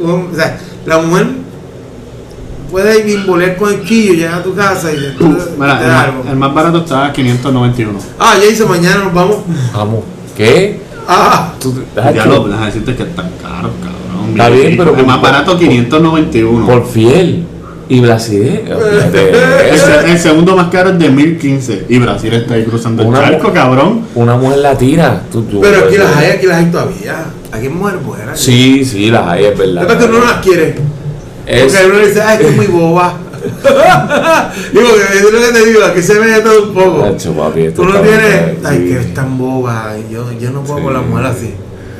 Un 0.01 0.31
o 0.33 0.37
sea, 0.37 0.59
la 0.87 0.99
mujer 0.99 1.29
puede 2.75 3.03
bimbolear 3.05 3.57
con 3.57 3.73
el 3.73 3.85
chillo, 3.85 4.15
llegar 4.15 4.35
a 4.41 4.43
tu 4.43 4.53
casa 4.53 4.91
y 4.93 4.97
te, 4.97 5.23
Uf, 5.23 5.45
te 5.45 5.51
mira, 5.57 5.81
el, 5.81 5.87
más- 5.93 6.05
algo. 6.07 6.25
el 6.29 6.37
más 6.37 6.55
barato 6.55 6.79
está 6.79 7.07
a 7.07 7.13
591. 7.13 7.99
Ah, 8.19 8.35
ya 8.43 8.47
hice 8.51 8.65
mañana, 8.65 9.05
nos 9.05 9.15
vamos. 9.15 9.37
Vamos. 9.73 10.01
¿Qué? 10.37 10.81
Ah, 11.07 11.53
Tú- 11.61 11.85
Ya 11.95 12.27
lo 12.27 12.49
vas 12.49 12.63
a 12.63 12.67
decirte 12.67 12.97
que 12.97 13.05
es 13.05 13.15
tan 13.15 13.31
caro, 13.41 13.71
cabrón. 13.81 14.31
Está 14.33 14.49
bien, 14.49 14.77
pero 14.77 14.97
El 14.97 15.07
más 15.07 15.23
barato 15.23 15.57
591. 15.57 16.67
Por 16.67 16.85
fiel. 16.89 17.45
Y 17.89 18.01
fíjate, 18.01 19.31
El, 20.05 20.11
el 20.11 20.19
segundo 20.19 20.57
más 20.57 20.69
caro 20.71 20.91
es 20.91 20.99
de 20.99 21.11
1015. 21.11 21.87
Y 21.89 21.99
Brasil 22.01 22.33
está 22.35 22.55
ahí 22.55 22.65
cruzando 22.65 23.05
Una 23.05 23.21
el 23.21 23.25
charco, 23.35 23.53
cabrón. 23.53 24.01
Una 24.17 24.37
mujer 24.37 24.59
latina. 24.59 25.21
Tú, 25.31 25.43
tú, 25.43 25.61
pero 25.61 25.77
aquí 25.85 25.95
pues, 25.97 26.01
las 26.01 26.17
hay, 26.17 26.31
aquí 26.31 26.47
las 26.47 26.59
hay 26.59 26.67
todavía. 26.73 27.25
Aquí 27.53 27.67
hay 27.67 27.73
mujeres 27.73 28.05
buenas. 28.05 28.41
Sí, 28.41 28.85
sí, 28.85 29.11
las 29.13 29.29
hay, 29.29 29.45
es 29.45 29.57
verdad. 29.57 29.83
Después 29.83 29.99
que 29.99 30.05
uno 30.07 30.19
no 30.19 30.25
las 30.25 30.39
quiere. 30.45 30.75
Es- 31.47 31.73
Porque 31.73 31.87
uno 31.91 31.99
dice, 32.07 32.23
ay, 32.23 32.39
que 32.39 32.49
es 32.49 32.57
muy 32.57 32.67
boba. 32.67 33.15
digo, 34.73 34.87
que 34.95 35.17
es 35.19 35.23
lo 35.23 35.31
que 35.31 35.53
te 35.53 35.65
digo, 35.67 35.85
aquí 35.85 36.03
se 36.03 36.19
ve 36.19 36.27
de 36.27 36.41
todo 36.41 36.69
un 36.69 36.75
poco. 36.75 37.03
Papi, 37.37 37.71
Tú 37.71 37.85
no 37.85 38.01
tienes, 38.01 38.57
ay, 38.65 38.79
sí. 38.79 38.85
que 38.89 39.01
es 39.01 39.15
tan 39.15 39.37
boba. 39.37 39.93
Yo, 40.11 40.31
yo 40.41 40.51
no 40.51 40.63
puedo 40.63 40.79
Sí. 40.79 40.85
con 40.85 40.93
la 40.95 41.01
mujer 41.01 41.27
así. 41.27 41.55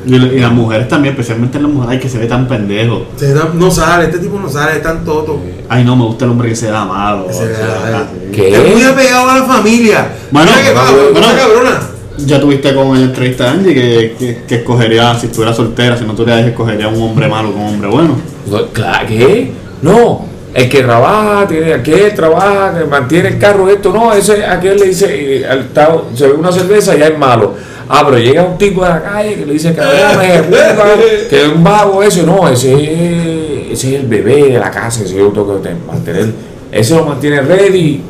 Y, 0.07 0.15
y 0.15 0.39
las 0.39 0.51
mujeres 0.51 0.87
también, 0.87 1.13
especialmente 1.15 1.59
las 1.59 1.69
mujeres, 1.71 1.93
ay, 1.95 1.99
que 1.99 2.09
se 2.09 2.17
ve 2.19 2.27
tan 2.27 2.47
pendejo. 2.47 3.07
Se 3.15 3.33
da- 3.33 3.49
no 3.53 3.71
sale, 3.71 4.05
este 4.05 4.19
tipo 4.19 4.39
no 4.39 4.47
sale, 4.49 4.77
es 4.77 4.83
tan 4.83 5.03
toto. 5.03 5.39
Ay, 5.67 5.83
no, 5.83 5.95
me 5.95 6.03
gusta 6.05 6.25
el 6.25 6.31
hombre 6.31 6.49
que 6.49 6.55
se 6.55 6.67
da 6.67 6.81
amado. 6.81 7.27
Que 7.27 7.33
se 7.33 7.47
da- 7.49 8.07
¿Qué? 8.33 8.53
Es 8.53 8.73
muy 8.73 8.83
apegado 8.83 9.29
a 9.29 9.37
la 9.39 9.43
familia. 9.45 10.07
Bueno, 10.31 10.49
Mira 10.51 10.63
que 10.63 10.73
bueno, 10.73 10.85
va, 10.91 11.11
bueno. 11.21 11.27
cabrona. 11.37 11.79
Ya 12.17 12.39
tuviste 12.39 12.73
con 12.73 12.95
el 12.95 13.03
entrevista 13.03 13.51
Angie 13.51 13.73
que, 13.73 14.15
que, 14.17 14.37
que 14.47 14.55
escogería, 14.55 15.13
si 15.19 15.25
estuviera 15.27 15.53
soltera, 15.53 15.97
si 15.97 16.05
no 16.05 16.13
tuviera 16.13 16.39
hijos, 16.39 16.51
escogería 16.51 16.87
un 16.87 17.01
hombre 17.01 17.27
malo 17.27 17.51
con 17.51 17.61
un 17.61 17.67
hombre 17.75 17.89
bueno. 17.89 18.15
No, 18.49 18.67
Claro, 18.67 19.07
¿qué? 19.07 19.51
No, 19.81 20.25
el 20.53 20.69
que 20.69 20.81
trabaja, 20.83 21.45
tiene 21.47 21.73
aquel 21.73 22.13
trabaja, 22.15 22.79
que 22.79 22.85
mantiene 22.85 23.29
el 23.29 23.37
carro, 23.37 23.69
esto, 23.69 23.91
no, 23.91 24.13
ese, 24.13 24.45
aquel 24.45 24.77
le 24.79 24.85
dice, 24.87 25.45
al 25.45 25.67
se 26.15 26.27
ve 26.27 26.33
una 26.33 26.51
cerveza 26.51 26.95
y 26.95 26.99
ya 26.99 27.07
es 27.07 27.17
malo. 27.17 27.53
Ah, 27.89 28.03
pero 28.05 28.17
llega 28.17 28.41
un 28.43 28.57
tipo 28.57 28.81
de 28.83 28.89
la 28.89 29.03
calle 29.03 29.35
que 29.35 29.45
le 29.45 29.53
dice, 29.53 29.69
ejecuta, 29.69 30.23
que 31.29 31.41
es 31.43 31.47
un 31.49 31.63
vago 31.63 32.01
eso, 32.01 32.23
no, 32.25 32.47
ese, 32.47 32.73
es- 32.73 33.71
ese 33.73 33.95
es 33.95 34.01
el 34.01 34.07
bebé 34.07 34.43
de 34.53 34.59
la 34.59 34.71
casa, 34.71 35.03
ese 35.03 35.15
yo 35.17 35.27
tengo 35.29 35.61
que 35.61 35.69
mantener, 35.85 36.31
ese 36.71 36.95
lo 36.95 37.05
mantiene 37.05 37.41
ready. 37.41 38.01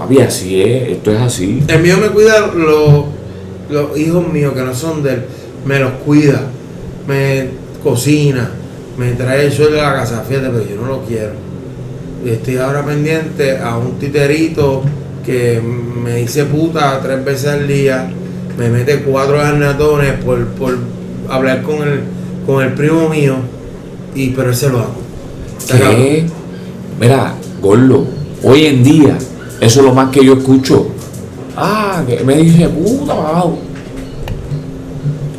Papi, 0.00 0.18
así 0.22 0.62
es, 0.62 0.92
esto 0.92 1.12
es 1.12 1.20
así. 1.20 1.62
El 1.68 1.82
mío 1.82 1.98
me 2.00 2.08
cuida 2.08 2.46
los, 2.54 3.04
los 3.68 3.98
hijos 3.98 4.26
míos 4.32 4.54
que 4.54 4.62
no 4.62 4.74
son 4.74 5.02
de 5.02 5.12
él, 5.12 5.22
me 5.66 5.78
los 5.78 5.92
cuida, 6.06 6.46
me 7.06 7.48
cocina, 7.84 8.50
me 8.96 9.12
trae 9.12 9.44
el 9.44 9.52
sueldo 9.52 9.76
de 9.76 9.82
la 9.82 9.92
casa, 9.92 10.24
fíjate, 10.26 10.48
pero 10.48 10.64
yo 10.66 10.76
no 10.80 10.86
lo 10.86 11.02
quiero. 11.02 11.32
Y 12.24 12.30
estoy 12.30 12.56
ahora 12.56 12.82
pendiente 12.82 13.58
a 13.58 13.76
un 13.76 13.98
titerito 13.98 14.82
que 15.26 15.60
me 15.60 16.16
dice 16.16 16.46
puta 16.46 16.98
tres 17.02 17.22
veces 17.22 17.48
al 17.48 17.68
día, 17.68 18.10
me 18.56 18.70
mete 18.70 19.00
cuatro 19.00 19.36
garnatones 19.36 20.14
por, 20.24 20.46
por 20.46 20.78
hablar 21.28 21.60
con 21.60 21.86
el, 21.86 22.00
con 22.46 22.64
el 22.64 22.72
primo 22.72 23.06
mío, 23.10 23.36
y 24.14 24.30
pero 24.30 24.48
él 24.48 24.56
se 24.56 24.70
lo 24.70 24.78
hago. 24.78 24.96
¿Qué? 25.68 26.24
Mira, 26.98 27.34
Gordo, 27.60 28.06
hoy 28.42 28.64
en 28.64 28.82
día, 28.82 29.18
eso 29.60 29.80
es 29.80 29.86
lo 29.86 29.92
más 29.94 30.10
que 30.10 30.24
yo 30.24 30.34
escucho. 30.34 30.88
Ah, 31.56 32.02
que 32.06 32.22
me 32.24 32.36
dice, 32.36 32.68
puta, 32.68 33.14
wow. 33.14 33.58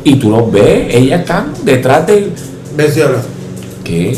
Y 0.04 0.16
tú 0.16 0.30
los 0.30 0.50
ves, 0.50 0.94
ellas 0.94 1.20
están 1.20 1.52
detrás 1.64 2.06
del. 2.06 2.32
Hablas. 2.78 3.24
¿Qué? 3.84 4.16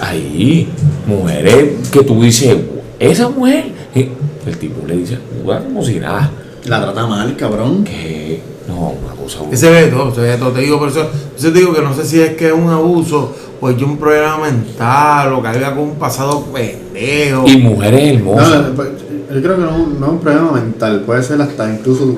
Ahí, 0.00 0.68
mujeres 1.06 1.88
que 1.90 2.02
tú 2.02 2.22
dices, 2.22 2.56
esa 2.98 3.28
mujer. 3.28 3.72
El 3.94 4.56
tipo 4.56 4.86
le 4.86 4.96
dice, 4.96 5.18
"Juega 5.44 5.62
como 5.62 5.82
si 5.84 5.98
nada. 6.00 6.30
La 6.64 6.80
trata 6.82 7.06
mal, 7.06 7.36
cabrón. 7.36 7.84
¿Qué? 7.84 8.40
No, 8.66 8.94
una 9.04 9.14
cosa. 9.14 9.40
Que 9.50 9.56
se 9.56 9.70
ve 9.70 9.86
todo, 9.88 10.14
se 10.14 10.20
ve 10.22 10.28
de 10.28 10.36
todo. 10.38 10.50
Te 10.52 10.60
digo, 10.60 10.78
por 10.78 10.88
eso, 10.88 11.06
eso 11.36 11.52
te 11.52 11.58
digo 11.58 11.74
que 11.74 11.82
no 11.82 11.94
sé 11.94 12.04
si 12.04 12.20
es 12.20 12.30
que 12.34 12.46
es 12.48 12.52
un 12.52 12.68
abuso 12.70 13.34
o 13.60 13.68
es 13.68 13.76
que 13.76 13.84
un 13.84 13.96
problema 13.98 14.38
mental 14.38 15.32
o 15.34 15.42
carga 15.42 15.74
con 15.74 15.84
un 15.84 15.94
pasado 15.96 16.44
pendejo. 16.46 17.46
Y 17.46 17.58
mujeres 17.58 18.00
No, 18.22 18.32
hermosas. 18.38 18.66
pues, 18.76 18.88
yo 19.32 19.42
creo 19.42 19.56
que 19.56 19.62
no, 19.62 19.70
es 19.70 20.08
un- 20.10 20.18
problema 20.20 20.52
mental, 20.52 21.02
puede 21.06 21.22
ser 21.22 21.40
hasta 21.42 21.70
incluso 21.72 22.14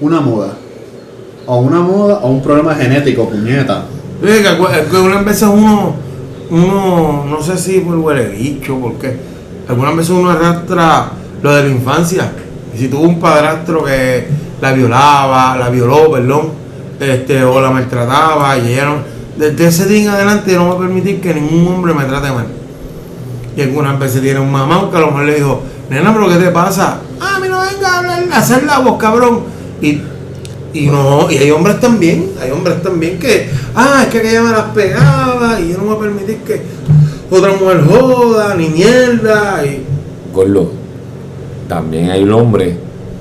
una 0.00 0.20
moda. 0.20 0.54
O 1.46 1.58
una 1.60 1.80
moda 1.80 2.18
o 2.22 2.30
un 2.30 2.42
problema 2.42 2.74
genético, 2.74 3.28
puñeta. 3.28 3.84
Oye, 4.22 4.42
que, 4.42 4.90
que 4.90 4.96
algunas 4.96 5.24
veces 5.24 5.48
uno, 5.52 5.94
uno, 6.50 7.24
no 7.28 7.42
sé 7.42 7.56
si 7.58 7.80
por 7.80 7.96
huele 7.96 8.28
bicho, 8.28 8.78
porque 8.80 9.16
algunas 9.68 9.96
veces 9.96 10.10
uno 10.10 10.30
arrastra 10.30 11.10
lo 11.42 11.52
de 11.54 11.64
la 11.64 11.68
infancia. 11.70 12.30
Y 12.74 12.78
si 12.78 12.88
tuvo 12.88 13.02
un 13.02 13.18
padrastro 13.20 13.84
que 13.84 14.26
la 14.60 14.72
violaba, 14.72 15.56
la 15.56 15.68
violó, 15.70 16.12
perdón, 16.12 16.50
este, 17.00 17.42
o 17.42 17.60
la 17.60 17.70
maltrataba, 17.70 18.56
y 18.58 18.72
ella 18.72 18.94
desde 19.36 19.66
ese 19.66 19.86
día 19.86 20.02
en 20.02 20.08
adelante 20.10 20.52
yo 20.52 20.58
no 20.58 20.66
voy 20.66 20.76
a 20.76 20.78
permitir 20.80 21.20
que 21.20 21.34
ningún 21.34 21.66
hombre 21.74 21.94
me 21.94 22.04
trate 22.04 22.30
mal. 22.30 22.46
Y 23.56 23.60
algunas 23.62 23.98
veces 23.98 24.22
tiene 24.22 24.40
un 24.40 24.50
mamá 24.52 24.88
que 24.90 24.96
a 24.96 25.00
lo 25.00 25.06
mejor 25.08 25.24
le 25.24 25.34
dijo, 25.34 25.62
nena, 25.90 26.12
pero 26.12 26.28
¿qué 26.28 26.36
te 26.36 26.50
pasa? 26.50 26.98
Ah, 27.20 27.38
mira, 27.40 27.60
venga 27.60 27.88
a 27.88 27.98
hablar, 27.98 28.24
a 28.32 28.38
hacer 28.38 28.64
la 28.64 28.78
voz, 28.78 28.98
cabrón. 28.98 29.40
Y, 29.80 30.00
y 30.74 30.86
no, 30.86 31.30
y 31.30 31.36
hay 31.36 31.50
hombres 31.50 31.80
también, 31.80 32.32
hay 32.40 32.50
hombres 32.50 32.82
también 32.82 33.18
que, 33.18 33.50
ah, 33.74 34.02
es 34.04 34.08
que 34.08 34.18
aquella 34.18 34.42
me 34.42 34.50
las 34.50 34.70
pegaba 34.74 35.60
y 35.60 35.72
yo 35.72 35.78
no 35.78 35.84
voy 35.84 35.96
a 35.96 36.00
permitir 36.00 36.38
que 36.38 36.62
otra 37.30 37.52
mujer 37.52 37.84
joda, 37.84 38.54
ni 38.54 38.68
mierda. 38.68 39.64
Y, 39.64 39.84
Gordo, 40.32 40.72
también 41.68 42.10
hay 42.10 42.22
un 42.22 42.32
hombre 42.32 42.76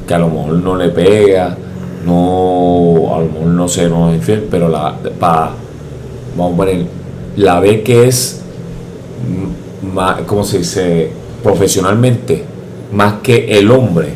que 0.07 0.13
a 0.13 0.19
lo 0.19 0.29
mejor 0.29 0.53
no 0.53 0.75
le 0.75 0.89
pega, 0.89 1.57
no, 2.05 3.13
a 3.13 3.19
lo 3.19 3.25
mejor 3.25 3.47
no 3.47 3.67
sé, 3.67 3.89
no 3.89 4.09
es 4.09 4.17
infiel, 4.17 4.47
pero 4.49 4.69
la, 4.69 4.95
pa, 5.19 5.51
vamos 6.37 6.53
a 6.53 6.57
poner, 6.57 6.85
la 7.35 7.59
ve 7.59 7.83
que 7.83 8.07
es, 8.07 8.41
más, 9.93 10.21
¿cómo 10.21 10.43
se 10.43 10.59
dice? 10.59 11.11
Profesionalmente, 11.43 12.45
más 12.91 13.15
que 13.23 13.57
el 13.57 13.71
hombre, 13.71 14.09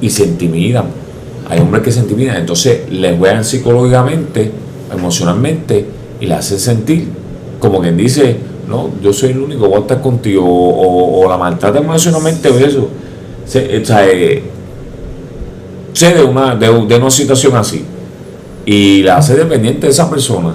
y 0.00 0.10
se 0.10 0.24
intimidan. 0.24 0.86
Hay 1.48 1.60
hombres 1.60 1.82
que 1.82 1.92
se 1.92 2.00
intimidan, 2.00 2.36
entonces 2.36 2.90
le 2.90 3.16
juegan 3.16 3.44
psicológicamente, 3.44 4.50
emocionalmente, 4.92 5.86
y 6.20 6.26
le 6.26 6.34
hacen 6.34 6.58
sentir 6.58 7.08
como 7.58 7.80
quien 7.80 7.96
dice, 7.96 8.36
no, 8.68 8.90
yo 9.02 9.12
soy 9.12 9.30
el 9.30 9.38
único, 9.38 9.68
voy 9.68 9.78
a 9.78 9.80
estar 9.80 10.00
contigo, 10.00 10.44
o, 10.46 11.28
la 11.28 11.36
maltrata 11.36 11.78
emocionalmente 11.78 12.48
o 12.48 12.58
eso. 12.58 12.88
Se, 13.46 13.78
o 13.78 13.84
sea, 13.84 14.06
eh, 14.08 14.42
sé 15.92 16.14
de 16.14 16.22
una, 16.22 16.54
de, 16.54 16.66
de 16.66 16.96
una 16.96 17.10
situación 17.10 17.56
así 17.56 17.84
y 18.64 19.02
la 19.02 19.16
hace 19.16 19.34
dependiente 19.34 19.86
de 19.86 19.92
esa 19.92 20.10
persona. 20.10 20.54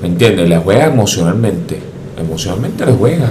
¿Me 0.00 0.08
entiendes? 0.08 0.48
Le 0.48 0.58
juega 0.58 0.86
emocionalmente. 0.86 1.78
Emocionalmente 2.16 2.86
le 2.86 2.92
juega. 2.92 3.30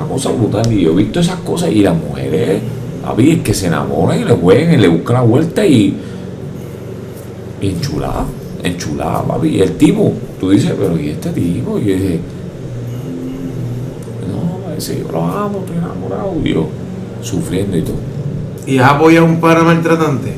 Una 0.00 0.08
cosa 0.12 0.30
brutal. 0.30 0.72
Y 0.72 0.82
yo 0.82 0.92
he 0.92 0.96
visto 0.96 1.20
esas 1.20 1.36
cosas 1.40 1.70
y 1.70 1.82
las 1.82 1.94
mujeres, 1.96 2.60
papi, 3.04 3.30
es 3.32 3.38
que 3.40 3.54
se 3.54 3.66
enamoran 3.68 4.20
y 4.20 4.24
le 4.24 4.32
juegan 4.32 4.74
y 4.74 4.76
le 4.78 4.88
buscan 4.88 5.14
la 5.14 5.22
vuelta 5.22 5.64
y. 5.66 5.96
y 7.60 7.68
enchulada, 7.68 8.24
enchulada, 8.62 9.22
papi. 9.22 9.48
Y 9.48 9.60
el 9.60 9.72
tipo, 9.76 10.12
tú 10.38 10.50
dices, 10.50 10.72
pero 10.78 10.98
¿y 10.98 11.10
este 11.10 11.30
tipo? 11.30 11.78
Y 11.78 11.84
yo 11.86 11.94
dije, 11.94 12.20
no, 14.32 14.66
parece 14.66 14.98
yo 15.00 15.12
lo 15.12 15.24
amo, 15.24 15.58
estoy 15.60 15.76
enamorado. 15.76 16.32
Y 16.44 16.54
yo, 16.54 16.66
sufriendo 17.22 17.76
y 17.76 17.82
todo. 17.82 17.96
¿Y 18.66 18.78
has 18.78 18.92
apoyado 18.92 19.26
a 19.26 19.28
un 19.28 19.40
padre 19.40 19.62
maltratante? 19.62 20.34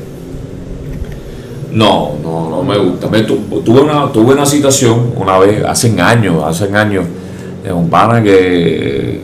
No, 1.71 2.13
no, 2.21 2.49
no 2.49 2.63
me 2.63 2.77
gusta. 2.77 3.07
Me 3.09 3.21
tu- 3.23 3.61
tuve, 3.63 3.81
una, 3.81 4.11
tuve 4.11 4.33
una 4.33 4.45
situación 4.45 5.11
una 5.15 5.39
vez, 5.39 5.63
hace 5.65 5.99
años, 5.99 6.43
hace 6.43 6.65
años, 6.75 7.05
de 7.63 7.71
un 7.73 7.89
pana 7.89 8.21
que. 8.21 9.21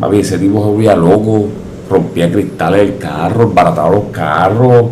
Papi, 0.00 0.18
ese 0.20 0.38
tipo 0.38 0.60
se 0.64 0.70
volvía 0.70 0.96
loco, 0.96 1.46
rompía 1.90 2.30
cristales 2.32 2.80
del 2.80 2.96
carro, 2.98 3.42
embarataba 3.44 3.90
los 3.90 4.04
carros 4.10 4.84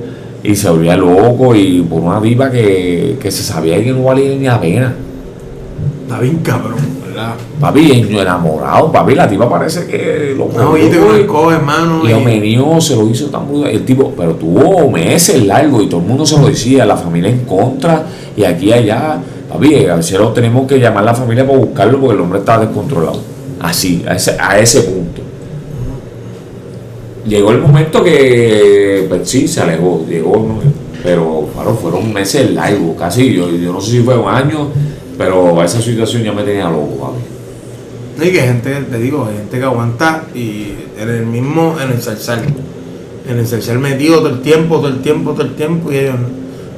y 0.43 0.55
se 0.55 0.69
volvía 0.71 0.97
loco 0.97 1.55
y 1.55 1.81
por 1.83 2.01
una 2.03 2.21
viva 2.21 2.51
que, 2.51 3.17
que 3.21 3.31
se 3.31 3.43
sabía 3.43 3.83
que 3.83 3.93
no 3.93 4.05
valía 4.05 4.37
ni 4.37 4.45
la 4.45 4.61
pena. 4.61 4.95
Está 6.03 6.21
bien 6.21 6.37
cabrón, 6.39 6.77
¿verdad? 7.07 7.35
Papi, 7.61 8.07
enamorado, 8.19 8.91
papi, 8.93 9.15
la 9.15 9.29
tipa 9.29 9.49
parece 9.49 9.87
que 9.87 10.35
lo 10.37 10.47
No, 10.47 10.71
cogió 10.71 11.01
con 11.07 11.17
y- 11.17 11.21
el 11.21 11.27
cojo, 11.27 11.53
hermano. 11.53 12.01
y 12.05 12.09
y- 12.09 12.11
lo 12.13 12.21
menió, 12.21 12.81
se 12.81 12.95
lo 12.97 13.09
hizo 13.09 13.27
tan 13.27 13.47
brutal. 13.49 13.71
El 13.71 13.85
tipo, 13.85 14.13
pero 14.17 14.35
tuvo 14.35 14.91
meses 14.91 15.45
largos 15.47 15.83
y 15.83 15.87
todo 15.89 16.01
el 16.01 16.07
mundo 16.07 16.25
se 16.27 16.39
lo 16.39 16.47
decía, 16.47 16.85
la 16.87 16.97
familia 16.97 17.31
en 17.31 17.41
contra 17.45 18.05
y 18.37 18.45
aquí 18.45 18.67
y 18.67 18.73
allá. 18.73 19.19
Papi, 19.51 19.87
a 19.87 19.97
veces 19.97 20.19
lo 20.19 20.29
tenemos 20.33 20.67
que 20.67 20.79
llamar 20.79 21.03
a 21.03 21.07
la 21.07 21.15
familia 21.15 21.47
para 21.47 21.59
buscarlo 21.59 21.99
porque 22.01 22.15
el 22.15 22.21
hombre 22.21 22.39
estaba 22.41 22.65
descontrolado. 22.67 23.21
Así, 23.61 24.05
a 24.09 24.15
ese, 24.15 24.37
a 24.39 24.59
ese 24.59 24.83
punto. 24.83 24.98
Llegó 27.29 27.51
el 27.51 27.61
momento 27.61 28.03
que, 28.03 29.07
pues 29.09 29.29
sí, 29.29 29.47
se 29.47 29.61
alejó, 29.61 30.05
llegó, 30.09 30.37
¿no? 30.37 30.61
pero 31.03 31.49
claro, 31.55 31.74
fueron 31.74 32.12
meses 32.12 32.51
largos, 32.53 32.97
casi, 32.99 33.33
yo, 33.33 33.51
yo 33.51 33.72
no 33.72 33.81
sé 33.81 33.93
si 33.93 34.01
fue 34.01 34.16
un 34.18 34.29
año, 34.29 34.68
pero 35.16 35.62
esa 35.62 35.81
situación 35.81 36.22
ya 36.22 36.33
me 36.33 36.43
tenía 36.43 36.68
loco, 36.70 36.97
papi. 36.97 37.18
No, 38.18 38.24
y 38.24 38.33
que 38.33 38.41
gente, 38.41 38.72
te 38.91 38.99
digo, 38.99 39.26
hay 39.29 39.37
gente 39.37 39.59
que 39.59 39.64
aguanta 39.64 40.24
y 40.35 40.72
en 40.99 41.09
el 41.09 41.26
mismo, 41.26 41.76
en 41.81 41.93
el 41.93 42.03
salsal. 42.03 42.43
En 43.29 43.39
el 43.39 43.47
salsal 43.47 43.79
metido 43.79 44.18
todo 44.18 44.31
el 44.31 44.41
tiempo, 44.41 44.79
todo 44.79 44.89
el 44.89 45.03
tiempo, 45.03 45.33
todo 45.33 45.43
el 45.43 45.55
tiempo. 45.55 45.93
Y 45.93 45.99
ellos, 45.99 46.16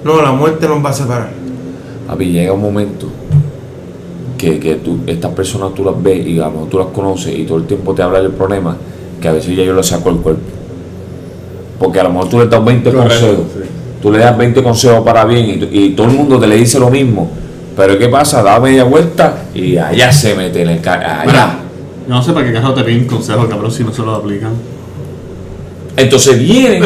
no, 0.05 0.20
la 0.20 0.32
muerte 0.32 0.68
nos 0.68 0.84
va 0.84 0.90
a 0.90 0.92
separar. 0.92 1.30
Papi, 2.07 2.26
llega 2.26 2.53
un 2.53 2.61
momento 2.61 3.07
que, 4.36 4.61
que 4.61 4.76
tú, 4.76 5.01
estas 5.07 5.32
personas 5.32 5.74
tú 5.74 5.84
las 5.84 6.03
ves 6.03 6.26
y 6.26 6.38
a 6.38 6.44
lo 6.44 6.51
mejor 6.51 6.68
tú 6.68 6.78
las 6.78 6.88
conoces 6.88 7.38
y 7.38 7.44
todo 7.44 7.59
el 7.59 7.64
tiempo 7.66 7.94
te 7.94 8.03
hablan 8.03 8.22
del 8.22 8.32
problema, 8.32 8.76
que 9.21 9.29
a 9.29 9.33
veces 9.33 9.57
ya 9.57 9.62
yo 9.64 9.75
le 9.75 9.83
saco 9.83 10.11
el 10.11 10.16
cuerpo. 10.16 10.43
Porque 11.79 12.01
a 12.01 12.05
lo 12.05 12.11
mejor 12.11 12.29
tú 12.29 12.39
le 12.39 12.47
das 12.47 12.64
20 12.64 12.91
Correcto, 12.93 13.09
consejos, 13.09 13.45
sí. 13.55 13.68
tú 14.03 14.12
le 14.12 14.18
das 14.18 14.37
20 14.37 14.62
consejos 14.62 15.05
para 15.05 15.25
bien 15.25 15.68
y, 15.71 15.79
y 15.79 15.91
todo 15.91 16.09
el 16.09 16.12
mundo 16.14 16.39
te 16.39 16.47
le 16.47 16.57
dice 16.57 16.79
lo 16.79 16.91
mismo. 16.91 17.31
Pero 17.77 17.99
¿qué 17.99 18.09
pasa? 18.09 18.43
Da 18.43 18.61
media 18.61 18.85
vuelta 18.85 19.45
y 19.55 19.77
allá 19.77 20.12
se 20.12 20.35
mete 20.35 20.62
en 20.62 20.68
el 20.68 20.81
allá. 20.83 21.23
Mira, 21.27 21.59
yo 22.09 22.14
no 22.14 22.23
sé 22.23 22.33
para 22.33 22.47
qué 22.47 22.53
carajo 22.53 22.75
te 22.75 22.83
piden 22.83 23.07
consejos, 23.07 23.47
cabrón, 23.49 23.71
si 23.71 23.85
no 23.85 23.93
se 23.93 24.03
los 24.03 24.18
aplican. 24.18 24.53
Entonces 25.97 26.39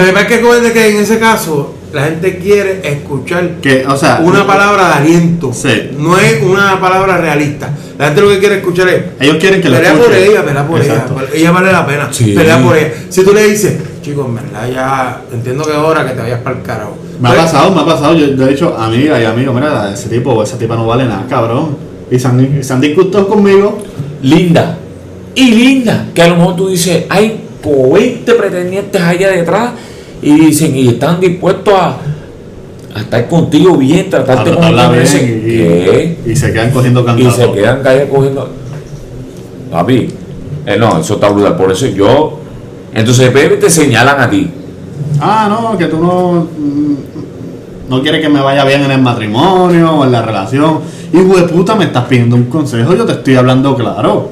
que 0.02 0.12
pasa 0.12 0.20
es 0.20 0.72
que 0.72 0.72
que 0.72 0.88
en 0.90 0.96
ese 1.02 1.18
caso, 1.18 1.74
la 1.94 2.04
gente 2.04 2.38
quiere 2.38 2.80
escuchar 2.86 3.48
Que, 3.62 3.86
o 3.86 3.96
sea, 3.96 4.20
una 4.22 4.46
palabra 4.46 4.88
de 4.88 4.94
aliento. 4.94 5.52
Sí. 5.52 5.90
No 5.96 6.18
es 6.18 6.42
una 6.42 6.80
palabra 6.80 7.16
realista. 7.18 7.70
La 7.98 8.06
gente 8.06 8.20
lo 8.20 8.28
que 8.30 8.38
quiere 8.40 8.56
escuchar 8.56 8.88
es 8.88 9.02
ellos 9.20 9.36
quieren 9.38 9.60
que 9.62 9.68
lo 9.68 9.76
pelea 9.76 9.94
por 9.94 10.12
ella, 10.12 10.44
pelea 10.44 10.66
por 10.66 10.80
Exacto. 10.80 11.14
ella. 11.20 11.30
Ella 11.34 11.50
vale 11.52 11.72
la 11.72 11.86
pena. 11.86 12.08
Sí. 12.10 12.32
Pelea 12.32 12.58
por 12.62 12.76
ella. 12.76 12.88
Si 13.08 13.24
tú 13.24 13.32
le 13.32 13.44
dices, 13.48 13.76
chicos, 14.02 14.26
en 14.26 14.34
verdad 14.34 14.68
ya 14.72 15.20
entiendo 15.32 15.64
que 15.64 15.70
es 15.70 15.76
hora 15.78 16.04
que 16.06 16.12
te 16.14 16.20
vayas 16.22 16.40
para 16.40 16.56
el 16.56 16.62
carajo. 16.62 16.96
Me 17.20 17.28
ha 17.28 17.32
Pues, 17.32 17.44
pasado, 17.44 17.70
me 17.74 17.80
ha 17.80 17.86
pasado. 17.86 18.14
Yo, 18.14 18.26
yo 18.34 18.44
he 18.46 18.48
dicho, 18.50 18.76
amiga 18.76 19.20
y 19.20 19.24
amigo, 19.24 19.52
mira, 19.52 19.90
ese 19.92 20.08
tipo 20.08 20.32
o 20.32 20.42
esa 20.42 20.58
tipa 20.58 20.74
no 20.76 20.86
vale 20.86 21.04
nada, 21.04 21.24
cabrón. 21.28 21.76
Y 22.10 22.18
se 22.18 22.26
han, 22.26 22.62
se 22.64 22.72
han 22.72 22.80
discutido 22.80 23.28
conmigo. 23.28 23.78
linda 24.22 24.78
y 25.36 25.50
linda 25.50 26.06
que 26.14 26.22
a 26.22 26.28
lo 26.28 26.36
mejor 26.36 26.56
tú 26.56 26.68
dices 26.68 27.04
hay 27.08 27.40
como 27.62 27.92
20 27.92 28.32
pretendientes 28.34 29.00
allá 29.02 29.30
detrás 29.30 29.70
y 30.24 30.40
dicen 30.46 30.74
y 30.76 30.88
están 30.88 31.20
dispuestos 31.20 31.74
a, 31.74 31.96
a 32.94 33.00
estar 33.00 33.28
contigo 33.28 33.76
bien 33.76 34.08
tratarte 34.10 34.50
tú 34.50 34.58
bien 34.60 34.74
mereces. 34.90 35.22
y, 35.22 36.30
y 36.30 36.36
se 36.36 36.52
quedan 36.52 36.70
cogiendo 36.70 37.00
y 37.00 37.04
cantados. 37.04 37.36
se 37.36 37.52
quedan 37.52 37.82
cogiendo 38.08 38.48
papi 39.70 40.08
eh, 40.66 40.76
no 40.78 40.98
eso 41.00 41.14
está 41.14 41.28
brutal 41.28 41.56
por 41.56 41.70
eso 41.72 41.86
yo 41.86 42.38
entonces 42.94 43.32
después 43.32 43.60
te 43.60 43.70
señalan 43.70 44.20
a 44.20 44.30
ti 44.30 44.50
Ah, 45.20 45.46
no, 45.48 45.78
que 45.78 45.86
tú 45.86 45.98
no. 45.98 46.48
mm, 46.56 46.94
No 47.88 48.02
quieres 48.02 48.20
que 48.20 48.28
me 48.28 48.40
vaya 48.40 48.64
bien 48.64 48.82
en 48.82 48.90
el 48.90 49.00
matrimonio 49.00 49.92
o 49.92 50.04
en 50.04 50.10
la 50.12 50.22
relación. 50.22 50.80
Hijo 51.12 51.36
de 51.36 51.42
puta, 51.44 51.74
me 51.76 51.84
estás 51.84 52.04
pidiendo 52.06 52.34
un 52.34 52.44
consejo, 52.46 52.94
yo 52.94 53.04
te 53.04 53.12
estoy 53.12 53.36
hablando 53.36 53.76
claro. 53.76 54.28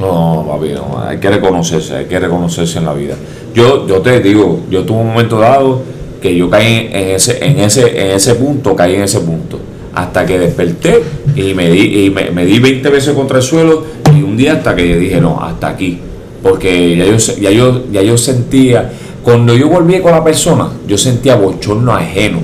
No, 0.00 0.44
papi, 0.48 0.70
no, 0.72 1.00
hay 1.06 1.18
que 1.18 1.30
reconocerse, 1.30 1.94
hay 1.96 2.06
que 2.06 2.18
reconocerse 2.18 2.78
en 2.78 2.84
la 2.86 2.94
vida. 2.94 3.14
Yo, 3.54 3.86
yo 3.86 4.00
te 4.00 4.20
digo, 4.20 4.60
yo 4.70 4.84
tuve 4.84 4.98
un 5.00 5.08
momento 5.08 5.38
dado 5.38 5.82
que 6.22 6.36
yo 6.36 6.48
caí 6.50 6.88
en 6.92 7.08
ese, 7.10 7.44
en 7.44 7.58
ese, 7.60 7.88
en 7.88 8.10
ese 8.16 8.34
punto, 8.34 8.76
caí 8.76 8.94
en 8.94 9.02
ese 9.02 9.20
punto. 9.20 9.58
Hasta 9.94 10.24
que 10.24 10.38
desperté 10.38 11.02
y 11.34 11.52
me 11.54 11.68
di, 11.70 12.04
y 12.06 12.10
me, 12.10 12.30
me 12.30 12.44
di 12.44 12.58
20 12.60 12.88
veces 12.90 13.14
contra 13.14 13.38
el 13.38 13.42
suelo 13.42 13.84
y 14.16 14.22
un 14.22 14.36
día 14.36 14.52
hasta 14.54 14.76
que 14.76 14.88
yo 14.88 14.96
dije, 14.98 15.20
no, 15.20 15.40
hasta 15.40 15.68
aquí. 15.68 15.98
Porque 16.42 16.96
ya 16.96 17.04
yo, 17.06 17.16
ya 17.40 17.50
yo, 17.50 17.84
ya 17.92 18.02
yo 18.02 18.16
sentía, 18.16 18.90
cuando 19.22 19.54
yo 19.54 19.68
volví 19.68 19.98
con 20.00 20.12
la 20.12 20.22
persona, 20.22 20.68
yo 20.86 20.96
sentía 20.96 21.34
bochorno 21.36 21.92
ajeno. 21.92 22.38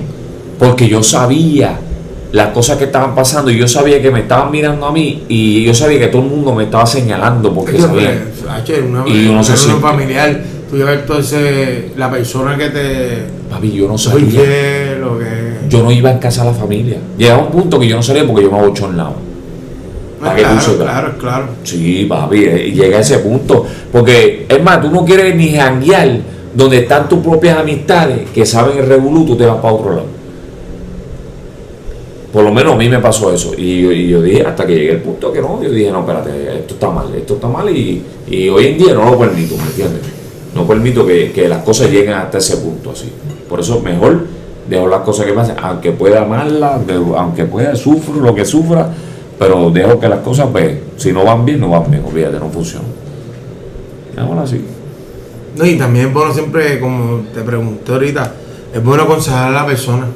Porque 0.59 0.87
yo 0.89 1.01
sabía 1.03 1.79
las 2.31 2.49
cosas 2.49 2.77
que 2.77 2.83
estaban 2.85 3.15
pasando 3.15 3.49
y 3.51 3.57
yo 3.57 3.67
sabía 3.67 4.01
que 4.01 4.11
me 4.11 4.19
estaban 4.21 4.51
mirando 4.51 4.85
a 4.87 4.91
mí 4.91 5.23
y 5.29 5.63
yo 5.63 5.73
sabía 5.73 5.99
que 5.99 6.07
todo 6.07 6.23
el 6.23 6.27
mundo 6.29 6.53
me 6.53 6.65
estaba 6.65 6.85
señalando 6.85 7.53
porque 7.53 7.73
sabía. 7.87 8.23
Y 9.07 9.27
uno 9.27 9.43
se 9.43 9.53
siente- 9.57 9.81
familiar, 9.81 10.41
tú 10.69 10.77
llevas 10.77 10.99
entonces 10.99 11.91
la 11.95 12.09
persona 12.11 12.57
que 12.57 12.69
te. 12.69 13.23
Papi, 13.49 13.71
yo 13.71 13.87
no 13.87 13.97
sabía. 13.97 14.25
infiel 14.25 15.03
o 15.03 15.17
que. 15.17 15.69
Yo 15.69 15.83
no 15.83 15.91
iba 15.91 16.11
en 16.11 16.19
casa 16.19 16.43
a 16.43 16.45
la 16.45 16.53
familia. 16.53 16.97
Llegaba 17.17 17.43
un 17.43 17.51
punto 17.51 17.79
que 17.79 17.87
yo 17.87 17.95
no 17.95 18.03
salía 18.03 18.25
porque 18.25 18.43
yo 18.43 18.51
me 18.51 18.59
abochornaba. 18.59 19.13
Ah, 20.21 20.25
¿Para 20.25 20.35
tú 20.35 20.41
claro, 20.41 20.61
sepas? 20.61 20.77
claro, 20.77 21.17
claro. 21.17 21.45
Sí, 21.63 22.05
papi, 22.09 22.43
eh, 22.43 22.71
llega 22.71 22.97
a 22.97 23.01
ese 23.01 23.19
punto. 23.19 23.65
Porque, 23.91 24.45
es 24.49 24.63
más, 24.63 24.81
tú 24.81 24.89
no 24.89 25.05
quieres 25.05 25.35
ni 25.35 25.53
janguear 25.53 26.19
donde 26.55 26.79
están 26.79 27.07
tus 27.07 27.19
propias 27.19 27.59
amistades 27.59 28.29
que 28.33 28.45
saben 28.45 28.79
el 28.79 28.87
revolú, 28.87 29.25
tú 29.25 29.35
te 29.35 29.45
vas 29.45 29.57
para 29.57 29.73
otro 29.73 29.91
lado. 29.91 30.17
Por 32.33 32.43
lo 32.43 32.51
menos 32.51 32.73
a 32.73 32.77
mí 32.77 32.89
me 32.89 32.99
pasó 32.99 33.31
eso. 33.31 33.53
Y 33.55 33.81
yo, 33.81 33.91
y 33.91 34.07
yo 34.09 34.21
dije, 34.21 34.43
hasta 34.43 34.65
que 34.65 34.75
llegué 34.75 34.91
al 34.91 35.01
punto 35.01 35.31
que 35.31 35.39
no, 35.39 35.61
yo 35.61 35.69
dije, 35.69 35.91
no, 35.91 35.99
espérate, 35.99 36.29
esto 36.59 36.73
está 36.73 36.89
mal, 36.89 37.13
esto 37.15 37.35
está 37.35 37.47
mal 37.47 37.69
y, 37.69 38.03
y 38.27 38.49
hoy 38.49 38.67
en 38.67 38.77
día 38.77 38.93
no 38.93 39.11
lo 39.11 39.19
permito, 39.19 39.55
¿me 39.55 39.63
entiendes? 39.63 40.16
No 40.57 40.67
permito 40.67 41.05
que, 41.05 41.31
que 41.31 41.47
las 41.47 41.63
cosas 41.63 41.89
lleguen 41.91 42.13
hasta 42.13 42.37
ese 42.39 42.57
punto 42.57 42.91
así. 42.91 43.11
Por 43.49 43.59
eso 43.59 43.79
mejor 43.81 44.25
dejo 44.69 44.87
las 44.87 45.01
cosas 45.01 45.25
que 45.25 45.33
pasen, 45.33 45.55
aunque 45.61 45.91
pueda 45.91 46.21
amarlas, 46.23 46.85
de- 46.85 46.95
aunque 46.95 47.45
pueda 47.45 47.75
sufro 47.75 48.15
lo 48.21 48.35
que 48.35 48.43
sufra, 48.45 48.89
pero 49.39 49.69
dejo 49.69 49.99
que 49.99 50.09
las 50.09 50.19
cosas, 50.19 50.47
pues, 50.51 50.77
si 50.97 51.13
no 51.13 51.23
van 51.23 51.45
bien, 51.45 51.59
no 51.59 51.69
van 51.69 51.89
bien, 51.89 52.03
olvídate, 52.05 52.39
no 52.39 52.49
funciona. 52.49 52.85
Ahora 54.17 54.45
sí. 54.47 54.61
No, 55.55 55.65
y 55.65 55.77
también 55.77 56.07
es 56.07 56.13
bueno 56.13 56.33
siempre, 56.33 56.79
como 56.79 57.21
te 57.33 57.41
pregunté 57.41 57.91
ahorita, 57.91 58.33
es 58.73 58.83
bueno 58.83 59.03
aconsejar 59.03 59.47
a 59.49 59.51
la 59.51 59.65
persona. 59.65 60.07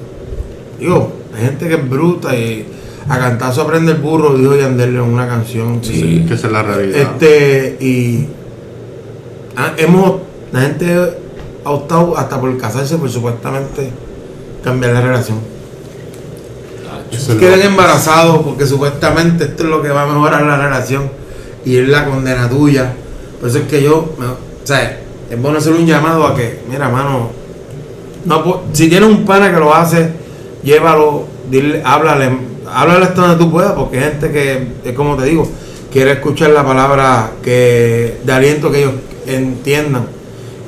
Digo, 0.80 1.12
hay 1.38 1.46
gente 1.46 1.68
que 1.68 1.76
es 1.76 1.89
bruta 1.89 2.36
y 2.36 2.66
a 3.08 3.18
cantazo 3.20 3.62
aprende 3.62 3.94
el 3.94 4.00
burro, 4.00 4.36
dijo 4.36 4.56
Yandel 4.56 4.96
en 4.96 5.02
una 5.02 5.28
canción. 5.28 5.80
Sí. 5.82 6.26
Que 6.28 6.34
esa 6.34 6.48
es 6.48 6.54
la 6.54 6.64
realidad. 6.64 7.00
Este, 7.00 7.78
y 7.80 8.28
ah, 9.56 9.74
hemos, 9.78 10.14
la 10.52 10.62
gente 10.62 11.14
ha 11.64 11.70
optado 11.70 12.18
hasta 12.18 12.39
por 12.39 12.58
casarse 12.58 12.97
por 12.97 13.10
supuestamente 13.10 13.91
cambiar 14.64 14.93
la 14.93 15.02
relación. 15.02 15.39
Quedan 17.39 17.62
embarazados 17.62 18.41
porque 18.43 18.66
supuestamente 18.66 19.43
esto 19.45 19.64
es 19.64 19.70
lo 19.70 19.82
que 19.82 19.89
va 19.89 20.04
a 20.04 20.08
mejorar 20.08 20.43
la 20.43 20.58
relación 20.58 21.10
y 21.66 21.78
es 21.78 21.88
la 21.88 22.06
condena 22.06 22.49
tuya. 22.49 22.93
Por 23.39 23.49
eso 23.49 23.60
es 23.60 23.66
que 23.66 23.82
yo, 23.84 24.14
me- 24.18 24.26
o 24.28 24.38
sea, 24.64 24.99
es 25.30 25.41
bueno 25.41 25.58
hacer 25.58 25.74
un 25.74 25.86
llamado 25.86 26.26
a 26.26 26.36
que, 26.36 26.62
mira, 26.70 26.89
mano, 26.89 27.30
no, 28.26 28.62
si 28.74 28.88
tienes 28.89 29.10
un 29.10 29.26
pana 29.26 29.52
que 29.52 29.60
lo 29.60 29.74
hace, 29.74 30.12
llévalo, 30.64 31.26
dile, 31.49 31.82
háblale, 31.84 32.30
háblale 32.72 33.06
hasta 33.06 33.22
donde 33.22 33.38
tú 33.43 33.52
puedas, 33.52 33.74
porque 33.74 33.97
hay 33.97 34.04
gente 34.12 34.32
que, 34.32 34.68
es 34.86 34.93
como 34.95 35.16
te 35.18 35.26
digo, 35.26 35.47
quiere 35.91 36.14
escuchar 36.14 36.52
la 36.52 36.66
palabra 36.66 37.32
que 37.43 38.20
de 38.24 38.32
aliento 38.34 38.72
que 38.72 38.80
ellos 38.84 38.93
entiendan 39.26 40.06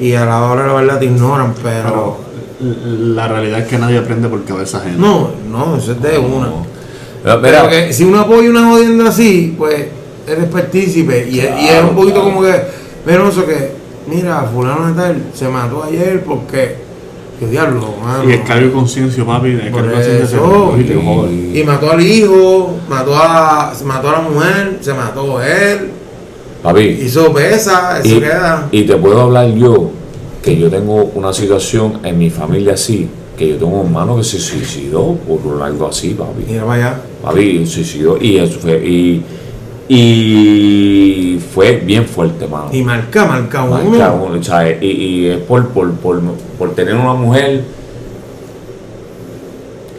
y 0.07 0.13
a 0.15 0.25
la 0.25 0.41
hora 0.43 0.61
de 0.63 0.67
la 0.67 0.73
verdad 0.73 0.99
te 0.99 1.05
ignoran, 1.05 1.53
pero 1.61 1.83
Pero 1.89 2.17
la 3.15 3.27
realidad 3.27 3.59
es 3.59 3.67
que 3.67 3.77
nadie 3.77 3.97
aprende 3.97 4.27
por 4.29 4.43
cabeza 4.45 4.77
ajena. 4.79 4.97
no, 4.97 5.31
no, 5.51 5.77
eso 5.77 5.91
es 5.93 6.01
de 6.01 6.17
una. 6.17 6.49
Pero, 7.23 7.41
Pero 7.41 7.69
que 7.69 7.93
si 7.93 8.03
uno 8.03 8.19
apoya 8.21 8.49
una 8.49 8.69
jodienda 8.69 9.09
así, 9.09 9.55
pues 9.57 9.87
eres 10.27 10.45
partícipe 10.45 11.27
y, 11.29 11.39
es- 11.39 11.45
y 11.61 11.65
es 11.65 11.71
Claro, 11.71 11.89
un 11.89 11.95
poquito 11.95 12.21
claro. 12.21 12.29
como 12.35 12.41
que 12.45 12.61
penoso 13.05 13.45
que, 13.45 13.71
mira, 14.07 14.43
fulano 14.53 14.87
de 14.87 14.93
tal 14.93 15.23
se 15.33 15.47
mató 15.47 15.83
ayer 15.83 16.21
porque, 16.23 16.75
que 17.39 17.47
diablo, 17.47 17.93
mano. 18.03 18.29
Y 18.29 18.33
el 18.33 18.43
cargo 18.43 18.67
de 18.67 18.71
conciencia, 18.73 19.25
papi. 19.25 19.47
El 19.49 19.71
cargo 19.71 19.87
de 19.87 19.93
conciencia 19.93 20.37
eso. 20.37 20.75
y. 20.79 21.59
Y 21.59 21.63
mató 21.63 21.91
al 21.91 22.01
hijo, 22.01 22.75
mató 22.89 23.15
a, 23.15 23.73
mató 23.85 24.09
a 24.09 24.11
la 24.13 24.19
mujer, 24.21 24.77
se 24.81 24.93
mató 24.93 25.41
él, 25.41 25.91
Papi, 26.63 26.81
hizo 26.81 27.33
pesa, 27.33 27.99
eso 27.99 28.15
y, 28.15 28.19
queda. 28.21 28.69
y 28.71 28.83
te 28.83 28.95
puedo 28.95 29.19
hablar 29.21 29.53
yo, 29.53 29.91
que 30.41 30.57
yo 30.57 30.69
tengo 30.69 31.11
una 31.13 31.33
situación 31.33 31.99
en 32.03 32.17
mi 32.17 32.29
familia 32.29 32.75
así, 32.75 33.09
que 33.37 33.49
yo 33.49 33.57
tengo 33.57 33.81
un 33.81 33.87
hermano 33.87 34.15
que 34.15 34.23
se 34.23 34.39
suicidó 34.39 35.13
por 35.15 35.61
algo 35.61 35.87
así, 35.87 36.11
papi. 36.11 36.45
Mira 36.47 36.71
allá. 36.71 37.01
Papi, 37.21 37.65
se 37.65 37.73
suicidó 37.73 38.17
y 38.17 38.37
eso 38.37 38.59
fue, 38.61 38.77
y, 38.77 39.21
y 39.89 41.39
fue 41.53 41.81
bien 41.83 42.05
fuerte, 42.05 42.47
mano. 42.47 42.69
Y 42.71 42.81
marca, 42.81 43.25
marca 43.25 43.63
uno. 43.63 43.83
Marca 43.83 44.13
uno, 44.13 44.41
¿sabes? 44.41 44.81
Y, 44.81 44.87
y 44.87 45.27
es 45.27 45.39
por, 45.39 45.67
por, 45.67 45.91
por, 45.95 46.21
por 46.57 46.73
tener 46.73 46.95
una 46.95 47.13
mujer 47.13 47.61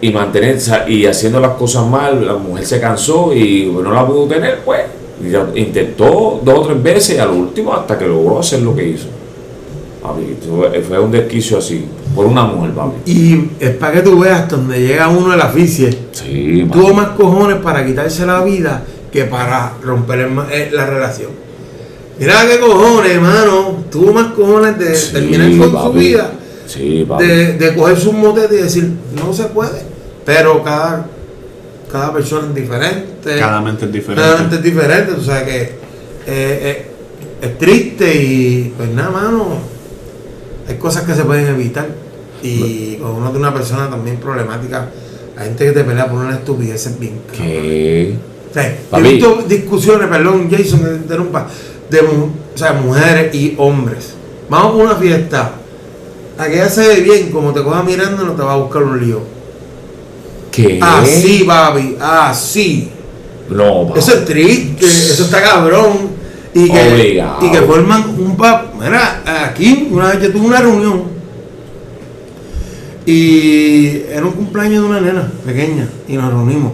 y 0.01 0.11
mantener 0.11 0.59
y 0.89 1.07
haciendo 1.07 1.41
las 1.41 1.53
cosas 1.53 1.87
mal, 1.87 2.27
la 2.27 2.35
mujer 2.35 2.65
se 2.65 2.81
cansó 2.81 3.35
y 3.35 3.71
no 3.71 3.91
la 3.91 4.07
pudo 4.07 4.27
tener, 4.27 4.61
pues. 4.65 4.83
Intentó 5.55 6.41
dos 6.45 6.59
o 6.59 6.62
tres 6.66 6.83
veces 6.83 7.16
y 7.16 7.18
a 7.18 7.27
lo 7.27 7.35
último 7.35 7.72
hasta 7.75 7.99
que 7.99 8.07
logró 8.07 8.39
hacer 8.41 8.61
lo 8.62 8.75
que 8.75 8.89
hizo. 8.89 9.07
Papi, 10.03 10.37
fue- 10.87 10.99
un 11.01 11.11
desquicio 11.11 11.59
así, 11.59 11.85
por 12.14 12.27
una 12.27 12.45
mujer, 12.45 12.72
papi. 12.72 13.11
Y 13.11 13.51
es 13.59 13.70
para 13.70 13.93
que 13.95 14.01
tú 14.03 14.18
veas 14.20 14.49
donde 14.49 14.79
llega 14.81 15.09
uno 15.09 15.31
de 15.31 15.37
la 15.39 15.45
aficie. 15.45 15.97
Sí, 16.12 16.68
Tuvo 16.70 16.93
más 16.93 17.09
cojones 17.11 17.57
para 17.59 17.85
quitarse 17.87 18.27
la 18.27 18.43
vida 18.45 18.83
que 19.11 19.25
para 19.25 19.72
romper 19.83 20.29
eh, 20.51 20.70
la 20.72 20.87
relación. 20.87 21.31
Mira 22.18 22.35
qué 22.49 22.61
cojones, 22.61 23.12
hermano. 23.12 23.77
Tuvo 23.91 24.12
más 24.12 24.33
cojones 24.35 24.79
de 24.79 24.95
Sí, 24.95 25.12
terminar 25.14 25.51
con 25.70 25.83
su 25.85 25.93
vida, 25.99 26.33
Sí, 26.66 27.05
papi. 27.09 27.25
de, 27.27 27.53
de 27.55 27.75
coger 27.75 27.97
sus 27.99 28.12
motetes 28.12 28.59
y 28.59 28.62
decir, 28.62 28.93
no 29.25 29.33
se 29.33 29.45
puede. 29.45 29.83
Pero 30.27 30.62
cada, 30.62 31.07
cada 31.95 32.12
persona 32.12 32.49
es 32.49 32.55
diferente. 32.57 33.38
Cada 33.38 33.61
mente 33.61 33.84
es 33.84 33.92
diferente. 33.92 34.20
Cada 34.20 34.38
mente 34.40 34.57
es 34.57 34.62
diferente. 34.64 35.12
O 35.12 35.20
sea 35.20 35.45
que 35.45 35.61
eh, 35.62 35.68
eh, 36.26 36.86
es 37.40 37.57
triste 37.57 38.12
y 38.20 38.74
pues 38.76 38.90
nada, 38.90 39.11
mano. 39.11 39.59
Hay 40.68 40.74
cosas 40.74 41.05
que 41.05 41.14
se 41.14 41.22
pueden 41.22 41.47
evitar. 41.47 41.86
Y 42.42 42.97
cuando 42.97 43.18
uno 43.18 43.30
tiene 43.30 43.47
una 43.47 43.55
persona 43.55 43.88
también 43.88 44.16
problemática, 44.16 44.88
hay 45.36 45.47
gente 45.47 45.66
que 45.66 45.70
te 45.70 45.84
pelea 45.84 46.11
por 46.11 46.18
una 46.18 46.34
estupidez 46.34 46.84
es 46.84 46.99
bien. 46.99 47.20
¿Qué? 47.32 48.16
O 48.51 48.55
sea, 48.55 48.76
he 48.99 49.01
visto 49.01 49.45
discusiones, 49.47 50.09
perdón, 50.09 50.49
Jason, 50.51 50.80
que 50.80 50.86
te 50.86 50.97
interrumpa, 50.97 51.47
de 51.90 52.01
o 52.01 52.32
sea, 52.57 52.72
mujeres 52.72 53.32
y 53.32 53.55
hombres. 53.57 54.14
Vamos 54.49 54.72
a 54.72 54.84
una 54.84 54.95
fiesta. 54.97 55.53
Aquella 56.38 56.68
se 56.68 56.88
ve 56.88 57.01
bien, 57.03 57.30
como 57.30 57.53
te 57.53 57.62
coja 57.62 57.84
mirando, 57.84 58.24
no 58.24 58.32
te 58.32 58.42
va 58.42 58.55
a 58.55 58.57
buscar 58.57 58.82
un 58.82 59.01
lío. 59.01 59.34
¿Qué? 60.55 60.78
Así, 60.80 61.44
papi, 61.44 61.96
así. 62.00 62.88
No, 63.50 63.88
papi. 63.88 63.98
Eso 63.98 64.12
es 64.14 64.24
triste, 64.24 64.86
eso 64.86 65.24
está 65.24 65.42
cabrón. 65.42 66.14
Y 66.55 66.70
que, 66.70 66.92
Obligado. 66.92 67.44
y 67.44 67.50
que 67.50 67.62
forman 67.62 68.11
un 68.16 68.36
pap. 68.36 68.74
Mira, 68.74 69.22
aquí 69.46 69.88
una 69.90 70.11
vez 70.11 70.22
yo 70.22 70.32
tuve 70.32 70.46
una 70.46 70.61
reunión 70.61 71.14
y 73.07 74.02
era 74.11 74.24
un 74.24 74.32
cumpleaños 74.32 74.82
de 74.82 74.88
una 74.88 75.00
nena 75.00 75.30
pequeña 75.44 75.88
y 76.09 76.14
nos 76.14 76.32
reunimos. 76.32 76.72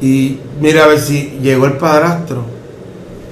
Y 0.00 0.38
mira 0.60 0.84
a 0.84 0.88
ver 0.88 1.00
si 1.00 1.38
llegó 1.42 1.66
el 1.66 1.78
padrastro 1.78 2.44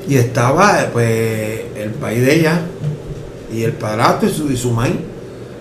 y 0.08 0.16
estaba 0.16 0.88
pues 0.92 1.60
el 1.76 1.90
país 2.00 2.24
de 2.24 2.34
ella 2.34 2.62
y 3.52 3.62
el 3.62 3.72
padrastro 3.72 4.28
y 4.28 4.32
su, 4.32 4.50
y 4.50 4.56
su 4.56 4.70
maíz. 4.72 4.96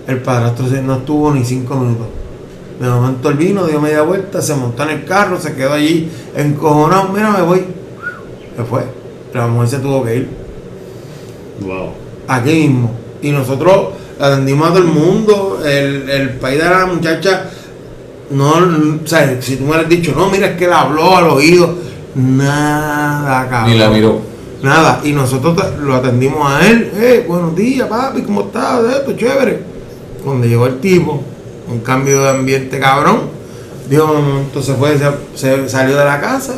El 0.08 0.22
padrastro 0.22 0.66
no 0.82 0.96
estuvo 0.96 1.34
ni 1.34 1.44
cinco 1.44 1.76
minutos. 1.76 2.08
De 2.84 2.90
momento 2.90 3.30
el 3.30 3.38
vino, 3.38 3.66
dio 3.66 3.80
media 3.80 4.02
vuelta, 4.02 4.42
se 4.42 4.54
montó 4.56 4.84
en 4.84 4.90
el 4.90 5.06
carro, 5.06 5.40
se 5.40 5.56
quedó 5.56 5.72
allí 5.72 6.12
encojonado. 6.36 7.14
Mira, 7.14 7.32
me 7.32 7.42
voy. 7.42 7.64
Se 8.58 8.64
fue. 8.66 8.84
La 9.34 9.48
mujer 9.48 9.70
se 9.70 9.80
tuvo 9.80 10.04
que 10.04 10.18
ir. 10.18 10.30
Wow. 11.62 11.92
Aquí 12.28 12.52
mismo. 12.52 12.92
Y 13.22 13.32
nosotros 13.32 13.92
atendimos 14.20 14.68
a 14.68 14.74
todo 14.74 14.84
el 14.84 14.90
mundo. 14.90 15.62
El, 15.64 16.10
el 16.10 16.30
país 16.32 16.62
de 16.62 16.70
la 16.70 16.86
muchacha, 16.86 17.50
no, 18.32 18.52
o 18.52 19.08
sea, 19.08 19.42
si 19.42 19.56
tú 19.56 19.64
me 19.64 19.70
hubieras 19.70 19.88
dicho, 19.88 20.14
no, 20.14 20.30
mira, 20.30 20.48
es 20.48 20.58
que 20.58 20.68
la 20.68 20.82
habló 20.82 21.16
al 21.16 21.30
oído. 21.30 21.74
Nada, 22.16 23.48
cabrón. 23.50 23.72
Ni 23.72 23.78
la 23.80 23.90
miró. 23.92 24.20
Nada. 24.62 25.00
Y 25.06 25.14
nosotros 25.14 25.56
lo 25.80 25.96
atendimos 25.96 26.52
a 26.52 26.68
él. 26.68 26.92
Eh, 26.98 27.24
buenos 27.26 27.56
días, 27.56 27.88
papi, 27.88 28.24
¿cómo 28.24 28.42
estás? 28.42 28.84
De 28.84 28.90
Esto, 28.90 29.14
chévere. 29.14 29.62
Cuando 30.22 30.46
llegó 30.46 30.68
el 30.68 30.80
tipo, 30.82 31.24
un 31.74 31.80
cambio 31.80 32.24
de 32.24 32.30
ambiente 32.30 32.80
cabrón. 32.80 33.22
Dijo, 33.90 34.16
entonces 34.40 34.76
fue, 34.78 34.98
se, 34.98 35.10
se 35.36 35.70
salió 35.70 35.98
de 35.98 36.06
la 36.06 36.22
casa, 36.22 36.54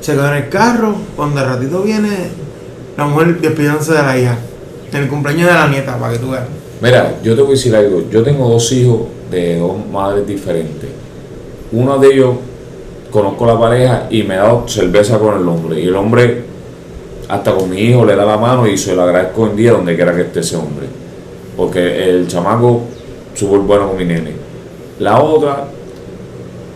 se 0.00 0.12
quedó 0.12 0.28
en 0.28 0.34
el 0.34 0.48
carro. 0.48 0.94
Cuando 1.16 1.40
al 1.40 1.46
ratito 1.46 1.82
viene 1.82 2.08
la 2.96 3.06
mujer 3.06 3.40
despidiéndose 3.40 3.94
de 3.94 4.02
la 4.02 4.18
hija. 4.18 4.38
En 4.92 5.02
el 5.02 5.08
cumpleaños 5.08 5.48
de 5.48 5.54
la 5.54 5.68
nieta, 5.68 5.98
para 5.98 6.12
que 6.12 6.18
tú 6.18 6.30
veas. 6.30 6.44
Mira, 6.80 7.16
yo 7.22 7.34
te 7.34 7.42
voy 7.42 7.50
a 7.50 7.54
decir 7.54 7.74
algo. 7.74 8.04
Yo 8.10 8.22
tengo 8.22 8.48
dos 8.48 8.70
hijos 8.72 9.00
de 9.30 9.58
dos 9.58 9.74
madres 9.92 10.26
diferentes. 10.26 10.88
Uno 11.72 11.98
de 11.98 12.14
ellos 12.14 12.36
conozco 13.10 13.46
la 13.46 13.58
pareja 13.58 14.06
y 14.10 14.22
me 14.22 14.34
ha 14.34 14.44
dado 14.44 14.66
cerveza 14.68 15.18
con 15.18 15.40
el 15.40 15.48
hombre. 15.48 15.80
Y 15.80 15.88
el 15.88 15.96
hombre, 15.96 16.44
hasta 17.28 17.54
con 17.54 17.68
mi 17.68 17.80
hijo, 17.80 18.04
le 18.04 18.16
da 18.16 18.24
la 18.24 18.38
mano 18.38 18.66
y 18.66 18.78
se 18.78 18.94
lo 18.94 19.02
agradezco 19.02 19.46
en 19.46 19.56
día 19.56 19.72
donde 19.72 19.94
quiera 19.96 20.14
que 20.14 20.22
esté 20.22 20.40
ese 20.40 20.56
hombre. 20.56 20.86
Porque 21.56 22.08
el 22.08 22.28
chamaco 22.28 22.82
súper 23.34 23.60
bueno 23.60 23.88
con 23.88 23.96
mi 23.96 24.04
nene. 24.04 24.32
La 24.98 25.20
otra, 25.22 25.64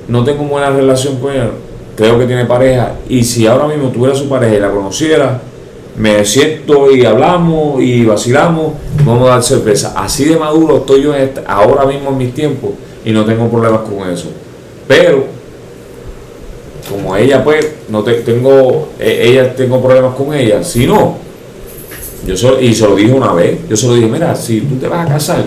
no 0.09 0.25
tengo 0.25 0.45
buena 0.45 0.71
relación 0.71 1.17
con 1.19 1.33
ella. 1.33 1.51
Creo 1.97 2.19
que 2.19 2.27
tiene 2.27 2.45
pareja. 2.47 2.93
Y 3.09 3.25
si 3.25 3.47
ahora 3.47 3.67
mismo 3.67 3.89
tuviera 3.89 4.15
su 4.15 4.29
pareja 4.29 4.55
y 4.57 4.61
la 4.61 4.71
conociera, 4.71 5.41
me 5.97 6.25
siento 6.25 6.91
y 6.91 7.05
hablamos 7.05 7.83
y 7.83 8.05
vacilamos, 8.05 8.73
vamos 9.05 9.29
a 9.29 9.33
dar 9.33 9.43
cerveza. 9.43 9.93
Así 9.97 10.25
de 10.25 10.37
maduro 10.37 10.79
estoy 10.79 11.03
yo 11.03 11.15
en 11.15 11.23
esta- 11.23 11.43
ahora 11.47 11.85
mismo 11.85 12.11
en 12.11 12.19
mis 12.19 12.35
tiempos 12.35 12.71
y 13.05 13.11
no 13.13 13.25
tengo 13.25 13.49
problemas 13.49 13.83
con 13.83 14.09
eso. 14.11 14.29
Pero, 14.89 15.25
como 16.89 17.15
ella 17.17 17.43
pues, 17.45 17.67
no 17.89 18.03
te, 18.03 18.15
tengo, 18.15 18.89
eh, 18.99 19.21
ella 19.29 19.55
tengo 19.55 19.81
problemas 19.83 20.15
con 20.15 20.35
ella, 20.35 20.63
si 20.65 20.87
no, 20.87 21.17
yo 22.27 22.37
se 22.37 22.49
lo- 22.49 22.61
y 22.61 22.75
se 22.75 22.87
lo 22.89 22.95
dije 22.97 23.13
una 23.13 23.33
vez, 23.33 23.59
yo 23.69 23.77
se 23.77 23.87
lo 23.87 23.95
dije, 23.95 24.07
mira, 24.09 24.35
si 24.35 24.61
tú 24.63 24.77
te 24.77 24.89
vas 24.89 25.07
a 25.07 25.13
casar, 25.13 25.45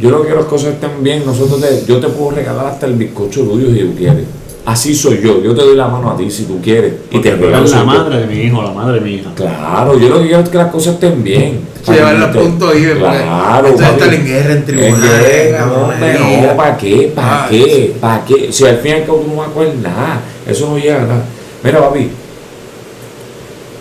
yo 0.00 0.10
lo 0.10 0.18
que 0.22 0.26
quiero 0.26 0.40
es 0.40 0.46
que 0.46 0.50
las 0.50 0.50
cosas 0.50 0.74
estén 0.74 1.02
bien, 1.02 1.24
nosotros 1.24 1.60
te- 1.60 1.84
yo 1.86 1.98
te 2.00 2.08
puedo 2.08 2.30
regalar 2.32 2.66
hasta 2.66 2.86
el 2.86 2.94
bizcocho 2.94 3.42
tuyo 3.42 3.68
si 3.72 3.80
tú 3.80 3.94
quieres. 3.96 4.24
Así 4.64 4.96
soy 4.96 5.20
yo, 5.22 5.40
yo 5.42 5.54
te 5.54 5.62
doy 5.62 5.76
la 5.76 5.86
mano 5.86 6.10
a 6.10 6.16
ti 6.16 6.28
si 6.28 6.42
tú 6.44 6.60
quieres. 6.60 6.92
Y 7.12 7.20
te 7.20 7.36
regalo 7.36 7.68
la 7.68 7.84
madre 7.84 8.18
de 8.20 8.26
mi 8.26 8.42
hijo, 8.42 8.60
la 8.62 8.72
madre 8.72 8.94
de 8.94 9.00
mi 9.00 9.14
hija. 9.14 9.30
Claro, 9.36 9.96
yo 9.96 10.08
lo 10.08 10.18
que 10.20 10.26
quiero 10.26 10.42
es 10.42 10.48
que 10.48 10.56
las 10.58 10.72
cosas 10.72 10.94
estén 10.94 11.22
bien. 11.22 11.60
Llevarla 11.86 12.26
a 12.26 12.32
punto 12.32 12.66
porque 12.66 12.94
Claro, 12.98 13.68
esto 13.68 13.80
ya 13.80 13.90
papi. 13.92 14.02
está 14.02 14.14
en 14.16 14.26
guerra, 14.26 14.52
en 14.54 14.64
tribunales, 14.66 15.54
no, 15.60 16.46
no, 16.48 16.56
¿para 16.56 16.76
qué? 16.76 17.12
¿Para 17.14 17.44
Ah, 17.44 17.46
qué? 17.48 17.96
¿Para 18.00 18.24
qué? 18.24 18.52
Si 18.52 18.64
al 18.66 18.78
fin 18.78 18.90
y 18.90 18.94
al 18.94 19.04
cabo 19.06 19.18
tú 19.20 19.28
no 19.30 19.36
vas 19.36 19.48
a 19.50 19.52
coger 19.52 19.76
nada, 19.76 20.20
eso 20.48 20.68
no 20.68 20.78
llega 20.78 20.96
a 20.96 21.06
nada. 21.06 21.24
Mira, 21.62 21.78
papi, 21.78 22.10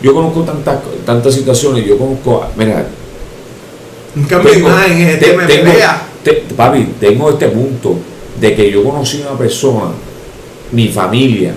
yo 0.03 0.13
conozco 0.13 0.41
tantas, 0.41 0.77
tantas 1.03 1.33
situaciones, 1.33 1.83
yo 1.83 1.97
conozco, 1.97 2.45
mira, 2.55 2.85
Un 4.15 4.23
cambio 4.23 4.49
de 4.51 4.57
tengo- 4.57 4.69
imagen, 4.69 5.01
este 5.01 5.25
te- 5.25 5.37
me 5.37 5.45
tengo- 5.45 5.71
te- 6.23 6.43
papi, 6.55 6.87
tengo 6.99 7.29
este 7.31 7.47
punto 7.49 7.95
de 8.39 8.55
que 8.55 8.71
yo 8.71 8.83
conocí 8.83 9.21
a 9.23 9.29
una 9.31 9.37
persona, 9.37 9.91
mi 10.71 10.87
familia, 10.89 11.53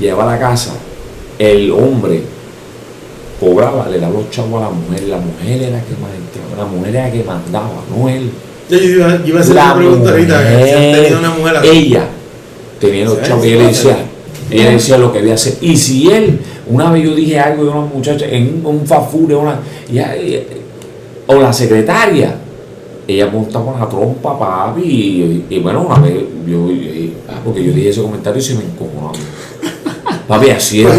lleva 0.00 0.22
a 0.24 0.34
la 0.34 0.38
casa, 0.40 0.72
el 1.38 1.70
hombre 1.70 2.22
cobraba, 3.38 3.88
le 3.88 3.98
daba 3.98 4.14
los 4.14 4.30
chavos 4.30 4.60
a 4.62 4.66
la 4.66 4.70
mujer, 4.70 5.02
la 5.08 5.16
mujer 5.18 5.62
era 5.62 5.76
la 5.78 5.82
que 5.84 5.92
más 5.92 6.10
entraba, 6.14 6.64
la 6.64 6.64
mujer 6.70 6.94
era 6.94 7.04
la 7.06 7.12
que 7.12 7.24
mandaba, 7.24 7.70
no 7.96 8.08
él. 8.08 8.30
Yo, 8.68 8.76
iba, 8.78 9.16
yo 9.18 9.26
iba 9.26 9.38
a 9.38 9.42
hacer 9.42 9.54
La 9.54 9.64
una 9.64 9.74
pregunta 9.76 10.10
ahorita, 10.10 10.38
si 10.42 10.70
han 10.72 10.92
tenido 10.92 11.18
una 11.18 11.30
mujer 11.30 11.56
así. 11.56 11.68
ella 11.68 12.04
tenía 12.80 13.04
los 13.04 13.22
chavos 13.22 13.44
y 13.46 13.52
él 13.52 13.66
decía, 13.66 13.96
ella 14.50 14.70
decía 14.70 14.98
lo 14.98 15.12
que 15.12 15.18
debía 15.18 15.34
hacer. 15.34 15.54
Y 15.60 15.76
si 15.76 16.10
él, 16.10 16.38
una 16.68 16.90
vez 16.92 17.04
yo 17.04 17.14
dije 17.14 17.38
algo 17.38 17.64
de 17.64 17.70
una 17.70 17.80
muchacha 17.80 18.26
en 18.26 18.60
un, 18.64 18.66
un 18.80 18.86
fafure, 18.86 19.34
una, 19.34 19.60
ya, 19.92 20.14
o 21.30 21.40
la 21.40 21.52
secretaria, 21.52 22.34
ella 23.06 23.26
montaba 23.28 23.78
la 23.78 23.88
trompa, 23.88 24.38
papi, 24.38 24.82
y, 24.82 25.44
y 25.50 25.58
bueno, 25.58 25.82
una 25.82 25.98
vez 25.98 26.14
yo, 26.46 26.70
y- 26.70 27.14
ah, 27.28 27.40
porque 27.44 27.64
yo 27.64 27.72
dije 27.72 27.88
ese 27.90 28.02
comentario 28.02 28.38
y 28.40 28.44
se 28.44 28.54
me 28.54 28.64
encojonó. 28.64 29.10
a 29.10 29.12
mí. 29.12 29.18
Papi, 30.28 30.50
así 30.50 30.82
era. 30.82 30.94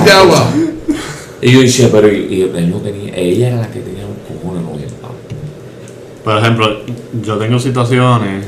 Y 1.41 1.51
yo 1.51 1.61
decía, 1.61 1.89
pero 1.91 2.11
y- 2.11 2.27
y 2.29 2.41
él 2.41 2.69
no 2.69 2.77
tenía, 2.77 3.15
ella 3.15 3.47
era 3.49 3.57
la 3.57 3.67
que 3.71 3.79
tenía 3.79 4.03
un 4.05 4.15
cojones, 4.37 4.63
no. 4.63 4.71
Por 6.23 6.37
ejemplo, 6.37 6.67
yo 7.23 7.37
tengo 7.37 7.57
situaciones 7.59 8.45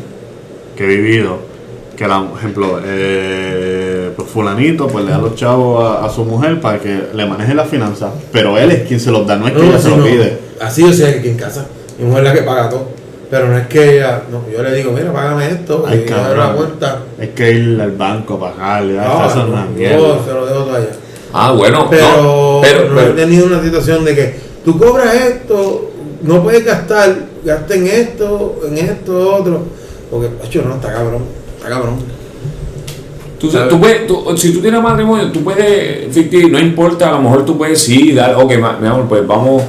que 0.75 0.83
he 0.83 0.87
vivido 0.87 1.37
que, 1.97 2.07
la, 2.07 2.23
por 2.27 2.37
ejemplo, 2.37 2.79
eh, 2.85 4.11
pues 4.15 4.29
fulanito 4.29 4.87
pues 4.87 5.05
le 5.05 5.11
da 5.11 5.17
los 5.17 5.35
chavos 5.35 5.83
a, 5.83 6.05
a 6.05 6.09
su 6.09 6.23
mujer 6.25 6.59
para 6.61 6.79
que 6.79 6.99
le 7.13 7.25
maneje 7.25 7.55
las 7.55 7.67
finanzas. 7.67 8.11
Pero 8.31 8.57
él 8.57 8.71
es 8.71 8.87
quien 8.87 8.99
se 8.99 9.09
los 9.11 9.25
da, 9.25 9.37
no 9.37 9.47
es 9.47 9.53
que 9.53 9.59
No, 9.59 9.65
ella 9.65 9.75
así 9.77 9.89
se 9.89 9.97
los 9.97 10.07
pide. 10.07 10.37
Así 10.59 10.81
yo 10.81 10.93
sé 10.93 11.21
que 11.21 11.31
en 11.31 11.37
casa. 11.37 11.65
Mi 11.99 12.05
mujer 12.05 12.25
es 12.25 12.29
la 12.29 12.35
que 12.39 12.43
paga 12.43 12.69
todo. 12.69 12.87
Pero 13.29 13.47
no 13.47 13.57
es 13.57 13.67
que 13.67 13.97
ella. 13.97 14.21
No, 14.31 14.43
yo 14.51 14.61
le 14.61 14.75
digo, 14.75 14.91
mira, 14.91 15.11
págame 15.11 15.49
esto. 15.49 15.83
Ay, 15.87 16.03
y 16.05 16.09
yo 16.09 16.15
abro 16.15 16.37
la 16.37 16.55
puerta. 16.55 16.99
Es 17.19 17.29
que 17.29 17.51
ir 17.51 17.81
al 17.81 17.91
banco 17.91 18.35
a 18.35 18.39
pagarle, 18.51 18.93
No, 18.93 19.25
eso 19.25 19.39
es 19.39 19.45
una 19.47 19.65
no, 19.65 19.77
yo 19.79 20.23
se 20.25 20.33
lo 20.33 20.45
dejo 20.45 20.59
todo 20.63 20.75
allá. 20.75 20.87
Ah, 21.33 21.51
bueno, 21.51 21.87
Pero, 21.89 22.05
no, 22.21 22.59
pero, 22.61 22.89
no 22.89 23.01
he 23.01 23.09
tenido 23.13 23.47
una 23.47 23.63
situación 23.63 24.05
de 24.05 24.13
que 24.13 24.35
tú 24.63 24.77
cobras 24.77 25.15
esto, 25.15 25.89
no 26.21 26.43
puedes 26.43 26.63
gastar, 26.63 27.15
gasta 27.43 27.73
en 27.73 27.87
esto, 27.87 28.59
en 28.67 28.77
esto, 28.77 29.35
otro. 29.37 29.63
Porque, 30.11 30.29
hecho, 30.45 30.61
no, 30.61 30.75
está 30.75 30.93
cabrón, 30.93 31.23
está 31.57 31.69
cabrón. 31.69 31.95
Tú, 33.39 33.49
tú 33.49 33.79
puedes, 33.79 34.05
tú- 34.07 34.37
si 34.37 34.53
tú 34.53 34.61
tienes 34.61 34.81
matrimonio, 34.81 35.31
tú 35.31 35.43
puedes, 35.43 36.15
no 36.51 36.59
importa, 36.59 37.09
a 37.09 37.11
lo 37.13 37.21
mejor 37.21 37.43
tú 37.43 37.57
puedes 37.57 37.79
sí 37.81 38.13
dar, 38.13 38.35
ok, 38.35 38.53
mi 38.79 38.87
amor, 38.87 39.05
pues 39.09 39.25
vamos, 39.27 39.63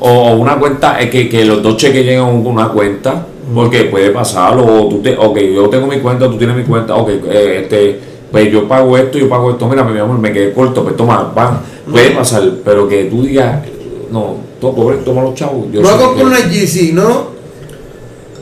o 0.00 0.32
una 0.34 0.58
cuenta, 0.58 1.00
es 1.00 1.10
que, 1.10 1.28
que 1.28 1.44
los 1.44 1.62
dos 1.62 1.76
cheques 1.76 2.04
lleguen 2.04 2.20
a 2.20 2.24
una 2.24 2.68
cuenta, 2.68 3.26
porque 3.54 3.84
puede 3.84 4.10
pasar, 4.10 4.56
o 4.58 4.88
tú 4.88 5.00
te, 5.02 5.16
ok, 5.16 5.38
yo 5.38 5.68
tengo 5.68 5.86
mi 5.86 5.98
cuenta, 5.98 6.26
tú 6.28 6.36
tienes 6.36 6.56
mi 6.56 6.64
cuenta, 6.64 6.94
ok, 6.94 7.08
eh, 7.30 7.60
este, 7.62 8.00
pues 8.30 8.52
yo 8.52 8.68
pago 8.68 8.96
esto, 8.98 9.18
yo 9.18 9.28
pago 9.28 9.50
esto, 9.50 9.66
mira, 9.68 9.82
mi 9.84 9.98
amor, 9.98 10.18
me 10.18 10.32
quedé 10.32 10.52
corto, 10.52 10.82
pues 10.84 10.96
toma, 10.96 11.32
van, 11.34 11.60
puede 11.90 12.10
pasar, 12.10 12.42
pero 12.64 12.86
que 12.88 13.04
tú 13.04 13.22
digas, 13.22 13.62
no, 14.10 14.36
tú, 14.60 14.74
pobre, 14.74 14.98
toma 14.98 15.22
los 15.22 15.34
chavos. 15.34 15.66
Yo 15.72 15.80
que- 15.82 15.88
con 15.88 16.26
una 16.26 16.38
GC, 16.38 16.92
¿no? 16.92 17.28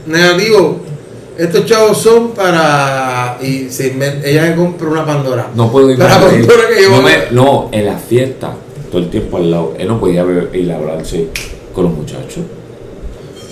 Negativo. 0.06 0.80
Estos 1.38 1.66
chavos 1.66 1.98
son 1.98 2.28
para. 2.30 3.36
Y 3.42 3.68
se 3.68 3.94
inven- 3.94 4.22
ella 4.24 4.46
se 4.46 4.54
compra 4.54 4.88
una 4.88 5.04
Pandora. 5.04 5.50
No 5.54 5.70
puedo 5.70 5.90
ir 5.90 5.98
Para. 5.98 6.18
Pandora 6.20 6.62
que 6.74 6.82
yo 6.82 6.90
no, 6.90 7.02
me- 7.02 7.30
no, 7.32 7.68
en 7.72 7.84
la 7.86 7.98
fiesta, 7.98 8.54
todo 8.90 9.02
el 9.02 9.08
tiempo 9.10 9.36
al 9.38 9.50
lado. 9.50 9.74
Él 9.78 9.88
no 9.88 9.98
podía 10.00 10.24
ir 10.52 10.72
a 10.72 10.76
hablarse 10.76 11.28
con 11.74 11.84
los 11.84 11.92
muchachos. 11.94 12.44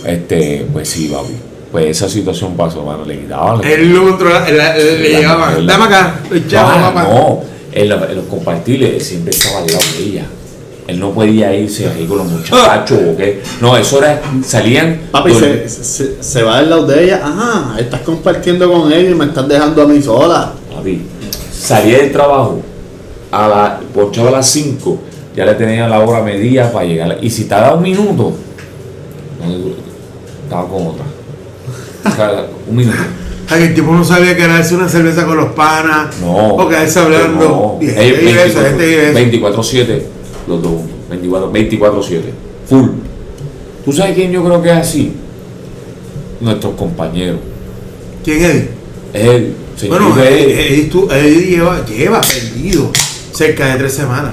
Este, 0.07 0.67
pues 0.73 0.89
sí, 0.89 1.09
papi. 1.09 1.33
Pues 1.73 1.87
esa 1.87 2.09
situación 2.09 2.55
pasó, 2.57 2.85
mano. 2.85 3.05
Le 3.05 3.19
quitaban. 3.21 3.65
Él 3.65 3.93
lo 3.93 4.05
controla, 4.11 4.47
él- 4.49 4.61
él- 4.61 5.03
le 5.03 5.13
la- 5.13 5.19
llevaba. 5.21 5.51
la- 5.59 5.73
Dame 5.73 5.85
acá, 5.87 6.21
los 6.31 6.47
chavos, 6.49 6.73
Ah, 6.77 6.93
papá. 6.95 7.09
No, 7.13 7.41
en, 7.73 7.89
la- 7.89 8.07
en 8.11 8.17
los 8.17 8.27
compartibles 8.27 8.95
él 8.95 9.01
siempre 9.01 9.31
estaba 9.33 9.59
al 9.61 9.67
lado 9.67 9.79
de 9.99 10.05
ella. 10.05 10.27
Él 10.87 11.01
no 11.01 11.13
podía 11.13 11.55
irse 11.57 11.89
ahí 11.89 12.05
con 12.07 12.19
los 12.19 12.27
muchachos 12.27 12.99
o 13.13 13.17
qué. 13.17 13.41
No, 13.63 13.75
eso 13.77 13.99
era. 13.99 14.21
Salían. 14.45 15.01
Papi, 15.11 15.33
se, 15.33 15.67
se, 15.69 16.23
se 16.23 16.43
va 16.43 16.61
del 16.61 16.69
lado 16.71 16.87
de 16.87 17.05
ella, 17.05 17.23
ajá, 17.25 17.81
estás 17.81 18.03
compartiendo 18.03 18.71
con 18.71 18.93
ella 18.93 19.11
y 19.11 19.15
me 19.15 19.25
estás 19.25 19.49
dejando 19.49 19.81
a 19.83 19.87
mí 19.87 20.01
sola. 20.03 20.53
Papi, 20.75 21.01
salía 21.59 21.99
del 21.99 22.13
trabajo, 22.13 22.61
a 23.33 23.49
la, 23.49 23.81
ponchaba 23.95 24.29
a 24.29 24.33
las 24.33 24.47
5, 24.47 24.99
ya 25.37 25.45
le 25.45 25.55
tenía 25.55 25.89
la 25.89 26.01
hora 26.01 26.23
medida 26.23 26.71
para 26.71 26.87
llegar. 26.87 27.19
Y 27.21 27.31
si 27.31 27.45
tardaba 27.45 27.77
un 27.77 27.83
minuto, 27.83 28.35
estaba 30.45 30.69
con 30.69 30.87
otra. 30.89 31.05
Un 32.69 32.77
minuto. 32.77 32.99
El 33.51 33.75
tipo 33.75 33.93
no 33.93 34.05
sabía 34.05 34.37
que 34.37 34.43
era 34.43 34.55
darse 34.55 34.75
una 34.75 34.89
cerveza 34.89 35.27
con 35.27 35.37
los 35.37 35.53
panas. 35.53 36.17
No. 36.21 36.55
O 36.55 36.69
quedarse 36.69 36.99
hablando. 36.99 37.39
No. 37.41 37.79
Y 37.81 37.87
vive 37.87 38.47
eso, 38.47 38.61
vive 38.79 39.11
eso. 39.11 39.19
24-7, 39.19 40.03
los 40.49 40.63
dos 40.63 40.73
juntos. 40.73 40.95
24 41.11 41.53
24-7. 41.53 42.21
Full. 42.69 42.89
¿Tú 43.85 43.93
sabes 43.93 44.15
quién 44.15 44.33
yo 44.33 44.43
creo 44.43 44.63
que 44.63 44.71
es 44.71 44.77
así? 44.77 45.13
Nuestros 46.41 46.75
compañeros. 46.75 47.41
¿Quién 48.25 48.45
es? 48.45 48.65
Él, 49.13 49.55
señor 49.77 50.03
Bueno, 50.03 50.23
él, 50.23 50.91
él 51.11 51.47
lleva, 51.47 51.85
lleva 51.85 52.21
perdido 52.21 52.91
cerca 53.33 53.73
de 53.73 53.79
tres 53.79 53.93
semanas. 53.93 54.33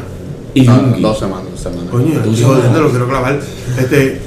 Y 0.54 0.66
Yungi. 0.66 1.02
dos 1.02 1.20
semanas, 1.20 1.46
dos 1.52 1.60
semanas. 1.60 1.86
Coño, 1.92 2.20
Dos 2.24 2.28
estoy 2.40 2.44
jodiendo, 2.56 2.82
lo 2.82 2.90
quiero 2.90 3.08
clavar. 3.08 3.40
Este, 3.80 4.20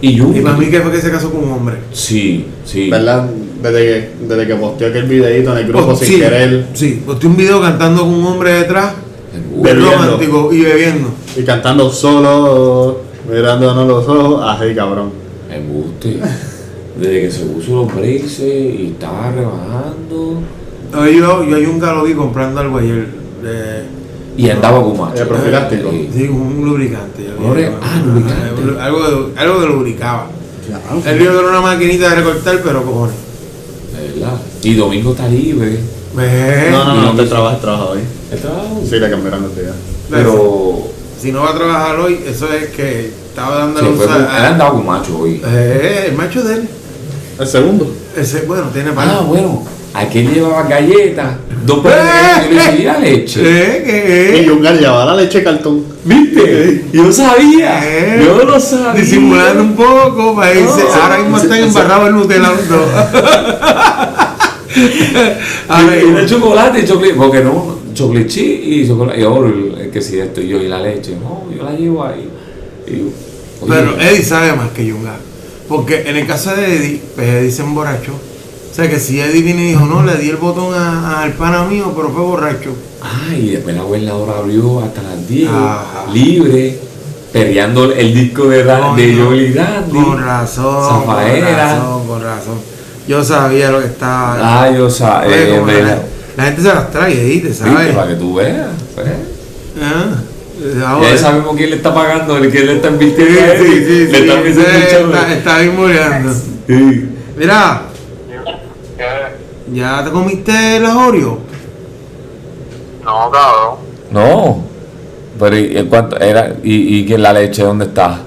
Y 0.00 0.14
Yungi. 0.14 0.38
y 0.38 0.42
para 0.42 0.56
mí 0.56 0.66
que 0.66 0.80
fue 0.80 0.92
que 0.92 1.00
se 1.00 1.10
casó 1.10 1.30
con 1.30 1.44
un 1.44 1.52
hombre. 1.52 1.76
Sí, 1.92 2.46
sí. 2.64 2.88
¿Verdad? 2.88 3.28
Desde 3.62 3.78
que, 3.84 4.10
desde 4.26 4.46
que 4.46 4.54
posteó 4.54 4.88
aquel 4.88 5.04
videito 5.04 5.52
en 5.52 5.58
el 5.58 5.68
grupo 5.68 5.88
Oh, 5.92 5.96
sin 5.96 6.08
sí, 6.08 6.18
querer 6.18 6.66
Sí, 6.72 7.02
posté 7.04 7.26
un 7.26 7.36
video 7.36 7.60
cantando 7.60 8.02
con 8.02 8.14
un 8.14 8.24
hombre 8.26 8.52
detrás, 8.54 8.94
bien 9.32 9.62
Bebiendo. 9.62 9.90
romántico 9.90 10.48
y 10.52 10.62
bebiendo. 10.62 11.08
y 11.36 11.42
cantando 11.42 11.90
solo, 11.90 13.00
mirándonos 13.30 13.86
los 13.86 14.08
ojos, 14.08 14.42
así 14.46 14.74
cabrón. 14.74 15.10
Embuste. 15.52 16.20
Desde 16.98 17.20
que 17.20 17.30
se 17.30 17.44
puso 17.44 17.76
los 17.84 17.94
braces 17.94 18.40
y 18.40 18.92
estaba 18.94 19.30
rebajando. 19.30 20.40
Yo, 20.92 21.44
yo 21.44 21.56
hay 21.56 21.66
un 21.66 21.78
lo 21.80 22.04
vi 22.04 22.14
comprando 22.14 22.60
algo 22.60 22.78
ayer. 22.78 23.06
De, 23.42 23.99
Y 24.40 24.50
andaba 24.50 24.82
con 24.82 24.98
macho. 24.98 25.22
Eh, 25.22 25.26
profiláctico. 25.26 25.90
Sí. 25.90 26.10
sí, 26.14 26.28
un 26.28 26.64
lubricante. 26.64 27.26
ah, 27.28 28.02
lubricante. 28.04 28.80
Algo, 28.80 29.02
de, 29.02 29.40
algo 29.40 29.60
de 29.60 29.66
lubricaba. 29.66 30.26
Él 31.06 31.18
vio 31.18 31.30
que 31.32 31.38
era 31.38 31.48
una 31.48 31.60
maquinita 31.60 32.08
de 32.10 32.16
recortar, 32.16 32.60
pero 32.64 32.82
cojones. 32.84 33.16
De 33.92 34.20
verdad. 34.20 34.36
Y 34.62 34.74
Domingo 34.74 35.10
está 35.12 35.28
libre. 35.28 35.78
Ve, 36.14 36.68
No, 36.70 36.84
no, 36.84 37.02
no, 37.02 37.12
te 37.16 37.24
trabajas, 37.26 37.60
trabaja 37.60 37.84
hoy. 37.84 38.00
El 38.32 38.38
trabajo. 38.38 38.82
Sí, 38.88 38.98
le 38.98 39.10
cambiaron 39.10 39.44
el 39.44 39.54
día. 39.54 39.72
Pero. 40.08 40.78
Si 41.20 41.32
no 41.32 41.42
va 41.42 41.50
a 41.50 41.54
trabajar 41.54 42.00
hoy, 42.00 42.18
eso 42.26 42.50
es 42.50 42.68
que 42.70 43.12
estaba 43.28 43.56
Sí, 43.56 43.60
dándole 43.60 43.88
un 43.90 43.96
fue 43.96 44.06
con- 44.06 44.14
sa- 44.16 44.38
él 44.38 44.44
andaba 44.46 44.70
con 44.72 44.86
macho 44.86 45.18
hoy. 45.18 45.42
Eh, 45.44 46.06
el 46.08 46.16
macho 46.16 46.42
de 46.42 46.54
él. 46.54 46.68
El 47.38 47.46
segundo. 47.46 47.92
Ese, 48.16 48.40
bueno, 48.46 48.68
tiene 48.72 48.88
Ah, 48.90 48.94
para. 48.94 49.20
bueno. 49.20 49.62
Aquel 49.92 50.32
llevaba 50.32 50.62
galletas. 50.68 51.36
Dos 51.66 51.82
de 51.84 51.90
decía, 51.90 52.76
"¿Y 52.78 52.82
la 52.84 52.98
leche. 52.98 53.40
Eh, 53.44 53.82
¿qué? 53.84 54.42
Y 54.42 54.48
Jungar 54.48 54.78
llevaba 54.78 55.04
la 55.04 55.16
leche 55.16 55.42
cartón. 55.42 55.84
¿Viste? 56.04 56.84
Yo 56.92 57.12
sabía. 57.12 57.80
Eh, 57.84 58.22
Yo 58.24 58.44
lo 58.44 58.58
sabía. 58.58 59.00
Disimulando 59.02 59.62
un 59.62 59.74
poco 59.74 60.34
para 60.36 60.52
irse. 60.54 60.84
No, 60.84 61.02
ahora 61.02 61.18
mismo 61.18 61.38
sí, 61.38 61.44
están 61.44 61.58
sí. 61.58 61.64
embarrados 61.64 62.08
en 62.08 62.14
Nutella 62.16 62.50
dos. 62.68 62.88
Ahora 65.68 65.96
y, 66.02 66.06
y 66.06 66.16
el 66.16 66.26
chocolate, 66.28 66.84
chocolate, 66.86 67.14
porque 67.14 67.40
no, 67.40 67.78
chocolate 67.92 68.26
chip 68.28 68.62
y 68.64 68.86
chocolate, 68.86 69.20
y 69.20 69.24
ahora 69.24 69.48
el 69.48 69.90
que 69.90 70.00
si 70.00 70.18
esto, 70.18 70.40
y 70.40 70.48
yo 70.48 70.58
y 70.62 70.68
la 70.68 70.80
leche, 70.80 71.16
no, 71.20 71.44
yo 71.54 71.62
la 71.64 71.72
llevo 71.72 72.04
ahí. 72.04 72.28
Y 72.86 72.90
yo, 72.98 73.04
Pero 73.68 74.00
Eddie 74.00 74.22
sabe 74.22 74.52
más 74.54 74.70
que 74.70 74.86
Yunga. 74.86 75.16
Porque 75.68 76.02
en 76.08 76.16
el 76.16 76.26
caso 76.26 76.54
de 76.54 76.76
Eddie, 76.76 77.00
pues 77.14 77.28
Eddie 77.28 77.50
se 77.50 77.62
emborrachó. 77.62 78.12
Sea 78.80 78.88
que 78.88 78.98
si 78.98 79.20
Eddie 79.20 79.42
viene 79.42 79.62
y 79.62 79.68
dijo, 79.72 79.84
no, 79.84 80.02
le 80.02 80.16
di 80.16 80.30
el 80.30 80.36
botón 80.36 80.72
a- 80.74 81.22
al 81.22 81.32
pana 81.34 81.64
mío, 81.64 81.92
pero 81.94 82.08
fue 82.10 82.22
borracho. 82.22 82.74
Ah, 83.02 83.34
y 83.36 83.50
después 83.50 83.74
la 83.76 83.82
abuela 83.82 84.12
abrió 84.38 84.80
hasta 84.82 85.02
las 85.02 85.28
10, 85.28 85.50
Ajá. 85.50 86.06
libre, 86.14 86.78
perreando 87.30 87.92
el 87.92 88.14
disco 88.14 88.44
de, 88.48 88.62
Ra- 88.62 88.94
de 88.96 89.12
Coño, 89.12 89.26
Joel 89.26 89.40
y 89.42 89.52
Randy. 89.52 89.92
Con 90.02 90.24
razón, 90.24 91.04
con 91.04 91.16
razón, 91.16 92.06
con 92.08 92.22
razón. 92.22 92.54
Yo 93.06 93.22
sabía 93.22 93.70
lo 93.70 93.80
que 93.80 93.86
estaba. 93.86 94.38
Ah, 94.62 94.70
yo 94.70 94.88
sabía, 94.88 95.36
eh, 95.36 95.62
la, 95.66 95.98
la 96.38 96.44
gente 96.44 96.62
se 96.62 96.68
las 96.68 96.90
trae, 96.90 97.22
¿Viste? 97.22 97.52
¿sabes? 97.52 97.94
Para 97.94 98.08
que 98.08 98.14
tú 98.14 98.34
veas. 98.36 98.68
pues. 98.94 99.06
Ah, 99.82 100.22
Ya 100.78 100.90
ahora- 100.90 101.18
sabemos 101.18 101.54
quién 101.54 101.68
le 101.68 101.76
está 101.76 101.92
pagando, 101.94 102.38
el 102.38 102.50
que 102.50 102.60
le 102.60 102.76
está 102.76 102.88
Sí, 102.88 102.94
invirtiendo. 102.94 103.40
él, 103.40 103.58
sí, 103.58 103.66
sí, 103.66 104.12
le 104.12 104.52
sí, 104.54 104.60
está 104.60 104.90
chavo. 104.90 105.12
está, 105.12 105.34
está 105.34 105.58
bien 105.58 105.76
muriendo. 105.76 106.32
Sí. 106.66 107.08
Mira, 107.36 107.82
¿ya 109.72 110.04
te 110.04 110.10
comiste 110.10 110.76
el 110.76 110.86
Oreo? 110.86 111.38
No, 113.04 113.30
cabrón. 113.30 113.76
No. 114.10 114.64
Pero 115.38 115.56
¿y 115.56 115.76
en 115.78 115.86
cuánto 115.88 116.18
era? 116.18 116.52
¿Y, 116.62 116.98
y 116.98 117.06
que 117.06 117.16
la 117.18 117.32
leche 117.32 117.62
dónde 117.62 117.86
está? 117.86 118.20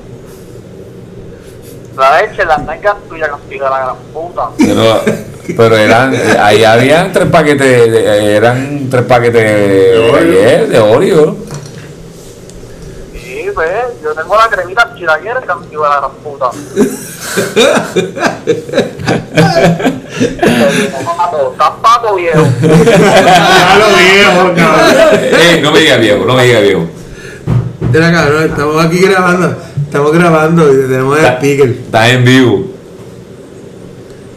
La 1.96 2.22
leche, 2.22 2.44
las 2.46 2.64
nalgas 2.64 2.96
tuyas 3.08 3.30
contigo 3.30 3.70
la 3.70 3.78
gran 3.80 3.96
puta. 4.12 4.50
Pero, 4.58 5.02
pero 5.56 5.78
eran, 5.78 6.12
ahí 6.40 6.64
habían 6.64 7.12
tres 7.14 7.28
paquetes, 7.30 7.92
de- 7.92 8.36
eran 8.36 8.88
tres 8.90 9.04
paquetes 9.04 9.44
de, 9.44 10.10
Oreo. 10.12 10.68
de 10.68 10.80
Oreo. 10.80 11.36
Sí, 13.14 13.46
pues, 13.54 13.70
yo 14.02 14.12
tengo 14.16 14.36
la 14.36 14.50
cremita 14.50 14.92
chilaguera 14.98 15.42
contigo 15.42 15.84
la 15.88 15.98
gran 15.98 16.12
puta. 16.24 16.50
Estás 21.00 21.72
pato 21.82 22.16
viejo. 22.16 22.48
Ya 22.62 23.78
lo 23.78 23.88
viejo, 23.96 24.54
cabrón. 24.56 25.20
Eh, 25.22 25.60
no 25.62 25.72
me 25.72 25.80
diga 25.80 25.98
viejo, 25.98 26.26
no 26.26 26.34
me 26.34 26.44
diga 26.44 26.60
viejo. 26.60 26.88
Mira, 27.92 28.12
cabrón, 28.12 28.44
estamos 28.44 28.86
aquí 28.86 29.00
grabando. 29.00 29.56
Estamos 29.86 30.12
grabando 30.12 30.74
y 30.74 30.88
tenemos 30.88 31.20
el 31.20 31.26
speaker. 31.26 31.70
Está 31.70 32.10
en 32.10 32.26
vivo. 32.26 32.74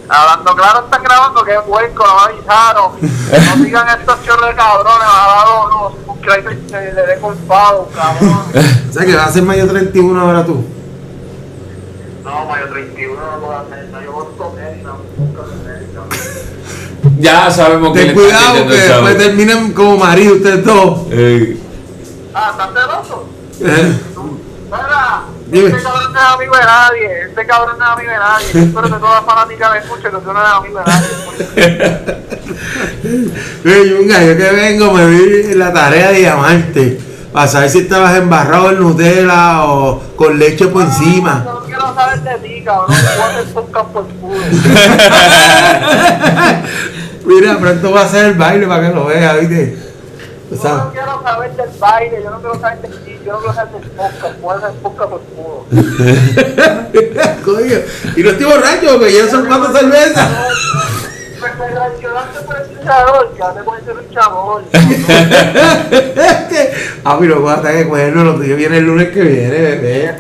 Hablando 0.09 0.55
claro, 0.55 0.85
están 0.85 1.03
grabando 1.03 1.45
que 1.45 1.53
es 1.53 1.61
hueco, 1.67 2.07
no 2.07 2.15
me 2.15 2.35
avisaron. 2.35 2.93
No 3.01 3.65
sigan 3.65 3.89
estos 3.99 4.25
chorros 4.25 4.49
de 4.49 4.55
cabrones, 4.55 5.09
los 5.47 5.71
los 5.71 5.93
subscribers 6.07 6.71
se 6.71 6.93
le 6.93 7.07
dé 7.07 7.17
culpado, 7.17 7.89
cabrón. 7.95 8.45
O 8.89 8.93
sea 8.93 9.05
que 9.05 9.17
vas 9.17 9.29
a 9.29 9.33
ser 9.33 9.43
mayo 9.43 9.67
31 9.67 10.21
ahora 10.21 10.45
tú. 10.45 10.65
No, 12.23 12.45
mayo 12.47 12.69
31 12.69 13.21
no 13.21 13.39
puedo 13.41 13.59
hacer, 13.59 13.89
no, 13.91 14.03
yo 14.03 14.13
voy 14.13 14.27
con 14.37 14.59
él, 14.59 14.83
no, 14.83 14.99
nunca 15.17 15.43
él, 15.77 15.87
no. 15.95 16.03
Ya 17.19 17.51
sabemos 17.51 17.93
que 17.93 18.05
Ten 18.07 18.15
cuidado 18.15 18.67
que 18.67 18.75
después 18.75 19.19
terminan 19.19 19.73
como 19.73 19.97
marido 19.97 20.35
ustedes 20.37 20.65
dos. 20.65 21.11
Ey, 21.13 21.61
Ah, 22.35 22.51
¿estás 22.53 22.69
celoso? 22.75 23.27
Eh, 23.63 23.93
Mira, 24.67 25.23
Dime. 25.47 25.69
este 25.69 25.81
cabrón 25.83 26.13
no 26.13 26.19
es 26.21 26.27
amigo 26.27 26.55
de 26.57 26.65
nadie. 26.65 27.23
Este 27.29 27.47
cabrón 27.47 27.79
no 27.79 27.85
es 27.85 27.91
amigo 27.93 28.11
de 28.11 28.19
nadie. 28.19 28.47
Yo 28.53 28.59
espero 28.61 28.83
que 28.83 28.89
toda 29.01 29.15
la 29.15 29.23
fanática 29.23 29.71
me 29.71 29.79
escuche 29.79 30.03
que 30.03 30.09
tú 30.11 30.21
no 30.33 30.41
eres 30.41 30.53
amigo 30.53 30.79
de 30.81 30.85
nadie. 30.85 31.09
Oye, 33.65 33.89
Yunga, 33.91 34.23
yo 34.25 34.37
que 34.37 34.51
vengo 34.51 34.93
me 34.93 35.07
di 35.07 35.55
la 35.55 35.73
tarea 35.73 36.11
de 36.11 36.23
llamarte 36.23 37.01
para 37.33 37.47
saber 37.49 37.71
si 37.71 37.79
estabas 37.79 38.17
embarrado 38.19 38.71
en 38.73 38.81
Nutella 38.81 39.65
o 39.65 40.03
con 40.17 40.37
leche 40.39 40.67
por 40.67 40.83
encima. 40.83 41.43
Yo 41.47 41.53
no 41.55 41.61
quiero 41.61 41.95
saber 41.95 42.21
de 42.21 42.35
ti, 42.49 42.63
cabrón. 42.65 42.93
A 42.95 42.99
hacer 42.99 43.45
por 43.55 44.07
culo. 44.09 44.37
Mira, 47.27 47.59
pronto 47.59 47.91
va 47.91 48.03
a 48.03 48.09
ser 48.09 48.27
el 48.27 48.35
baile 48.35 48.67
para 48.67 48.89
que 48.89 48.95
lo 48.95 49.07
veas, 49.07 49.41
¿viste? 49.41 49.77
Yo 50.49 50.77
no 50.77 50.93
quiero 50.93 51.23
saber 51.25 51.57
del 51.57 51.71
baile, 51.81 52.23
yo 52.23 52.31
no 52.31 52.39
quiero 52.39 52.61
saber 52.61 52.81
de 52.83 52.89
ti, 52.89 53.21
yo 53.27 53.33
no 53.33 53.39
quiero 53.39 53.55
saber 53.55 53.81
del 53.81 53.91
podcast. 53.91 54.37
Puedes 54.37 54.63
hacer 54.63 54.79
podcast 54.81 55.11
por 55.11 55.21
culo. 55.23 55.67
coño, 57.45 57.79
y 58.17 58.23
no 58.23 58.31
estoy 58.31 58.47
borracho 58.47 58.87
porque 58.93 59.13
yo 59.13 59.29
son 59.29 59.47
cuatro 59.47 59.73
cervezas. 59.73 60.29
Me 61.59 61.67
traicionaste 61.75 62.41
por 62.47 62.57
el 62.57 62.75
luchador, 62.77 63.35
ya 63.39 63.53
te 63.55 63.63
puedes 63.63 63.85
ser 63.85 63.97
luchador. 63.97 64.63
ah, 67.05 67.17
pero 67.21 67.41
guarda 67.41 67.73
que 67.73 67.85
bueno, 67.85 68.25
lo 68.25 68.35
tuyo 68.35 68.57
viene 68.57 68.79
el 68.79 68.85
lunes 68.85 69.09
que 69.11 69.21
viene, 69.23 69.51
Que 69.51 69.59
bebé. 69.77 70.15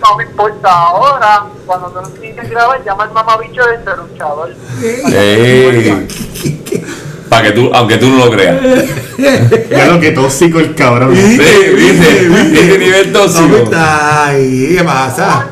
no 0.00 0.16
me 0.16 0.24
importa. 0.24 0.70
Ahora, 0.72 1.44
cuando 1.66 1.88
no 1.90 2.08
tienes 2.08 2.40
que 2.40 2.48
grabar, 2.54 2.82
llama 2.84 3.04
al 3.04 3.12
mamabicho 3.12 3.64
de 3.64 3.74
este 3.76 3.90
luchador. 3.96 4.54
ey. 4.82 6.08
Para 7.28 7.44
que 7.44 7.52
tú, 7.52 7.70
aunque 7.72 7.96
tú 7.96 8.08
no 8.10 8.26
lo 8.26 8.30
creas. 8.30 8.56
Ya 9.70 9.86
lo 9.86 9.98
que 10.00 10.10
tóxico 10.12 10.58
el 10.58 10.74
cabrón. 10.74 11.16
Sí, 11.16 11.38
viste, 11.38 12.28
viste 12.28 12.78
nivel 12.78 13.10
¿Cómo 13.12 13.24
tóxico. 13.24 13.56
está 13.56 14.26
ahí? 14.26 14.74
¿Qué 14.76 14.84
pasa? 14.84 15.46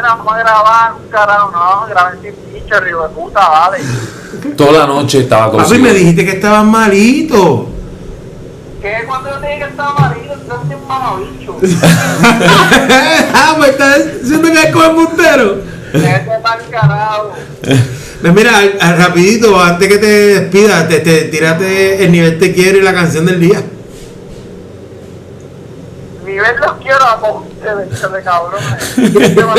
Me 0.00 0.08
la 0.08 0.14
vamos 0.14 0.32
a 0.32 0.38
grabar, 0.38 0.92
un 0.94 1.08
carajo, 1.10 1.50
no, 1.50 1.86
graben 1.86 2.22
sin 2.22 2.32
pinche, 2.34 2.80
río 2.80 3.02
de 3.02 3.08
puta, 3.10 3.46
vale. 3.46 3.78
Toda 4.56 4.72
la 4.72 4.86
noche 4.86 5.20
estaba 5.20 5.46
Papi, 5.52 5.58
consigo. 5.58 5.82
me 5.82 5.92
dijiste 5.92 6.24
que 6.24 6.30
estabas 6.32 6.64
malito. 6.64 7.68
Que 8.80 9.04
cuando 9.06 9.28
yo 9.28 9.36
te 9.40 9.46
dije 9.46 9.58
que 9.58 9.64
estaba 9.66 9.94
marido, 9.98 10.32
entonces 10.40 10.76
un 10.80 10.88
mamabicho. 10.88 11.56
ah, 13.34 13.54
pues 13.58 13.70
estás 13.72 14.22
diciendo 14.22 14.48
que 14.50 14.62
es 14.62 14.72
como 14.72 14.84
embustero. 14.86 15.58
Este 15.92 16.38
mal 16.42 16.58
carajo. 16.70 17.32
Pues 18.22 18.34
mira, 18.34 18.52
rapidito, 18.96 19.60
antes 19.60 19.86
que 19.86 19.98
te 19.98 20.06
despidas, 20.06 20.88
te, 20.88 21.00
te, 21.00 21.24
tírate 21.24 22.02
el 22.06 22.10
nivel 22.10 22.38
te 22.38 22.54
quiero 22.54 22.78
y 22.78 22.80
la 22.80 22.94
canción 22.94 23.26
del 23.26 23.38
día. 23.38 23.62
Nivel 26.40 26.60
los 26.60 26.72
quiero 26.76 27.04
a 27.04 27.16
vos, 27.16 27.44
ustedes, 27.46 28.12
de 28.12 28.22
cabrones. 28.22 28.98
Mi 28.98 29.04
último 29.04 29.54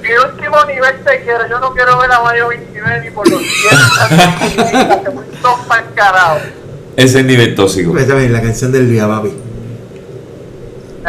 mi 0.00 0.16
último 0.16 0.64
nivel 0.64 1.04
te 1.04 1.22
quiero, 1.22 1.48
yo 1.48 1.58
no 1.60 1.72
quiero 1.72 1.98
ver 1.98 2.10
a 2.10 2.20
Mario 2.22 2.48
29 2.48 3.00
ni 3.02 3.10
por 3.10 3.28
los 3.28 3.40
10. 3.40 3.50
Que 5.04 5.10
muy 5.10 5.24
topa 5.42 5.78
el 5.80 5.94
carajo. 5.94 6.38
Ese 6.96 7.06
es 7.06 7.14
el 7.16 7.26
nivel 7.26 7.54
tóxico. 7.54 7.92
Pues 7.92 8.06
también 8.06 8.32
la 8.32 8.40
canción 8.40 8.72
del 8.72 8.90
día, 8.90 9.06
papi. 9.06 9.36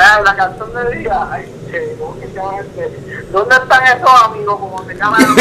Ah, 0.03 0.19
la 0.25 0.35
canción 0.35 0.73
del 0.73 0.99
día. 0.99 1.27
Ay, 1.31 1.45
che, 1.69 1.95
¿cómo 1.99 2.19
que 2.19 2.25
se 2.27 2.33
llama 2.33 2.59
este? 2.59 2.91
¿Dónde 3.31 3.55
están 3.55 3.83
esos 3.85 4.09
amigos? 4.25 4.59
Como 4.59 4.83
se 4.87 4.95
llaman. 4.95 5.21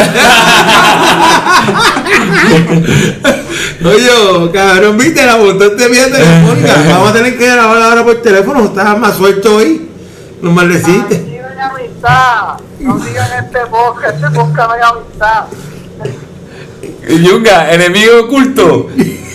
Oye, 3.87 4.51
cabrón, 4.53 4.99
viste 4.99 5.25
la 5.25 5.37
botón 5.37 5.77
de 5.79 5.89
vía 5.89 6.11
telefónica. 6.11 6.75
Vamos 6.89 7.11
a 7.11 7.13
tener 7.15 7.39
que 7.39 7.47
grabar 7.47 7.83
ahora 7.83 8.05
por 8.05 8.21
teléfono. 8.21 8.65
Estás 8.65 8.99
más 8.99 9.17
suelto 9.17 9.57
hoy. 9.57 9.89
No 10.43 10.51
maldeciste. 10.51 11.15
Aquí 11.17 11.39
no 11.41 11.49
hay 11.49 11.59
amistad. 11.59 12.59
No 12.81 12.99
digan 12.99 13.45
este 13.45 13.61
podcast. 13.67 14.17
Este 14.17 14.31
podcast 14.31 14.69
no 14.69 14.75
hay 14.75 14.83
amistad. 14.83 15.45
Yunga, 17.09 17.73
enemigo 17.73 18.21
oculto. 18.25 18.89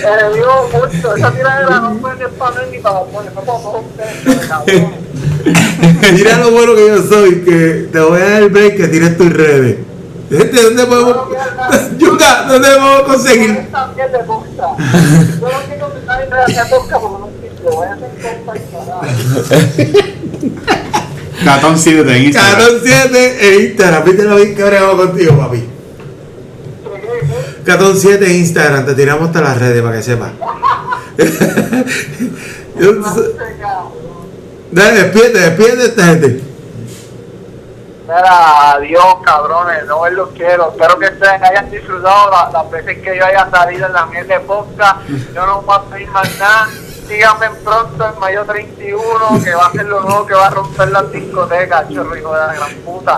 Enemigo 0.00 0.68
oculto. 0.68 1.16
Esa 1.16 1.32
tiradera 1.32 1.80
no 1.80 1.94
puede 1.94 2.16
ni 2.16 2.24
español 2.24 2.68
ni 2.70 2.78
para 2.78 3.02
poner. 3.04 3.32
No 3.34 3.40
puedo 3.42 3.80
ustedes, 3.80 4.46
cabrones. 4.48 4.90
Mira 6.12 6.38
lo 6.38 6.50
bueno 6.50 6.74
que 6.74 6.88
yo 6.88 7.02
soy, 7.02 7.44
que 7.44 7.88
te 7.92 8.00
voy 8.00 8.20
a 8.20 8.24
dar 8.24 8.42
el 8.42 8.48
break 8.50 8.76
que 8.76 8.88
tires 8.88 9.16
tus 9.16 9.32
redes. 9.32 9.78
Este, 10.30 10.62
¿Dónde 10.62 10.86
podemos, 10.86 11.16
Yuka, 11.98 12.44
¿dónde 12.48 12.68
podemos 12.68 13.02
conseguir? 13.02 13.70
También 13.70 14.12
de 14.12 14.18
podcast. 14.20 14.78
Yo 14.78 15.48
no 15.48 15.58
quiero 15.66 15.92
que 15.92 16.06
nadie 16.06 16.26
me 16.26 16.36
haga 16.36 16.64
podcast 16.70 17.02
porque 17.02 17.18
no. 17.18 17.42
Voy 17.62 17.86
a 17.86 17.92
hacer 17.92 18.10
y. 18.20 18.42
Catón 21.44 21.78
7 21.78 22.04
de 22.04 22.18
Instagram. 22.18 22.58
Catón 22.58 22.80
7 22.82 23.38
en 23.40 23.64
Instagram. 23.66 24.04
Viste 24.04 24.24
lo 24.24 24.36
bien 24.36 24.54
que 24.54 24.64
contigo, 24.96 25.38
papi. 25.38 25.71
Catón 27.64 27.96
7 27.96 28.24
en 28.26 28.32
Instagram. 28.38 28.86
Te 28.86 28.94
tiramos 28.94 29.28
hasta 29.28 29.40
las 29.40 29.58
redes 29.58 29.82
para 29.82 29.96
que 29.96 30.02
sepas. 30.02 30.30
Dale, 34.72 35.02
despídete, 35.02 35.38
despídete 35.38 35.76
de 35.76 35.84
esta 35.86 36.04
gente. 36.06 36.40
Mira, 38.04 38.72
adiós, 38.72 39.16
cabrones, 39.24 39.86
no 39.86 40.08
los 40.10 40.30
quiero. 40.30 40.70
Espero 40.70 40.98
que 40.98 41.06
ustedes 41.06 41.42
hayan 41.42 41.70
disfrutado 41.70 42.30
la- 42.30 42.50
las 42.52 42.70
veces 42.70 42.98
que 43.02 43.16
yo 43.16 43.24
haya 43.24 43.48
salido 43.50 43.86
en 43.86 43.92
la 43.92 44.06
miel 44.06 44.26
de 44.26 44.40
podcast. 44.40 44.96
Yo 45.34 45.46
no 45.46 45.62
voy 45.62 45.76
a 45.76 45.82
pedir 45.82 46.08
más 46.10 46.38
nada. 46.38 46.68
Síganme 47.12 47.50
pronto 47.62 48.08
en 48.08 48.18
mayo 48.18 48.42
31, 48.46 49.44
que 49.44 49.54
va 49.54 49.66
a 49.66 49.72
ser 49.72 49.84
lo 49.84 50.00
nuevo 50.00 50.24
que 50.24 50.32
va 50.32 50.46
a 50.46 50.50
romper 50.50 50.90
las 50.90 51.12
discotecas, 51.12 51.86
chorro 51.92 52.16
hijo 52.16 52.32
de 52.32 52.40
la 52.40 52.54
gran 52.54 52.70
puta. 52.86 53.16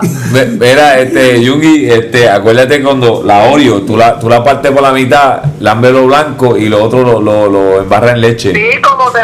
Mira, 0.59 0.99
este, 0.99 1.41
Yungi, 1.41 1.89
este, 1.89 2.29
acuérdate 2.29 2.83
cuando 2.83 3.23
la 3.23 3.45
Oreo, 3.45 3.83
tú 3.83 3.95
la, 3.95 4.19
tú 4.19 4.27
la 4.27 4.43
partes 4.43 4.69
por 4.71 4.81
la 4.81 4.91
mitad, 4.91 5.43
lo 5.61 6.07
blanco 6.07 6.57
y 6.57 6.67
lo 6.67 6.83
otro 6.83 7.03
lo, 7.03 7.21
lo, 7.21 7.47
lo 7.47 7.79
embarra 7.79 8.11
en 8.11 8.19
leche. 8.19 8.51
Sí, 8.53 8.81
como 8.81 9.09
te 9.11 9.19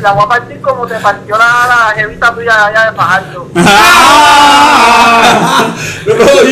la 0.00 0.12
voy 0.12 0.24
a 0.24 0.28
partir 0.28 0.60
como 0.60 0.86
te 0.86 0.94
partió 1.00 1.36
la, 1.36 1.66
la 1.66 1.92
jevita 1.96 2.32
tuya 2.32 2.66
allá 2.66 2.90
de 2.90 2.96
Fajardo. 2.96 3.48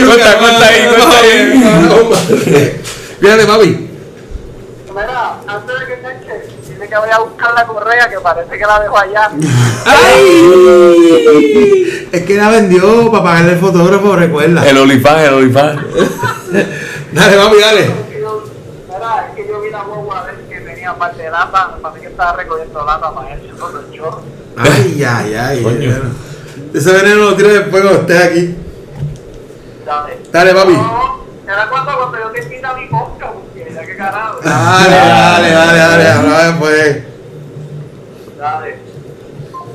Cuenta, 0.06 0.38
cuenta 0.38 0.66
ahí, 0.66 0.88
cuenta 0.88 1.18
ahí. 1.18 2.82
Fíjate, 3.20 3.46
papi. 3.46 3.85
Mira, 4.96 5.36
antes 5.46 5.78
de 5.78 5.86
que 5.86 5.96
se 6.00 6.08
eche, 6.08 6.48
dile 6.70 6.88
que 6.88 6.96
vaya 6.96 7.16
a 7.16 7.20
buscar 7.20 7.52
la 7.52 7.66
correa 7.66 8.08
que 8.08 8.18
parece 8.18 8.56
que 8.56 8.64
la 8.64 8.80
dejo 8.80 8.96
allá. 8.96 9.30
¡Ay! 9.84 11.28
Es 12.12 12.24
que 12.24 12.34
la 12.34 12.48
vendió 12.48 13.10
para 13.10 13.24
pagarle 13.24 13.52
el 13.52 13.58
fotógrafo, 13.58 14.16
recuerda. 14.16 14.66
El 14.66 14.78
olifán, 14.78 15.18
el 15.20 15.34
olifán. 15.34 15.76
Dale, 17.12 17.36
papi, 17.36 17.60
dale. 17.60 17.90
Mira, 18.88 19.28
es 19.28 19.34
que 19.36 19.46
yo 19.46 19.60
vi 19.60 19.70
la 19.70 19.82
guagua 19.82 20.20
a 20.20 20.24
ver 20.24 20.36
que 20.48 20.60
tenía 20.60 20.94
parte 20.94 21.22
de 21.22 21.30
lata, 21.30 21.76
para 21.80 21.94
mí 21.94 22.00
que 22.00 22.06
estaba 22.06 22.32
recogiendo 22.32 22.84
lata 22.84 23.14
para 23.14 23.34
él, 23.34 23.40
el 23.42 23.56
chorro. 23.96 24.22
Ay, 24.56 25.04
ay, 25.04 25.34
ay. 25.34 25.62
Coño. 25.62 25.90
bueno. 25.90 26.10
Ese 26.72 26.92
veneno 26.92 27.16
lo 27.16 27.36
tira 27.36 27.50
después 27.50 27.82
cuando 27.82 28.00
estés 28.00 28.22
aquí. 28.22 28.56
Dale. 29.84 30.18
Dale, 30.32 30.54
papi. 30.54 30.72
No, 30.72 31.20
era 31.46 31.68
cuando, 31.68 31.96
cuando 31.96 32.18
yo 32.18 32.30
te 32.30 32.42
invito 32.42 32.66
a 32.66 32.74
mi 32.74 32.86
podcast, 32.86 33.34
carajo. 33.74 34.40
Dale, 34.44 34.96
dale, 34.96 35.50
dale, 35.50 35.78
dale. 35.78 36.08
Habla 36.08 36.46
después. 36.46 36.96
Dale. 38.38 38.74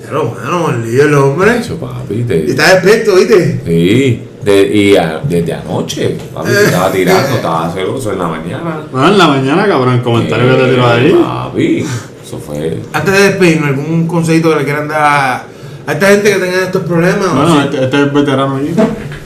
Pero 0.05 0.25
bueno, 0.25 0.69
el 0.71 0.91
lío 0.91 1.03
el 1.05 1.13
hombre. 1.15 1.57
Eso, 1.57 1.77
papi, 1.77 2.13
Y 2.15 2.23
te- 2.23 2.45
está 2.49 2.75
despierto, 2.75 3.15
¿viste? 3.15 3.61
Sí, 3.65 4.27
de, 4.43 4.67
y 4.75 4.95
a- 4.97 5.21
desde 5.23 5.53
anoche, 5.53 6.17
papi, 6.33 6.49
te 6.49 6.65
estaba 6.65 6.91
tirando, 6.91 7.35
estaba 7.35 7.71
celoso 7.71 8.11
en 8.11 8.19
la 8.19 8.27
mañana. 8.27 8.81
Bueno, 8.91 9.07
en 9.07 9.17
la 9.17 9.27
mañana, 9.27 9.67
cabrón, 9.67 9.95
el 9.95 10.01
comentario 10.01 10.57
que 10.57 10.63
te 10.63 10.69
tiró 10.71 10.87
ahí. 10.87 11.11
Papi, 11.23 11.85
eso 12.25 12.37
fue. 12.39 12.79
Antes 12.93 13.13
de 13.13 13.19
despedirnos, 13.29 13.69
¿algún 13.69 14.07
consejito 14.07 14.49
que 14.51 14.55
le 14.57 14.63
quieran 14.65 14.87
dar 14.87 15.01
a, 15.01 15.91
esta 15.91 16.07
gente 16.07 16.29
que 16.33 16.39
tenga 16.39 16.63
estos 16.63 16.83
problemas? 16.83 17.25
o 17.27 17.35
Bueno, 17.35 17.61
este, 17.61 17.83
este 17.83 17.97
es 17.97 18.03
el 18.03 18.09
veterano 18.09 18.55
allí. 18.57 18.73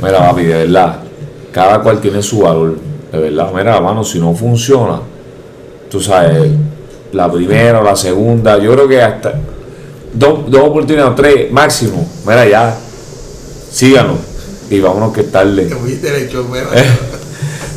Mira, 0.01 0.20
papi, 0.30 0.43
de 0.43 0.57
verdad, 0.66 0.99
cada 1.51 1.80
cual 1.82 1.99
tiene 1.99 2.22
su 2.22 2.39
valor. 2.41 2.76
De 3.16 3.22
verdad, 3.22 3.51
mira, 3.53 3.80
mano, 3.80 4.03
si 4.03 4.20
no 4.20 4.34
funciona, 4.34 4.99
tú 5.89 6.01
sabes, 6.01 6.51
la 7.13 7.32
primera 7.32 7.80
o 7.80 7.84
la 7.84 7.95
segunda, 7.95 8.57
yo 8.57 8.74
creo 8.74 8.88
que 8.89 9.01
hasta 9.01 9.36
dos, 10.13 10.51
dos 10.51 10.61
oportunidades, 10.63 11.16
tres 11.16 11.51
máximo. 11.51 12.05
Mira, 12.26 12.45
ya, 12.45 12.78
síganos 13.72 14.18
y 14.70 14.82
vámonos 14.82 15.13
que 15.13 15.24
tarde. 15.24 15.70
Bueno. 16.49 16.70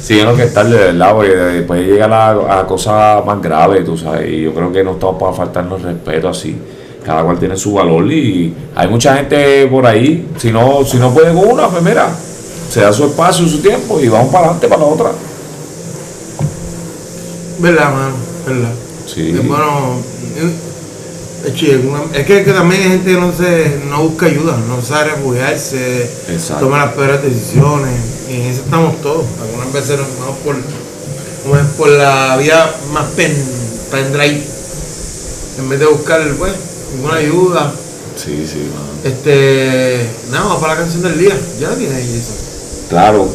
Síganos 0.03 0.37
que 0.37 0.47
tarde, 0.47 0.77
de 0.77 0.85
verdad, 0.87 1.13
porque 1.15 1.35
después 1.35 1.87
llega 1.87 2.09
la, 2.09 2.31
a 2.61 2.67
cosas 2.67 3.25
más 3.25 3.41
graves, 3.41 3.85
tú 3.85 3.97
sabes, 3.97 4.29
y 4.33 4.43
yo 4.43 4.55
creo 4.55 4.73
que 4.73 4.83
no 4.83 4.93
estamos 4.93 5.21
para 5.21 5.33
faltarnos 5.33 5.83
respeto 5.83 6.29
así. 6.29 6.57
Cada 7.05 7.23
cual 7.23 7.39
tiene 7.39 7.57
su 7.57 7.75
valor 7.75 8.11
y 8.11 8.53
hay 8.75 8.89
mucha 8.89 9.17
gente 9.17 9.67
por 9.69 9.87
ahí. 9.87 10.29
Si 10.37 10.51
no, 10.51 10.85
si 10.85 10.99
no 10.99 11.13
puede 11.15 11.33
con 11.33 11.49
una, 11.53 11.69
pues 11.69 11.83
mira, 11.83 12.09
se 12.69 12.81
da 12.81 12.93
su 12.93 13.05
espacio, 13.07 13.47
su 13.49 13.61
tiempo 13.61 13.99
y 14.01 14.09
vamos 14.09 14.33
para 14.33 14.45
adelante 14.47 14.69
para 14.69 14.81
la 14.83 14.87
otra. 14.87 15.13
¿Verdad, 17.59 17.93
mano? 17.93 18.15
¿Verdad? 18.47 18.73
Sí. 19.07 19.31
Es 19.31 19.47
bueno. 19.47 19.97
Es, 21.45 21.55
chido, 21.55 21.81
una- 21.89 22.03
es 22.19 22.27
que, 22.27 22.45
que 22.45 22.53
también 22.53 22.83
hay 22.83 22.89
gente 22.91 23.13
que 23.13 23.21
no 23.21 23.33
se 23.33 23.81
no 23.89 24.03
busca 24.09 24.27
ayuda, 24.27 24.57
no 24.69 24.83
sabe 24.83 25.13
refugiarse, 25.13 26.03
Exacto. 26.29 26.65
toma 26.67 26.85
las 26.85 26.95
peores 26.95 27.23
decisiones. 27.23 27.95
Y 28.29 28.35
en 28.35 28.41
eso 28.47 28.63
estamos 28.65 29.01
todos. 29.03 29.25
Algunas 29.41 29.73
veces 29.73 29.99
nos 29.99 30.09
vamos 30.21 30.37
por, 30.45 30.57
es 30.57 31.67
por 31.77 31.89
la 31.91 32.37
vía 32.37 32.71
más 32.93 33.05
pen, 33.17 33.33
pendrive. 33.91 34.43
En 35.59 35.69
vez 35.69 35.81
de 35.81 35.87
buscar 35.87 36.21
pues, 36.39 36.53
ninguna 36.95 37.15
ayuda. 37.17 37.73
Sí, 38.17 38.47
sí, 38.47 38.69
mano. 38.75 38.89
Este. 39.05 40.09
Nada, 40.31 40.45
vamos 40.45 40.61
para 40.61 40.75
la 40.75 40.81
canción 40.81 41.03
del 41.03 41.19
día. 41.19 41.37
Ya 41.61 41.71
la 41.71 41.77
tienes 41.77 41.97
ahí, 41.97 42.19
Jason. 42.21 42.37
Claro. 42.89 43.29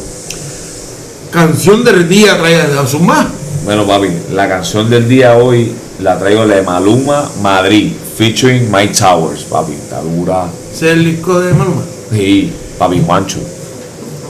Canción 1.30 1.84
del 1.84 2.08
día, 2.08 2.36
trae 2.38 2.56
a 2.56 2.86
Zumba. 2.86 3.28
Bueno, 3.64 3.86
papi, 3.86 4.08
la 4.32 4.48
canción 4.48 4.90
del 4.90 5.08
día 5.08 5.36
hoy 5.36 5.72
la 6.00 6.18
traigo 6.18 6.46
de 6.46 6.60
Maluma 6.62 7.30
Madrid, 7.40 7.92
featuring 8.16 8.70
Mike 8.70 8.94
Towers, 8.98 9.44
papi. 9.44 9.72
Está 9.72 10.00
dura. 10.00 10.46
Ese 10.72 10.86
es 10.86 10.92
el 10.92 11.04
disco 11.04 11.40
de 11.40 11.54
Maluma. 11.54 11.82
Y 12.12 12.50
papi 12.78 13.02
Juancho. 13.04 13.38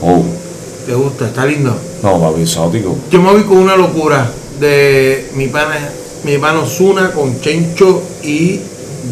Oh, 0.01 0.23
¿Te 0.85 0.93
gusta? 0.93 1.25
Está 1.25 1.45
lindo. 1.45 1.75
no, 2.03 2.19
papi, 2.21 2.41
exótico. 2.41 2.95
Yo 3.11 3.21
me 3.21 3.31
voy 3.31 3.43
con 3.43 3.57
una 3.57 3.75
locura 3.75 4.29
de 4.59 5.31
mi 5.35 5.47
pana, 5.47 5.89
mi 6.23 6.37
pana 6.37 6.59
Ozuna 6.59 7.11
con 7.11 7.41
Chencho 7.41 8.01
y 8.23 8.59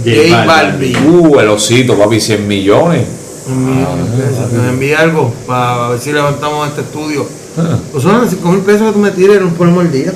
J 0.04 0.12
J 0.30 0.46
Balvin. 0.46 0.94
Balvin. 0.94 1.10
Uh, 1.10 1.40
el 1.40 1.50
osito, 1.50 1.98
papi, 1.98 2.20
100 2.20 2.48
millones. 2.48 3.06
Pesos. 3.46 4.50
Que 4.52 4.58
me 4.58 4.70
envíe 4.70 4.94
algo 4.94 5.34
para 5.46 5.90
ver 5.90 6.00
si 6.00 6.12
levantamos 6.12 6.68
este 6.70 6.82
estudio. 6.82 7.26
Ah. 7.58 7.78
Ozuna, 7.94 8.26
5 8.28 8.50
mil 8.52 8.62
pesos 8.62 8.88
que 8.88 8.94
tú 8.94 9.00
me 9.00 9.12
tires, 9.12 9.42
nos 9.42 9.54
ponemos 9.54 9.86
el 9.86 9.92
día. 9.92 10.14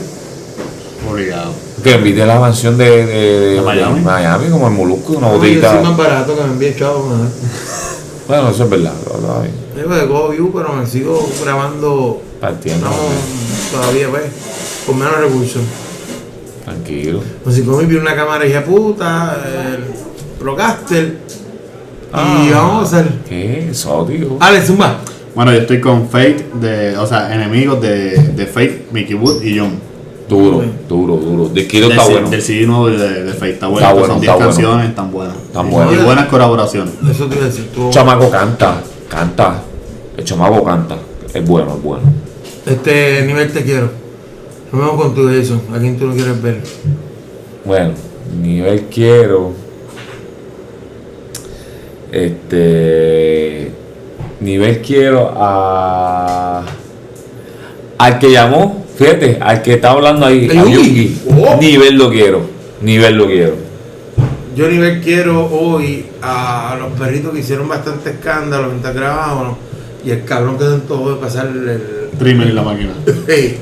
Obligado. 1.09 1.51
Que 1.83 1.93
envíe 1.93 2.13
la 2.15 2.39
canción 2.39 2.77
de, 2.77 3.05
de, 3.05 3.05
de- 3.05 3.55
¿De 3.55 3.61
Miami? 3.61 4.01
Miami, 4.01 4.49
como 4.49 4.67
el 4.67 4.73
Molusco, 4.73 5.13
una 5.13 5.27
Oye, 5.27 5.37
botellita. 5.37 5.77
es 5.77 5.83
más 5.83 5.97
barato 5.97 6.35
que 6.35 6.41
me 6.43 6.47
envíe 6.53 6.75
chavo. 6.77 7.09
¿no? 7.09 7.29
Bueno, 8.27 8.49
eso 8.49 8.63
es 8.65 8.69
verdad, 8.69 8.93
bien. 9.41 9.53
Digo 9.75 9.95
de 9.95 10.05
Go 10.05 10.29
View, 10.29 10.51
pero 10.53 10.73
me 10.73 10.85
sigo 10.87 11.29
grabando. 11.43 12.21
Partiendo. 12.41 12.87
Estamos 12.87 13.11
todavía, 13.71 14.09
pues, 14.09 14.23
con 14.85 14.97
menos 14.97 15.17
recursos. 15.17 15.61
Tranquilo. 16.65 17.21
Con 17.43 17.53
5 17.53 17.77
mil 17.77 17.87
vi 17.87 17.95
una 17.95 18.15
cámara 18.15 18.45
hija 18.45 18.63
puta, 18.63 19.37
el 19.75 19.83
Procaster. 20.39 21.26
Y 22.13 22.51
vamos 22.51 22.93
a 22.93 22.99
hacer. 22.99 23.11
¿Qué? 23.27 23.67
Exótico. 23.69 24.37
Alex, 24.39 24.67
zumba. 24.67 24.97
Bueno, 25.35 25.51
yo 25.53 25.59
estoy 25.59 25.79
con 25.79 26.07
Fate, 26.09 26.47
de, 26.59 26.97
o 26.97 27.05
sea, 27.05 27.33
enemigos 27.35 27.79
de, 27.81 28.17
de 28.33 28.45
Fate, 28.47 28.87
Mickey 28.91 29.15
Wood 29.15 29.43
y 29.43 29.59
John. 29.59 29.71
Duro, 30.27 30.63
duro, 30.89 31.15
duro. 31.17 31.49
Disquito 31.49 31.87
Del, 31.87 31.97
está 31.97 32.11
bueno. 32.11 32.29
del 32.29 32.41
CD 32.41 32.65
nuevo 32.65 32.89
de, 32.89 33.23
de 33.23 33.33
Fate, 33.33 33.51
está 33.51 33.67
bueno. 33.67 33.87
Está 33.87 33.93
bueno, 33.93 34.13
son 34.13 34.21
10 34.21 34.31
está 34.31 34.35
bueno. 34.35 34.49
canciones, 34.51 34.89
están 34.89 35.11
buenas. 35.11 35.35
Están 35.37 35.67
Y 35.67 35.71
buenas. 35.71 36.05
buenas 36.05 36.25
colaboraciones. 36.27 36.93
Eso 37.09 37.25
te 37.27 37.35
iba 37.35 37.45
a 37.45 37.47
decir. 37.47 37.69
Tú, 37.73 37.89
Chamaco 37.91 38.29
canta, 38.31 38.81
canta. 39.09 39.61
El 40.17 40.23
chamaco 40.23 40.63
canta. 40.63 40.97
Es 41.33 41.45
bueno, 41.47 41.75
es 41.77 41.83
bueno. 41.83 42.03
Este 42.65 43.23
nivel 43.25 43.51
te 43.53 43.63
quiero. 43.63 43.89
Nos 44.71 44.81
vemos 44.81 45.01
contigo, 45.01 45.29
Jason. 45.29 45.61
¿A 45.73 45.77
quién 45.79 45.97
tú 45.97 46.07
no 46.07 46.13
quieres 46.13 46.41
ver? 46.41 46.61
Bueno, 47.63 47.91
nivel 48.41 48.85
quiero. 48.91 49.51
Este. 52.11 53.71
Nivel 54.39 54.81
quiero 54.81 55.33
a. 55.35 56.63
Al 57.97 58.19
que 58.19 58.31
llamó, 58.31 58.85
fíjate, 58.95 59.39
al 59.41 59.61
que 59.63 59.73
está 59.73 59.91
hablando 59.91 60.25
ahí, 60.27 60.47
¿El 60.49 60.57
a 60.59 60.63
Yugi? 60.65 60.73
Yugi. 60.75 61.21
Oh. 61.41 61.57
Nivel 61.59 61.95
lo 61.95 62.09
quiero. 62.11 62.41
Nivel 62.81 63.15
lo 63.17 63.25
quiero. 63.25 63.55
Yo 64.55 64.67
nivel 64.67 65.01
quiero 65.01 65.45
hoy 65.45 66.05
a 66.21 66.77
los 66.79 66.91
perritos 66.99 67.33
que 67.33 67.39
hicieron 67.39 67.67
bastante 67.67 68.11
escándalo 68.11 68.69
mientras 68.69 68.95
grabábamos. 68.95 69.57
Y 70.05 70.11
el 70.11 70.23
cabrón 70.25 70.57
que 70.57 70.63
sentó 70.65 71.13
de 71.13 71.19
pasar 71.19 71.47
el, 71.47 72.09
Dreamer 72.17 72.47
y 72.47 72.51
la 72.53 72.61
máquina. 72.61 72.91
el, 73.27 73.57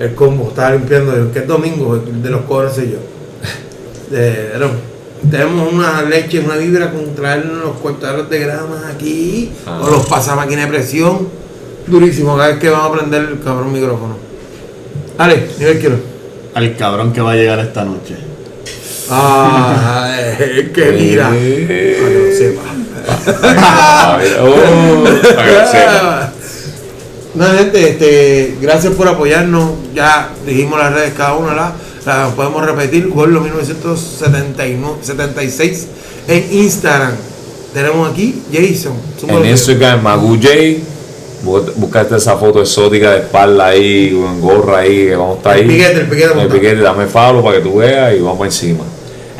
el 0.00 0.14
combo. 0.14 0.48
Estaba 0.48 0.72
limpiando, 0.72 1.30
que 1.32 1.38
es 1.40 1.46
domingo, 1.46 1.96
de 1.98 2.30
los 2.30 2.42
cobres 2.42 2.72
soy 2.72 2.90
yo. 2.92 2.98
De- 4.10 4.48
pero 4.52 4.70
tenemos 5.30 5.72
una 5.72 6.02
leche, 6.02 6.40
una 6.40 6.56
vibra 6.56 6.90
con 6.90 7.14
traer 7.14 7.46
los 7.46 7.78
cortadores 7.78 8.28
de 8.30 8.38
grama 8.38 8.90
aquí. 8.94 9.50
Ah. 9.66 9.80
O 9.82 9.90
los 9.90 10.06
pasamáquinas 10.06 10.66
de 10.66 10.70
presión. 10.70 11.28
Durísimo, 11.86 12.36
cada 12.36 12.48
vez 12.48 12.58
que 12.58 12.68
vamos 12.68 12.90
a 12.90 12.92
prender 12.98 13.22
el 13.22 13.40
cabrón 13.40 13.72
micrófono. 13.72 14.16
Dale, 15.16 15.48
nivel 15.58 15.78
quiero. 15.78 15.96
Al 16.54 16.76
cabrón 16.76 17.12
que 17.12 17.20
va 17.20 17.32
a 17.32 17.36
llegar 17.36 17.58
esta 17.60 17.84
noche. 17.84 18.16
Ah, 19.10 20.14
que 20.74 20.92
mira. 20.92 21.28
Para 21.28 21.38
que 21.38 21.96
lo 25.54 25.66
sepa. 25.66 26.32
No, 27.34 27.46
gente, 27.56 27.90
este, 27.90 28.56
gracias 28.60 28.92
por 28.94 29.08
apoyarnos. 29.08 29.70
Ya 29.94 30.30
dijimos 30.44 30.78
las 30.78 30.92
redes 30.92 31.14
cada 31.16 31.34
una, 31.34 31.54
la, 31.54 31.72
la 32.08 32.28
podemos 32.34 32.64
repetir. 32.64 33.08
Gorlo 33.08 33.40
1976 33.40 35.86
en 36.28 36.48
Instagram. 36.52 37.12
Tenemos 37.74 38.10
aquí 38.10 38.42
Jason. 38.52 38.94
En 39.28 39.44
Instagram, 39.46 40.02
Magu 40.02 40.36
J. 40.36 40.48
bu- 41.44 41.72
Buscaste 41.76 42.16
esa 42.16 42.36
foto 42.36 42.60
exótica 42.60 43.12
de 43.12 43.18
espalda 43.18 43.66
ahí, 43.66 44.10
con 44.12 44.40
gorra 44.40 44.78
ahí, 44.78 45.06
que 45.06 45.16
vamos 45.16 45.34
a 45.34 45.38
estar 45.38 45.52
ahí. 45.54 45.60
El 45.62 45.66
piquete, 45.68 45.92
el 46.00 46.06
piquete 46.06 46.24
El 46.24 46.34
montado. 46.36 46.60
piquete, 46.60 46.80
dame 46.80 47.06
follow 47.06 47.42
para 47.44 47.56
que 47.58 47.62
tú 47.62 47.76
veas 47.76 48.14
y 48.16 48.20
vamos 48.20 48.44
encima. 48.46 48.84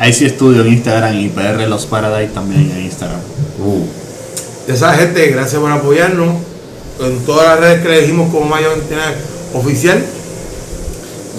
IC 0.01 0.29
Studio 0.29 0.61
en 0.61 0.67
Instagram 0.73 1.15
y 1.19 1.29
PR 1.29 1.67
Los 1.67 1.85
Paradise 1.85 2.31
también 2.33 2.71
en 2.71 2.85
Instagram. 2.85 3.19
Uh, 3.63 3.83
Ya 4.67 4.75
sabes, 4.75 4.99
gente, 4.99 5.27
gracias 5.27 5.59
por 5.59 5.71
apoyarnos. 5.71 6.35
En 7.01 7.17
todas 7.25 7.45
las 7.47 7.59
redes 7.59 7.81
que 7.81 7.89
le 7.89 8.01
dijimos 8.01 8.29
como 8.31 8.45
Mayo 8.45 8.69
oficial. 9.53 10.03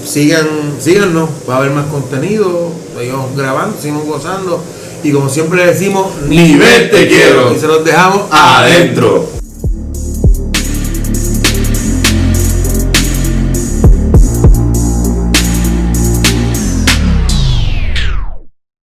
Sigan, 0.05 0.47
síganos, 0.79 1.29
va 1.49 1.55
a 1.55 1.59
haber 1.59 1.71
más 1.71 1.87
contenido. 1.87 2.71
Seguimos 2.97 3.37
grabando, 3.37 3.77
seguimos 3.81 4.05
gozando. 4.05 4.63
Y 5.03 5.13
como 5.13 5.29
siempre 5.29 5.65
le 5.65 5.73
decimos, 5.73 6.09
nivel 6.29 6.91
te 6.91 7.09
quiero. 7.09 7.55
Y 7.55 7.59
se 7.59 7.67
los 7.67 7.85
dejamos 7.85 8.23
adentro. 8.31 9.40